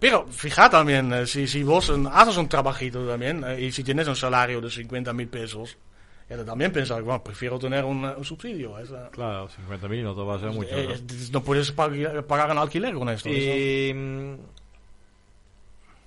Pero 0.00 0.26
fija 0.28 0.68
también, 0.70 1.12
eh, 1.12 1.26
si, 1.26 1.46
si 1.46 1.62
vos 1.62 1.88
un- 1.90 2.07
haces 2.07 2.36
un 2.36 2.48
trabajito 2.48 3.07
también 3.07 3.44
eh, 3.46 3.61
y 3.62 3.72
si 3.72 3.82
tienes 3.84 4.09
un 4.09 4.16
salario 4.16 4.61
de 4.61 4.70
50 4.70 5.12
mil 5.12 5.28
pesos, 5.28 5.76
ya 6.28 6.36
te 6.36 6.44
también 6.44 6.72
pensar, 6.72 7.03
bueno, 7.03 7.22
prefiero 7.22 7.59
tener 7.59 7.84
un, 7.84 8.05
un 8.05 8.24
subsidio. 8.24 8.78
es, 8.78 8.90
eh, 8.90 8.94
Claro, 9.11 9.48
50.000 9.48 10.03
no 10.03 10.14
te 10.14 10.22
va 10.22 10.36
a 10.36 10.38
ser 10.38 10.50
mucho. 10.50 10.74
eh, 10.74 10.86
¿no? 10.88 10.94
es- 10.94 11.30
no 11.32 11.42
puedes 11.42 11.76
pag- 11.76 12.22
pagar 12.24 12.50
un 12.50 12.59
alquiler 12.59 12.94
con 12.94 13.09
esto. 13.11 13.28
Y 13.28 13.92
mm, 13.94 14.34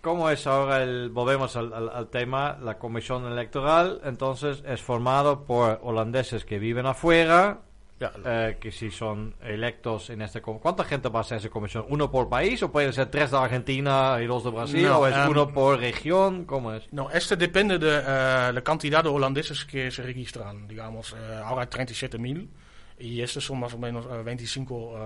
cómo 0.02 0.30
es 0.30 0.46
ahora 0.48 0.84
el 0.84 1.10
volvemos 1.10 1.56
al, 1.56 1.74
al- 1.74 1.90
al 1.90 2.08
tema 2.08 2.58
la 2.62 2.78
comisión 2.78 3.26
electoral 3.32 4.02
entonces 4.04 4.64
es 4.68 4.82
formado 4.82 5.44
por 5.46 5.80
holandeses 5.84 6.46
que 6.46 6.60
viven 6.60 6.86
afuera 6.86 7.60
Ya, 7.98 8.12
eh, 8.26 8.58
que 8.60 8.74
si 8.74 8.92
son 8.92 9.36
electos 9.42 10.10
en 10.10 10.22
este 10.22 10.42
¿cuánta 10.42 10.84
gente 10.84 11.08
va 11.08 11.22
a 11.22 11.24
ser 11.24 11.38
esa 11.38 11.50
comisión? 11.50 11.86
¿uno 11.88 12.12
por 12.12 12.28
país 12.28 12.62
o 12.62 12.70
pueden 12.70 12.92
ser 12.92 13.10
tres 13.10 13.32
de 13.32 13.38
Argentina 13.38 14.18
y 14.22 14.26
dos 14.26 14.44
de 14.44 14.50
Brasil 14.50 14.84
No, 14.84 15.00
o 15.00 15.08
es 15.08 15.16
em, 15.16 15.30
uno 15.30 15.48
por 15.54 15.80
región? 15.80 16.44
¿cómo 16.44 16.74
es? 16.74 16.92
No, 16.92 17.10
este 17.10 17.38
depende 17.38 17.80
de 17.80 18.02
eh, 18.06 18.52
la 18.54 18.62
cantidad 18.62 19.02
de 19.02 19.10
holandeses 19.10 19.64
que 19.64 19.90
se 19.92 20.04
registran. 20.04 20.68
Digamos, 20.68 21.14
eh, 21.14 21.42
ahora 21.42 21.62
hay 21.62 21.68
37.000 21.68 22.50
y 22.98 23.22
estos 23.22 23.46
son 23.46 23.60
más 23.60 23.74
o 23.74 23.78
menos 23.78 24.06
eh, 24.06 24.24
25 24.24 24.96
eh, 24.98 25.00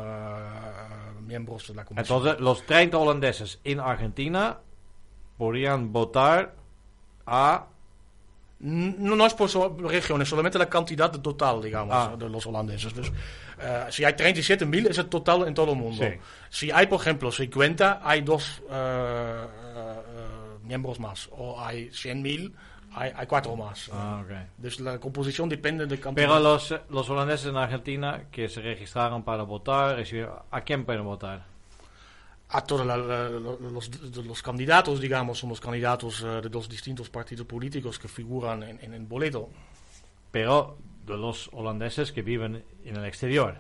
miembros 1.26 1.68
de 1.68 1.76
la 1.76 1.86
comisión. 1.86 2.18
entonces 2.18 2.42
los 2.42 2.66
30 2.66 2.98
holandeses 2.98 3.60
en 3.64 3.80
Argentina 3.80 4.60
podrían 5.38 5.92
votar 5.92 6.56
a 7.26 7.68
No, 8.62 9.16
no 9.16 9.26
es 9.26 9.34
por 9.34 9.50
regiones, 9.90 10.28
solamente 10.28 10.58
la 10.60 10.68
cantidad 10.70 11.10
de 11.10 11.20
total, 11.20 11.62
digamos, 11.62 11.96
Ah. 11.96 12.16
de 12.18 12.28
los 12.30 12.46
holandeses. 12.46 12.94
Dus, 12.94 13.10
eh, 13.58 13.86
si 13.90 14.04
hay 14.04 14.14
37.000 14.14 14.88
es 14.88 14.98
el 14.98 15.06
total 15.08 15.48
en 15.48 15.54
todo 15.54 15.72
el 15.72 15.78
mundo. 15.78 16.04
Sí. 16.04 16.12
Si 16.50 16.72
hay, 16.72 16.88
por 16.88 17.00
ejemplo, 17.00 17.32
50, 17.32 18.02
hay 18.04 18.20
dos 18.22 18.62
eh, 18.70 19.46
eh, 19.76 20.58
miembros 20.64 21.00
más. 21.00 21.30
O 21.32 21.58
hay 21.62 21.90
100.000, 21.92 22.54
hay, 22.94 23.12
hay 23.16 23.28
cuatro 23.28 23.56
más. 23.56 23.90
Ah, 23.94 24.22
ok. 24.26 24.32
Dus 24.58 24.80
la 24.82 25.00
composición 25.00 25.48
depende 25.48 25.86
de. 25.86 25.98
Pero 25.98 26.38
los, 26.40 26.76
los 26.90 27.10
holandeses 27.10 27.48
en 27.48 27.56
Argentina 27.56 28.24
que 28.30 28.50
se 28.50 28.60
registraron 28.62 29.24
para 29.24 29.44
votar, 29.44 30.04
¿a 30.52 30.62
quién 30.62 30.84
pueden 30.84 31.06
votar? 31.06 31.46
A 32.52 32.62
todos 32.62 32.86
los, 32.86 34.26
los 34.26 34.42
candidatos, 34.42 35.00
digamos, 35.00 35.38
son 35.40 35.50
los 35.50 35.60
candidatos 35.62 36.22
eh, 36.24 36.42
de 36.42 36.50
los 36.50 36.68
distintos 36.68 37.10
partidos 37.10 37.46
políticos 37.46 38.00
que 38.00 38.08
figuran 38.08 38.64
en, 38.64 38.80
en 38.84 38.94
el 38.94 39.06
boleto. 39.06 39.50
Pero 40.32 40.78
de 41.06 41.18
los 41.18 41.50
holandeses 41.54 42.12
que 42.12 42.22
viven 42.22 42.64
en 42.86 42.96
el 42.96 43.06
exterior. 43.06 43.56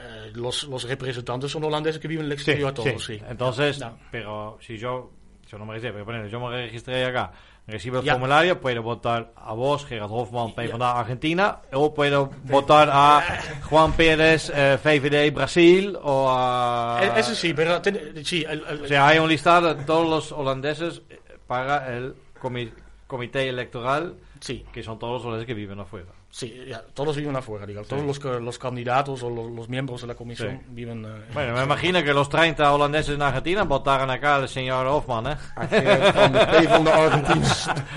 Eh, 0.00 0.32
los, 0.34 0.64
los 0.64 0.84
representantes 0.84 1.50
son 1.50 1.64
holandeses 1.64 2.00
que 2.00 2.08
viven 2.08 2.26
en 2.26 2.32
el 2.32 2.36
exterior, 2.38 2.72
todos, 2.72 3.04
sí. 3.04 3.20
Entonces, 3.28 3.78
Ya. 3.78 3.96
pero 4.10 4.58
si 4.60 4.76
yo, 4.76 5.10
yo 5.46 5.58
no 5.58 5.64
me 5.64 5.72
registré, 5.74 5.92
pero 5.92 6.04
ponele, 6.04 6.28
yo 6.28 6.40
me 6.40 6.50
registré 6.50 7.04
acá, 7.04 7.32
recibo 7.66 7.98
el 7.98 8.04
Ya. 8.04 8.12
formulario, 8.12 8.60
puedo 8.60 8.82
votar 8.82 9.32
a 9.36 9.52
vos, 9.54 9.86
Gerard 9.86 10.10
Hofman, 10.12 10.54
PvdA 10.54 10.98
Argentina, 11.00 11.60
o 11.72 11.94
puedo 11.94 12.30
votar 12.44 12.90
a 12.92 13.22
Juan 13.68 13.92
Pérez, 13.92 14.50
eh, 14.54 14.78
VVD 14.82 15.30
Brasil, 15.30 15.96
o 16.02 16.28
a... 16.30 17.00
Eh, 17.02 17.12
Eso 17.16 17.34
sí, 17.34 17.54
pero 17.54 17.80
ten- 17.80 18.24
sí, 18.24 18.44
el- 18.48 18.64
el- 18.68 18.82
O 18.84 18.86
sea, 18.88 19.08
hay 19.08 19.18
un 19.18 19.28
listado 19.28 19.74
de 19.74 19.84
todos 19.84 20.08
los 20.08 20.32
holandeses 20.32 21.00
eh, 21.08 21.18
para 21.46 21.96
el 21.96 22.14
comi- 22.40 22.72
comité 23.06 23.48
electoral, 23.48 24.14
sí, 24.40 24.64
que 24.72 24.82
son 24.82 24.98
todos 24.98 25.14
los 25.14 25.22
holandeses 25.24 25.46
que 25.46 25.54
viven 25.54 25.80
afuera. 25.80 26.06
Sí, 26.36 26.64
ya, 26.68 26.82
todos 26.94 27.14
viven 27.16 27.36
afuera, 27.36 27.64
digamos. 27.64 27.86
Todos 27.88 28.02
los, 28.02 28.22
los 28.42 28.58
candidatos 28.58 29.22
o 29.22 29.30
los, 29.30 29.52
los 29.52 29.68
miembros 29.68 30.00
de 30.00 30.08
la 30.08 30.14
comisión 30.16 30.58
Sí. 30.60 30.66
viven... 30.70 31.04
eh, 31.04 31.26
Bueno, 31.32 31.54
me 31.56 31.62
imagino 31.62 32.02
que 32.02 32.12
los 32.12 32.28
30 32.28 32.72
holandeses 32.72 33.14
en 33.14 33.22
Argentina 33.22 33.62
votaron 33.62 34.10
acá 34.10 34.34
al 34.36 34.48
señor 34.48 34.84
Hofman, 34.88 35.28
¿eh? 35.28 35.36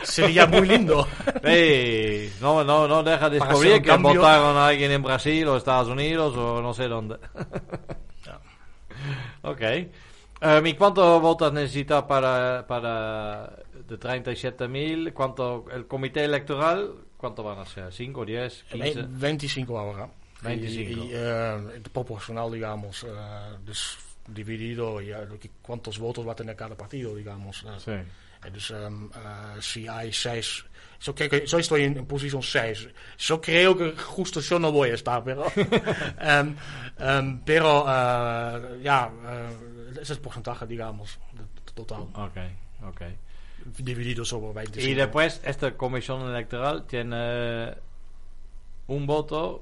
Sería 0.03 0.45
muy 0.47 0.67
lindo. 0.67 1.07
Sí, 1.43 2.31
no, 2.41 2.63
no, 2.63 2.87
no 2.87 3.03
deja 3.03 3.29
de 3.29 3.39
descubrir 3.39 3.81
que 3.81 3.89
cambio. 3.89 4.15
votaron 4.15 4.57
a 4.57 4.67
alguien 4.67 4.91
en 4.91 5.03
Brasil 5.03 5.47
o 5.47 5.57
Estados 5.57 5.87
Unidos 5.89 6.35
o 6.37 6.61
no 6.61 6.73
sé 6.73 6.87
dónde. 6.87 7.17
Ya. 8.25 8.39
ok. 9.49 9.61
Em, 10.39 10.67
¿Y 10.67 10.73
cuánto 10.75 11.19
votos 11.19 11.51
necesita 11.53 12.05
para, 12.05 12.65
para 12.67 13.51
de 13.87 13.99
37.000? 13.99 15.13
¿Cuánto 15.13 15.65
el 15.73 15.87
comité 15.87 16.23
electoral? 16.23 16.91
¿Cuánto 17.17 17.43
van 17.43 17.59
a 17.59 17.65
ser? 17.65 17.91
¿5, 17.91 18.25
10, 18.25 18.63
15? 18.69 19.01
Ve- 19.01 19.07
25 19.09 19.79
ahora. 19.79 20.09
25. 20.43 21.03
Y, 21.05 21.07
y, 21.07 21.11
eh, 21.13 21.81
proporcional, 21.91 22.51
digamos, 22.51 23.03
eh, 23.03 23.09
dus 23.65 23.97
dividido 24.27 25.01
y, 25.01 25.11
eh, 25.11 25.25
lo 25.25 25.39
que- 25.39 25.49
cuántos 25.61 25.97
votos 25.97 26.27
va 26.27 26.33
a 26.33 26.35
tener 26.35 26.55
cada 26.55 26.75
partido, 26.75 27.15
digamos. 27.15 27.63
eh. 27.63 27.79
Sí. 27.79 27.91
Eh, 27.91 28.51
Dus 28.51 28.69
ehm, 28.69 29.09
eh, 29.15 29.61
si 29.61 29.87
hay 29.87 30.13
seis. 30.13 30.63
Zo, 30.99 31.13
kijk, 31.13 31.47
zo 31.47 31.57
estoy 31.57 31.83
en, 31.85 31.97
en 31.97 32.05
posición 32.05 32.41
6. 32.43 32.87
Yo 33.17 33.41
creo 33.41 33.75
que 33.75 33.93
justo 33.97 34.39
yo 34.41 34.59
no 34.59 34.71
voy 34.71 34.89
a 34.91 34.93
estar, 34.93 35.23
pero. 35.23 35.45
em, 36.21 36.55
em, 36.99 37.39
pero, 37.43 37.83
eh, 37.87 38.79
ya, 38.83 39.09
eh, 39.25 39.89
ese 39.93 40.01
es 40.01 40.09
el 40.11 40.19
porcentaje, 40.19 40.67
digamos, 40.67 41.17
de- 41.33 41.41
de 41.65 41.71
total. 41.73 42.01
Ok, 42.13 42.37
ok. 42.83 43.01
Dividido 43.77 44.23
sobre 44.23 44.53
25. 44.53 44.87
Y 44.89 44.93
después, 44.93 45.41
esta 45.43 45.75
comisión 45.75 46.21
electoral 46.21 46.85
tiene 46.85 47.73
un 48.87 49.05
voto. 49.05 49.61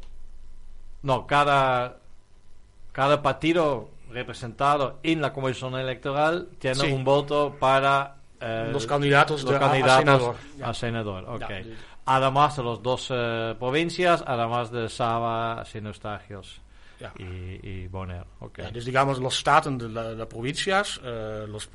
No, 1.02 1.26
cada, 1.26 1.98
cada 2.92 3.22
partido 3.22 3.90
representado 4.12 5.00
en 5.04 5.22
la 5.22 5.34
comisión 5.34 5.76
electoral 5.76 6.50
tiene 6.60 6.76
Sí. 6.76 6.92
un 6.92 7.04
voto 7.04 7.56
para 7.60 8.18
eh, 8.40 8.70
Los 8.72 8.86
candidatos 8.86 9.44
los 9.44 9.52
de- 9.52 9.56
a- 9.56 9.58
a 9.58 9.70
candidatos 9.70 10.00
senador. 10.00 10.36
a 10.62 10.74
senador. 10.74 11.24
ok. 11.30 11.42
Ja. 11.42 11.56
Además 12.08 12.56
de 12.58 12.64
las 12.64 12.84
dos 12.84 13.08
eh, 13.10 13.56
provincias, 13.58 14.24
además 14.28 14.72
de 14.72 14.88
Saba, 14.90 15.64
Sint-Eustatius 15.66 16.62
Y, 17.20 17.60
y 17.68 17.88
Bonaire. 17.88 18.26
ok. 18.40 18.60
Ja, 18.62 18.72
dus 18.72 18.86
digamos 18.86 19.20
los 19.20 19.36
staten 19.38 19.78
de, 19.78 19.90
la, 19.90 20.16
de 20.16 20.26
provincias, 20.26 21.00
eh, 21.04 21.46
los 21.48 21.70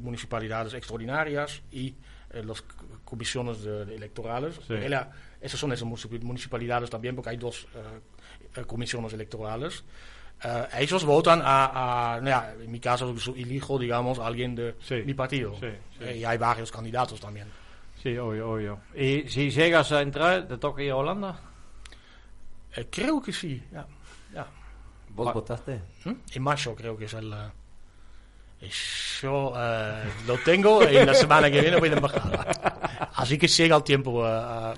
municipalidades 0.00 0.72
extraordinarias 0.74 1.62
y 1.70 1.94
eh, 2.30 2.42
las 2.42 2.62
comisiones 3.04 3.62
de- 3.62 3.84
de 3.84 3.94
electorales. 3.96 4.54
Sí. 4.66 4.74
Ela- 4.74 5.10
esas 5.40 5.60
son 5.60 5.72
esas 5.72 5.86
munici- 5.86 6.20
municipalidades 6.22 6.88
también 6.90 7.14
porque 7.14 7.30
hay 7.30 7.36
dos 7.36 7.66
eh, 7.74 8.60
eh, 8.60 8.64
comisiones 8.64 9.12
electorales. 9.12 9.84
Eh, 10.42 10.66
ellos 10.80 11.04
votan 11.04 11.40
a, 11.44 12.14
a- 12.16 12.20
no 12.20 12.62
en 12.62 12.70
mi 12.70 12.80
caso 12.80 13.14
elijo, 13.36 13.78
digamos, 13.78 14.18
a 14.18 14.26
alguien 14.26 14.54
de 14.54 14.74
Sí. 14.80 15.02
mi 15.04 15.14
partido. 15.14 15.54
Sí, 15.60 15.68
y 16.18 16.24
hay 16.24 16.38
varios 16.38 16.72
candidatos 16.72 17.20
también. 17.20 17.46
Sí, 18.02 18.16
obvio, 18.18 18.50
obvio. 18.52 18.80
Y 18.94 19.28
si 19.28 19.50
llegas 19.50 19.90
a 19.92 20.00
entrar, 20.02 20.46
te 20.48 20.58
toca 20.58 20.82
ir 20.82 20.90
a 20.92 20.96
Holanda. 20.96 21.40
Creo 22.90 23.22
que 23.22 23.32
sí, 23.32 23.62
ja. 23.72 23.86
Ja. 24.34 24.46
¿Vos 25.10 25.32
votaste? 25.32 25.80
¿Mm? 26.04 26.12
En 26.34 26.42
mayo 26.42 26.74
creo 26.74 26.96
que 26.96 27.06
es 27.06 27.14
el... 27.14 27.32
eh, 27.32 28.68
yo 29.22 29.52
eh, 29.56 30.04
lo 30.26 30.38
tengo 30.38 30.82
y 30.82 30.94
la 31.04 31.14
semana 31.14 31.50
que 31.50 31.60
viene 31.60 31.78
voy 31.78 31.88
a 31.90 31.92
embajada. 31.92 33.10
Así 33.14 33.36
que 33.38 33.46
llega 33.48 33.76
el 33.76 33.82
tiempo. 33.82 34.22
eh, 34.26 34.74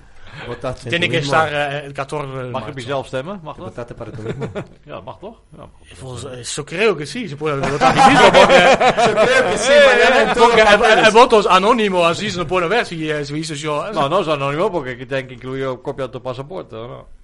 ¿Votaste 0.47 0.89
Tiene 0.89 1.09
que 1.09 1.17
mismo? 1.17 1.33
estar 1.33 1.49
eh, 1.73 1.85
el 1.87 1.93
14 1.93 2.27
de 2.31 2.49
Mag 2.51 2.63
je 2.63 2.69
op 2.69 2.75
marzo. 2.75 2.79
jezelf 2.79 3.07
stemmen? 3.07 3.39
Mag 3.43 3.55
dat? 3.57 3.65
¿Votaste 3.65 3.95
para 3.95 4.11
tú 4.11 4.21
mismo? 4.21 4.47
Ja, 4.85 5.01
mag 5.01 5.19
toch? 5.19 5.37
Ja. 5.57 5.67
Volgens- 6.01 6.55
Yo 6.55 6.65
creo 6.65 6.95
que 6.95 7.05
sí, 7.05 7.27
se 7.27 7.35
puede 7.35 7.55
votar 7.59 7.95
mismo 7.95 8.31
porque, 8.31 8.59
Yo 9.07 9.13
creo 9.15 9.51
que 9.51 9.57
sí, 9.57 9.71
mañana 9.87 10.33
porque 10.35 10.61
el, 10.61 11.05
el 11.05 11.11
voto 11.11 11.39
es 11.39 11.47
anónimo, 11.47 12.05
así 12.05 12.29
se 12.29 12.37
lo 12.37 12.47
pueden 12.47 12.69
ver 12.69 12.85
si, 12.85 13.09
si 13.25 13.33
dices 13.33 13.59
yo. 13.59 13.91
Nou, 13.91 14.07
no 14.07 14.21
es 14.21 14.27
anónimo 14.27 14.71
porque 14.71 14.91
aquí 14.91 15.05
tienen 15.05 15.27
que 15.27 15.33
incluir 15.33 15.67
una 15.67 15.81
copia 15.81 16.05
de 16.05 16.11
tu 16.13 16.21
pasaporte, 16.21 16.75
¿o 16.75 16.87
no? 16.87 17.18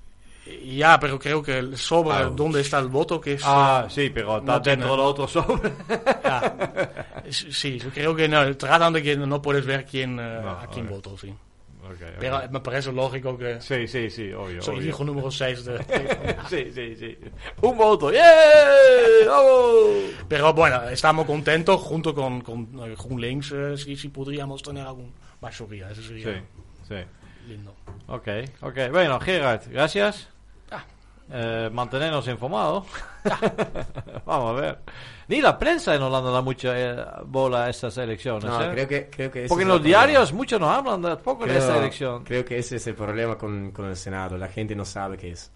Ya, 0.76 1.00
pero 1.00 1.18
creo 1.18 1.42
que 1.42 1.76
sobre 1.76 2.18
Ah. 2.18 2.30
dónde 2.32 2.62
está 2.62 2.78
el 2.80 2.88
voto, 2.88 3.20
que 3.20 3.34
es... 3.34 3.42
Ah, 3.44 3.88
sí, 3.90 4.12
pero 4.14 4.38
está 4.38 4.54
no 4.54 4.62
tiene- 4.62 4.78
dentro 4.78 4.92
del 4.96 5.06
otro 5.06 5.28
sobre. 5.28 5.72
Sí, 7.30 7.80
creo 7.94 8.16
que 8.16 8.28
no, 8.28 8.56
tratan 8.56 8.94
de 8.94 9.02
que 9.04 9.16
no 9.18 9.42
puedes 9.42 9.66
ver 9.66 9.86
quién, 9.86 10.20
eh, 10.20 10.40
No, 10.44 10.52
a 10.52 10.68
quién 10.68 10.86
ok. 10.86 10.92
votó, 10.92 11.18
sí. 11.18 11.34
Okay, 11.84 12.10
ok. 12.10 12.16
Pero 12.20 12.42
me 12.52 12.60
parece 12.62 12.92
lógico 12.92 13.38
que 13.38 13.62
Sí, 13.62 13.88
sí, 13.88 14.10
sí, 14.10 14.32
obvio. 14.34 14.62
soy 14.62 14.78
obvio. 14.78 14.90
hijo 14.90 15.04
número 15.04 15.30
6 15.32 15.66
de... 15.66 15.78
Sí, 16.50 16.72
sí, 16.74 16.96
sí. 16.96 17.18
Un 17.62 17.78
voto. 17.78 18.12
¡Yeah! 18.12 18.24
¡Vamos! 19.28 19.90
Pero 20.28 20.54
bueno, 20.54 20.84
estamos 20.90 21.26
contentos 21.26 21.80
junto 21.82 22.14
con, 22.16 22.42
con 22.42 22.62
eh, 22.84 22.96
GroenLinks, 22.98 23.52
eh, 23.52 23.78
si, 23.78 23.96
si 23.96 24.10
podríamos 24.10 24.62
tener 24.64 24.86
algún 24.86 25.12
mayoría, 25.42 25.90
eso 25.92 26.02
sería 26.02 26.26
Sí, 26.34 26.42
sí. 26.88 26.96
lindo. 27.50 27.76
Ok, 28.08 28.28
ok. 28.62 28.78
Bueno, 28.92 29.20
Gerard, 29.20 29.62
gracias. 29.70 30.30
Eh, 31.32 31.70
mantenernos 31.74 32.28
informados. 32.28 32.86
Vamos 34.26 34.52
a 34.58 34.62
ver. 34.62 34.80
Ni 35.28 35.42
la 35.42 35.58
prensa 35.58 35.96
en 35.96 36.02
Holanda 36.04 36.30
da 36.30 36.42
mucha 36.42 36.74
eh, 36.80 37.04
bola 37.26 37.66
a 37.66 37.70
estas 37.70 37.98
elecciones. 37.98 38.46
No, 38.46 38.62
¿eh? 38.64 38.70
creo 38.74 38.88
que, 38.88 39.10
creo 39.10 39.32
que 39.32 39.40
ese 39.46 39.50
Porque 39.50 39.64
en 39.64 39.70
es 39.70 39.74
los 39.74 39.78
el 39.78 39.82
problema. 39.84 40.06
diarios 40.06 40.34
muchos 40.34 40.60
no 40.60 40.70
hablan 40.70 41.02
de, 41.02 41.16
poco 41.18 41.46
de 41.46 41.50
Creo- 41.52 41.62
esta 41.62 41.78
elección. 41.80 42.24
Creo 42.24 42.46
que 42.46 42.60
ese 42.60 42.76
es 42.76 42.86
el 42.88 42.94
problema 42.96 43.38
con, 43.38 43.72
con 43.72 43.86
el 43.86 43.96
Senado. 43.96 44.38
La 44.38 44.48
gente 44.50 44.76
no 44.76 44.86
sabe 44.86 45.18
qué 45.18 45.32
es. 45.32 45.52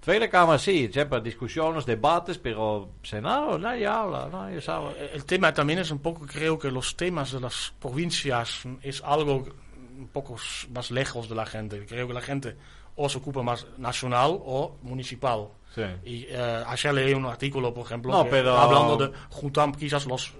Tweede 0.00 0.28
Kamer 0.28 0.58
sí, 0.60 0.88
siempre 0.92 1.20
discusiones, 1.20 1.84
debates, 1.86 2.38
pero 2.38 2.90
Senado 3.02 3.58
nadie 3.58 3.86
habla, 3.86 4.28
nadie 4.30 4.60
sabe. 4.60 4.90
Eh, 4.98 5.10
El 5.14 5.24
tema 5.24 5.52
también 5.52 5.80
es 5.80 5.90
un 5.90 5.98
poco, 6.00 6.26
creo 6.26 6.58
que 6.58 6.70
los 6.70 6.96
temas 6.96 7.32
de 7.32 7.40
las 7.40 7.72
provincias 7.80 8.62
es 8.82 9.02
algo 9.04 9.44
un 9.98 10.08
poco 10.12 10.36
más 10.72 10.90
lejos 10.90 11.28
de 11.28 11.34
la 11.34 11.46
gente. 11.46 11.84
Creo 11.86 12.06
que 12.06 12.14
la 12.14 12.20
gente 12.20 12.56
o 12.96 13.08
se 13.08 13.18
ocupa 13.18 13.42
más 13.42 13.66
nacional 13.78 14.30
o 14.44 14.76
municipal. 14.82 15.48
Sí. 15.74 15.82
Y 16.04 16.26
eh, 16.30 16.64
ayer 16.66 16.94
leí 16.94 17.12
un 17.12 17.26
artículo, 17.26 17.72
por 17.74 17.84
ejemplo, 17.84 18.10
No, 18.10 18.24
pero- 18.30 18.56
hablando 18.56 18.96
de 18.96 19.12
juntar 19.28 19.70
quizás 19.76 20.06
las 20.06 20.32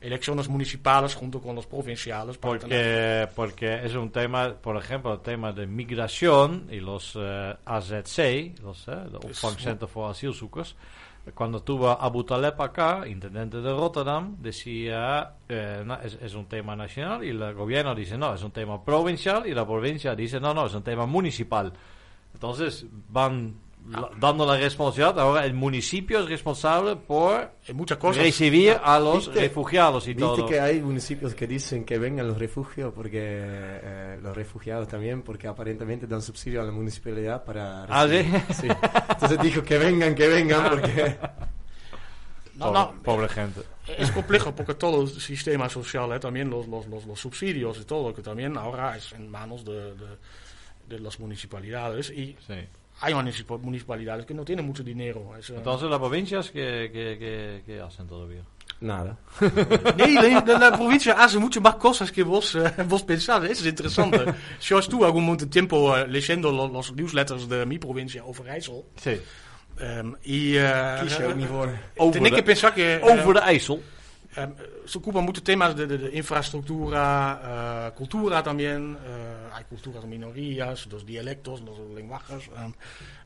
elecciones 0.00 0.48
municipales 0.48 1.14
junto 1.16 1.40
con 1.40 1.56
los 1.56 1.66
provinciales. 1.66 2.38
para 2.38 2.58
tener- 2.60 3.28
Porque, 3.34 3.34
porque 3.34 3.86
es 3.86 3.94
un 3.96 4.10
tema, 4.12 4.54
por 4.54 4.76
ejemplo, 4.76 5.12
el 5.14 5.20
tema 5.20 5.52
de 5.52 5.66
migración 5.66 6.68
y 6.70 6.78
los 6.78 7.16
eh, 7.16 7.56
AZC, 7.64 8.54
los, 8.62 8.86
eh, 8.86 8.92
de 9.10 9.16
opvangcentrum 9.16 9.90
voor 9.92 10.10
asielzoekers. 10.10 10.76
Cuando 11.34 11.62
tuvo 11.62 11.90
Abu 11.90 12.24
Taleb 12.24 12.60
acá, 12.60 13.06
intendente 13.06 13.60
de 13.60 13.70
Rotterdam, 13.70 14.36
decía, 14.38 15.34
eh, 15.48 15.82
no, 15.84 15.94
es, 16.00 16.18
es 16.20 16.34
un 16.34 16.46
tema 16.46 16.74
nacional 16.76 17.24
y 17.24 17.30
el 17.30 17.54
gobierno 17.54 17.94
dice, 17.94 18.16
no, 18.18 18.34
es 18.34 18.42
un 18.42 18.50
tema 18.50 18.84
provincial 18.84 19.46
y 19.46 19.54
la 19.54 19.66
provincia 19.66 20.14
dice, 20.14 20.40
no, 20.40 20.54
no, 20.54 20.66
es 20.66 20.74
un 20.74 20.82
tema 20.82 21.06
municipal. 21.06 21.72
Entonces 22.34 22.86
van 23.08 23.54
la- 23.88 24.10
dando 24.18 24.44
la 24.46 24.56
responsabilidad, 24.56 25.18
ahora 25.20 25.44
el 25.46 25.54
municipio 25.54 26.20
es 26.20 26.28
responsable 26.28 26.96
por 26.96 27.50
muchas 27.72 27.96
cosas. 27.98 28.22
recibir 28.22 28.76
a 28.82 28.98
los 28.98 29.26
¿Viste? 29.26 29.40
refugiados 29.40 30.04
y 30.06 30.14
¿Viste 30.14 30.20
todo. 30.22 30.46
que 30.46 30.60
hay 30.60 30.80
municipios 30.80 31.34
que 31.34 31.46
dicen 31.46 31.84
que 31.84 31.98
vengan 31.98 32.26
los 32.28 32.38
refugios 32.38 32.92
porque 32.94 33.18
eh, 33.22 34.18
los 34.22 34.36
refugiados 34.36 34.88
también 34.88 35.22
porque 35.22 35.46
aparentemente 35.48 36.06
dan 36.06 36.20
subsidio 36.22 36.60
a 36.60 36.64
la 36.64 36.72
municipalidad 36.72 37.44
para 37.44 37.84
Ah, 37.84 38.06
recibir- 38.06 38.42
¿sí? 38.48 38.54
Sí. 38.62 38.68
Entonces 39.10 39.38
dijo 39.40 39.62
que 39.62 39.78
vengan, 39.78 40.14
que 40.14 40.28
vengan 40.28 40.68
porque 40.70 41.16
No, 42.54 42.66
Pobre, 42.72 42.78
no, 42.80 43.02
pobre 43.04 43.28
gente. 43.28 43.60
Es 43.96 44.10
complejo 44.10 44.52
porque 44.54 44.74
todo 44.74 45.02
el 45.02 45.08
sistema 45.08 45.68
social, 45.68 46.10
eh, 46.12 46.18
también 46.18 46.50
los, 46.50 46.66
los, 46.66 46.86
los, 46.88 47.06
los 47.06 47.18
subsidios 47.20 47.78
y 47.80 47.84
todo, 47.84 48.12
que 48.12 48.20
también 48.20 48.58
ahora 48.58 48.96
es 48.96 49.12
en 49.12 49.30
manos 49.30 49.64
de, 49.64 49.94
de, 49.94 50.06
de 50.88 50.98
las 50.98 51.20
municipalidades. 51.20 52.10
Y 52.10 52.36
Sí. 52.46 52.54
Hay 53.00 53.14
municipa- 53.14 53.58
municipalidades 53.60 54.26
que 54.26 54.34
no 54.34 54.44
tienen 54.44 54.66
mucho 54.66 54.82
dinero. 54.82 55.36
Es, 55.38 55.50
eh, 55.50 55.54
Entonces 55.56 55.88
las 55.88 55.98
provincias 55.98 56.50
que, 56.50 56.90
que, 56.92 57.16
que, 57.18 57.62
que 57.66 57.80
hacen 57.80 58.06
todavía. 58.06 58.42
nada. 58.80 59.16
nee, 59.96 60.14
la, 60.14 60.70
provincia 60.76 61.12
hace 61.14 61.38
mucho 61.38 61.60
más 61.60 61.74
cosas 61.76 62.10
que 62.12 62.22
vos, 62.22 62.54
eh, 62.54 62.72
vos 62.86 63.02
pensás. 63.02 63.42
Eso 63.44 63.62
es 63.62 63.66
interesante. 63.66 64.20
Yo 64.60 64.78
estuve 64.78 65.04
algún 65.06 65.24
momento 65.24 65.44
de 65.46 65.50
tiempo 65.50 65.96
eh, 65.96 66.06
leyendo 66.08 66.50
lo- 66.52 66.68
los, 66.68 66.92
newsletters 66.94 67.48
de 67.48 67.66
mi 67.66 67.78
provincia, 67.78 68.24
Overijssel. 68.24 68.82
Sí. 68.96 69.20
Em, 69.80 70.14
y 70.24 70.56
eh, 70.56 70.98
Kies 71.02 71.16
je 71.18 71.26
ook 71.26 71.36
niet 71.36 71.46
voor. 71.48 71.68
Over 71.96 72.12
tenía 72.14 72.30
de- 72.30 72.36
que 72.36 72.42
pensar 72.42 72.74
que... 72.74 72.96
eh, 72.96 73.04
Over 73.04 73.34
de 73.34 73.40
IJssel. 73.54 73.80
Eh, 74.36 74.46
se 74.88 74.98
ocupan 74.98 75.24
muchos 75.24 75.44
temas 75.44 75.76
de, 75.76 75.86
de, 75.86 75.98
de 75.98 76.16
infraestructura, 76.16 77.88
eh, 77.88 77.92
cultura 77.94 78.42
también. 78.42 78.96
eh, 79.04 79.48
hay 79.52 79.64
culturas 79.64 80.04
minorías, 80.06 80.86
los 80.86 81.04
dialectos, 81.04 81.60
los 81.60 81.78
lenguajes. 81.94 82.48
eh, 82.48 82.72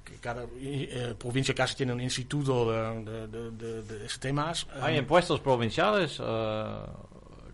que 0.05 0.17
cada 0.17 0.45
provincia 1.17 1.55
casi 1.55 1.77
tiene 1.77 1.93
un 1.93 2.01
instituto 2.01 2.71
de, 2.73 3.29
de, 3.29 4.05
esos 4.05 4.19
temas. 4.19 4.67
eh, 4.75 4.81
Hay 4.83 4.97
impuestos 4.99 5.39
provinciales. 5.41 6.17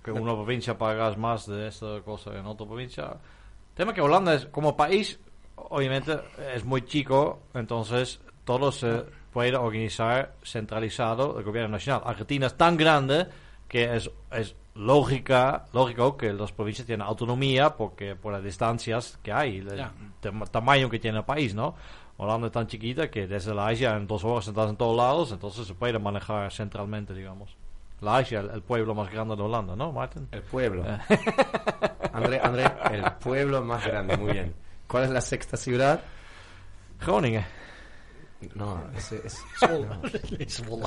que 0.02 0.10
una 0.10 0.32
provincia 0.34 0.76
pagas 0.78 1.18
más 1.18 1.46
de 1.46 1.68
esta 1.68 2.00
cosa 2.00 2.30
en 2.38 2.46
otra 2.46 2.66
provincia. 2.66 3.04
El 3.04 3.74
tema 3.74 3.92
que 3.92 4.00
Holanda 4.00 4.34
es, 4.34 4.46
como 4.46 4.74
país, 4.74 5.18
obviamente 5.56 6.18
es 6.54 6.64
muy 6.64 6.82
chico. 6.86 7.40
Entonces 7.52 8.18
todo 8.44 8.72
se 8.72 9.04
puede 9.32 9.54
organizar 9.54 10.32
centralizado 10.42 11.38
el 11.38 11.44
gobierno 11.44 11.68
nacional. 11.76 12.02
Argentina 12.06 12.46
es 12.46 12.56
tan 12.56 12.76
grande 12.78 13.26
que 13.68 13.96
es, 13.96 14.10
es 14.30 14.56
lógica, 14.74 15.66
lógico 15.72 16.16
que 16.16 16.32
las 16.32 16.52
provincias 16.52 16.86
tienen 16.86 17.06
autonomía 17.06 17.76
porque 17.76 18.16
por 18.16 18.32
las 18.32 18.42
distancias 18.42 19.18
que 19.22 19.32
hay, 19.32 19.58
el 19.58 20.50
tamaño 20.50 20.88
que 20.88 20.98
tiene 20.98 21.18
el 21.18 21.24
país, 21.24 21.54
¿no? 21.54 21.74
Holanda 22.16 22.48
es 22.48 22.52
tan 22.52 22.66
chiquita 22.66 23.10
que 23.10 23.26
desde 23.26 23.54
la 23.54 23.68
Asia 23.68 23.96
en 23.96 24.06
dos 24.06 24.24
horas 24.24 24.48
estás 24.48 24.70
en 24.70 24.76
todos 24.76 24.96
lados, 24.96 25.30
entonces 25.30 25.66
se 25.66 25.74
puede 25.74 25.98
manejar 25.98 26.52
centralmente, 26.52 27.14
digamos. 27.14 27.56
La 28.00 28.16
Asia, 28.16 28.40
el, 28.40 28.50
el 28.50 28.62
pueblo 28.62 28.94
más 28.94 29.10
grande 29.10 29.36
de 29.36 29.42
Holanda, 29.42 29.76
¿no, 29.76 29.92
Martin? 29.92 30.28
El 30.32 30.42
pueblo. 30.42 30.84
Eh. 30.84 30.98
André, 32.12 32.40
André, 32.40 32.64
el 32.92 33.04
pueblo 33.20 33.62
más 33.64 33.84
grande, 33.84 34.16
muy 34.16 34.32
bien. 34.32 34.54
¿Cuál 34.88 35.04
es 35.04 35.10
la 35.10 35.20
sexta 35.20 35.56
ciudad? 35.56 36.00
Groningen. 37.04 37.44
No, 38.54 38.82
ese 38.96 39.20
es... 39.24 39.42
Zwolle. 39.58 39.88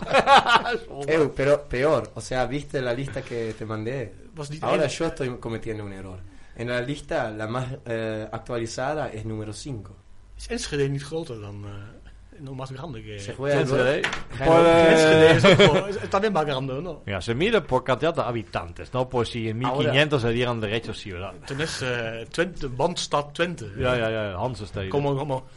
Eh, 1.07 1.29
pero 1.35 1.63
peor, 1.67 2.11
o 2.15 2.21
sea, 2.21 2.45
¿viste 2.45 2.81
la 2.81 2.93
lista 2.93 3.21
que 3.21 3.53
te 3.57 3.65
mandé? 3.65 4.13
Ahora 4.61 4.85
één- 4.85 4.89
yo 4.97 5.05
estoy 5.07 5.29
cometiendo 5.37 5.83
un 5.85 5.93
error. 5.93 6.19
En 6.55 6.69
la 6.69 6.81
lista, 6.81 7.29
la 7.31 7.47
más 7.47 7.67
eh, 7.85 8.27
actualizada 8.31 9.09
es 9.09 9.25
número 9.25 9.53
5. 9.53 9.95
Is 10.37 10.49
Enschede 10.51 10.89
niet 10.89 11.03
groter 11.07 11.39
dan... 11.39 11.63
eh, 11.65 12.39
no 12.39 12.53
más 12.55 12.71
grande 12.71 13.03
que... 13.03 13.19
Se 13.19 13.33
juega 13.33 13.61
Enschede. 13.61 14.01
Por, 14.45 14.65
eh, 14.65 15.31
Enschede 15.33 15.89
es, 15.89 15.95
es 16.03 16.09
también 16.09 16.33
más 16.33 16.45
grande, 16.45 16.81
¿no? 16.81 17.01
Mira, 17.05 17.21
se 17.21 17.35
mide 17.35 17.61
por 17.61 17.83
cantidad 17.83 18.13
de 18.15 18.21
habitantes, 18.21 18.91
no 18.93 19.07
por 19.09 19.27
si 19.27 19.49
en 19.49 19.59
1500 19.59 20.21
se 20.21 20.29
dieran 20.29 20.59
derecho 20.59 20.91
a 20.91 20.95
ciudad. 20.95 21.33
Tenés 21.45 21.81
eh, 21.83 22.25
Twente, 22.31 22.67
Bandstad 22.67 23.25
Twente. 23.33 23.65
Ja, 23.77 23.95
ja, 23.95 24.09
ja, 24.09 24.33
Hansesteden. 24.43 24.89
Como, 24.89 25.15
como... 25.15 25.47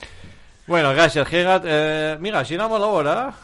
Bueno, 0.67 0.93
gracias, 0.93 1.29
Gerard. 1.29 1.63
Eh, 1.67 2.17
mira, 2.21 2.43
llenamos 2.43 2.81
la 2.81 2.87
hora 2.87 3.35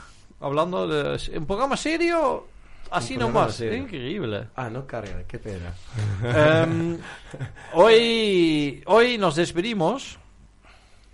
hablando 0.40 0.86
de 0.88 1.38
un 1.38 1.46
programa 1.46 1.76
serio, 1.76 2.46
así 2.90 3.16
nomás. 3.16 3.54
serio. 3.56 3.78
Increíble. 3.78 4.48
Ah, 4.56 4.70
no 4.70 4.86
carga, 4.86 5.24
qué 5.28 5.38
pena. 5.38 5.74
Em, 6.22 6.98
hoy, 7.74 8.82
hoy 8.86 9.18
nos 9.18 9.36
despedimos 9.36 10.18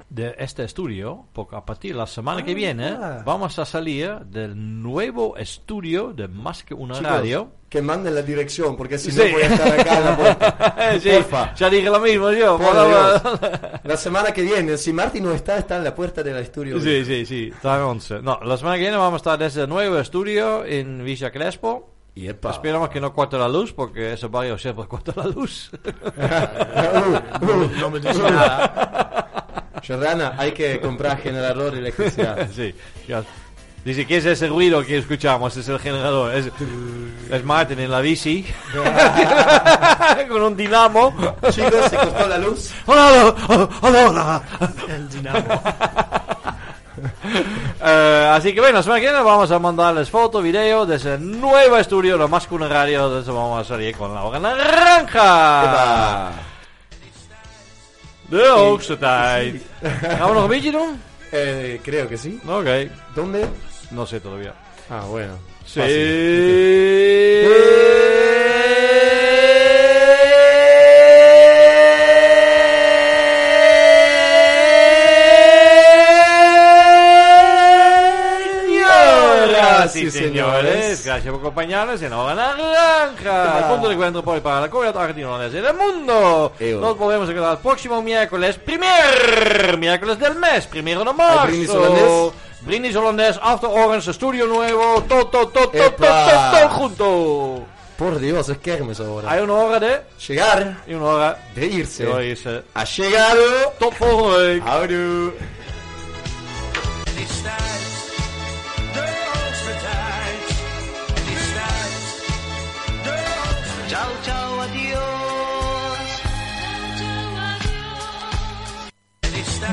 de 0.09 0.34
este 0.38 0.64
estudio, 0.64 1.26
porque 1.32 1.57
a 1.57 1.64
partir 1.64 1.92
de 1.92 1.99
la 1.99 2.07
semana 2.07 2.44
que 2.44 2.53
Ah, 2.53 2.55
viene 2.55 2.88
ah. 2.88 3.22
vamos 3.24 3.59
a 3.59 3.64
salir 3.64 4.18
del 4.26 4.55
nuevo 4.82 5.36
estudio 5.36 6.12
de 6.12 6.28
Más 6.28 6.62
que 6.62 6.74
una 6.74 6.94
Chicos, 6.94 7.11
radio. 7.11 7.49
Que 7.68 7.82
manden 7.82 8.14
la 8.14 8.22
dirección, 8.22 8.76
porque 8.76 8.97
si 8.99 9.11
Sí. 9.11 9.18
no 9.18 9.32
voy 9.32 9.42
a 9.42 9.47
estar 9.47 9.80
acá 9.80 9.99
en 9.99 10.05
la 10.05 10.16
puerta. 10.16 10.99
sí, 11.01 11.11
Porfa. 11.11 11.55
ya 11.55 11.68
dije 11.70 11.90
lo 11.90 11.99
mismo 12.01 12.30
yo. 12.30 12.57
Por 12.59 12.72
Dios. 12.72 13.22
La 13.84 13.97
semana 13.97 14.32
que 14.32 14.42
viene, 14.42 14.76
si 14.76 14.92
Martín 14.92 15.24
no 15.24 15.32
está, 15.32 15.59
está 15.59 15.76
en 15.78 15.84
la 15.84 15.94
puerta 15.94 16.22
del 16.22 16.36
estudio. 16.36 16.80
Sí, 16.80 17.05
sí, 17.05 17.26
sí, 17.26 17.51
está 17.55 17.84
11. 17.84 18.22
No, 18.22 18.38
la 18.42 18.57
semana 18.57 18.76
que 18.76 18.82
viene 18.82 18.97
vamos 18.97 19.14
a 19.14 19.16
estar 19.16 19.38
desde 19.38 19.62
el 19.62 19.68
nuevo 19.68 19.99
estudio 19.99 20.64
en 20.64 21.05
Villa 21.05 21.30
Crespo. 21.32 21.90
Y 22.14 22.28
epa. 22.28 22.51
Esperamos 22.53 22.88
que 22.88 22.99
no 23.01 23.12
corte 23.12 23.36
la 23.36 23.49
luz, 23.49 23.72
porque 23.74 24.14
ese 24.14 24.28
barrio 24.28 24.57
siempre 24.57 24.86
corta 24.86 25.12
la 25.16 25.26
luz. 25.26 25.70
Uh, 26.16 27.44
uh, 27.44 27.70
No 27.80 27.90
me 27.90 28.01
dice 28.01 28.22
nada. 28.22 29.45
Jordana, 29.87 30.34
hay 30.37 30.53
que 30.53 30.80
comprar 30.80 31.18
generador 31.18 31.72
de 31.72 31.78
electricidad. 31.78 32.49
sí, 32.55 32.74
ya. 33.07 33.22
Dice, 33.84 34.05
¿qué 34.05 34.16
es 34.16 34.24
ese 34.24 34.49
ruido 34.49 34.84
que 34.84 34.99
escuchamos? 34.99 35.57
Es 35.57 35.68
el 35.68 35.78
generador. 35.78 36.34
Es, 36.34 36.51
es 37.30 37.45
Martin 37.45 37.78
en 37.78 37.91
la 37.93 38.01
bici. 38.01 38.45
Con 40.28 40.43
un 40.43 40.57
dinamo. 40.57 41.14
Chicos, 41.51 41.89
se 41.89 41.97
cortó 41.97 42.26
la 42.26 42.39
luz. 42.39 42.72
¡Hola, 42.87 43.34
hola, 43.47 43.68
hola, 43.80 44.09
hola! 44.09 44.43
El 44.89 45.09
dinamo. 45.09 45.45
Eh, 47.84 48.30
así 48.32 48.55
que 48.55 48.61
bueno, 48.61 48.82
semana 48.82 49.01
que 49.01 49.07
viene 49.09 49.22
vamos 49.22 49.51
a 49.51 49.59
mandarles 49.59 50.09
foto, 50.09 50.41
video 50.41 50.87
de 50.87 50.97
ese 50.97 51.18
nuevo 51.18 51.76
estudio, 51.76 52.16
lo 52.16 52.26
más 52.26 52.47
que 52.47 52.57
radio, 52.57 53.11
de 53.11 53.20
eso 53.20 53.34
vamos 53.34 53.61
a 53.61 53.64
salir 53.68 53.95
con 53.95 54.14
la 54.14 54.22
hora 54.22 54.39
naranja. 54.39 55.62
Epa. 55.64 56.55
De 58.29 58.47
hoogste 58.47 58.99
tijd. 58.99 59.62
Gaan 60.03 60.29
we 60.29 60.35
nog 60.35 60.43
een 60.43 60.49
beetje 60.49 60.70
doen? 60.70 61.01
Eh, 61.31 61.81
creo 61.83 62.07
que 62.09 62.16
sí. 62.16 62.41
Oké, 62.47 62.91
¿Dónde? 63.14 63.47
no 63.91 64.05
sé 64.07 64.20
todavía. 64.20 64.55
Ah, 64.89 65.05
bueno. 65.09 65.39
Sí. 65.64 65.81
Señores, 79.89 80.12
señores. 80.12 80.36
Gracias 81.17 81.33
por 81.33 81.41
acompañarnos 81.41 82.03
en 82.03 82.12
Hora 82.12 82.35
Naranja, 82.35 83.59
el 83.61 83.64
punto 83.64 83.89
de 83.89 83.95
encuentro 83.95 84.23
por 84.23 84.43
para 84.43 84.61
la 84.61 84.69
comunidad 84.69 84.99
argentina 84.99 85.31
holandesa 85.31 85.59
y 85.59 85.62
del 85.62 85.75
mundo. 85.75 86.53
Ew. 86.61 86.79
Nos 86.79 86.99
volvemos 86.99 87.31
a 87.31 87.33
quedar 87.33 87.53
el 87.53 87.59
próximo 87.59 88.03
miércoles, 88.03 88.59
primer 88.59 89.79
miércoles 89.79 90.19
del 90.19 90.35
mes, 90.35 90.67
primero 90.67 91.05
de 91.05 91.12
marzo. 91.14 91.41
¿Hay 91.41 91.49
brindis 91.49 91.71
holandés? 91.71 92.33
Brindis 92.61 92.97
holandés, 92.97 93.41
After 93.43 93.71
Orange, 93.71 94.11
estudio 94.11 94.47
nuevo, 94.47 95.03
todo, 95.09 95.27
todo, 95.29 95.49
todo, 95.49 95.69
todo, 95.71 95.91
todo, 95.93 96.51
todo 96.51 96.69
junto. 96.69 97.67
Por 97.97 98.19
Dios, 98.19 98.51
es 98.51 98.59
kermis 98.59 99.01
ahora. 99.01 99.31
Hay 99.33 99.41
una 99.41 99.55
hora 99.55 99.81
de 99.81 100.03
Llegar, 100.29 100.83
y 100.87 100.93
una 100.93 101.05
hora 101.07 101.39
de 101.55 101.64
irse. 101.64 102.05
de 102.05 102.27
irse. 102.27 102.62
Ha 102.75 102.85
llegado. 102.85 103.43
Tot 103.79 103.99
volgende 103.99 104.53
week. 104.53 104.64
Houdoe. 104.67 105.55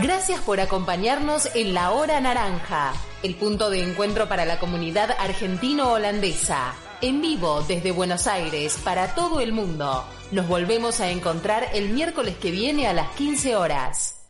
Gracias 0.04 0.41
por 0.41 0.60
acompañarnos 0.60 1.47
en 1.56 1.74
La 1.74 1.91
Hora 1.91 2.20
Naranja, 2.20 2.91
el 3.24 3.36
punto 3.36 3.70
de 3.70 3.82
encuentro 3.82 4.28
para 4.28 4.43
la 4.43 4.60
comunidad 4.60 5.16
argentino-holandesa. 5.18 6.74
En 6.99 7.22
vivo 7.22 7.62
desde 7.62 7.93
Buenos 7.93 8.28
Aires 8.28 8.78
para 8.84 9.16
todo 9.16 9.39
el 9.39 9.54
mundo. 9.54 10.04
Nos 10.32 10.45
volvemos 10.49 10.99
a 10.99 11.10
encontrar 11.10 11.70
el 11.74 11.88
miércoles 11.88 12.36
que 12.36 12.51
viene 12.51 12.86
a 12.86 12.91
las 12.91 13.12
15 13.12 13.56
horas. 13.56 14.22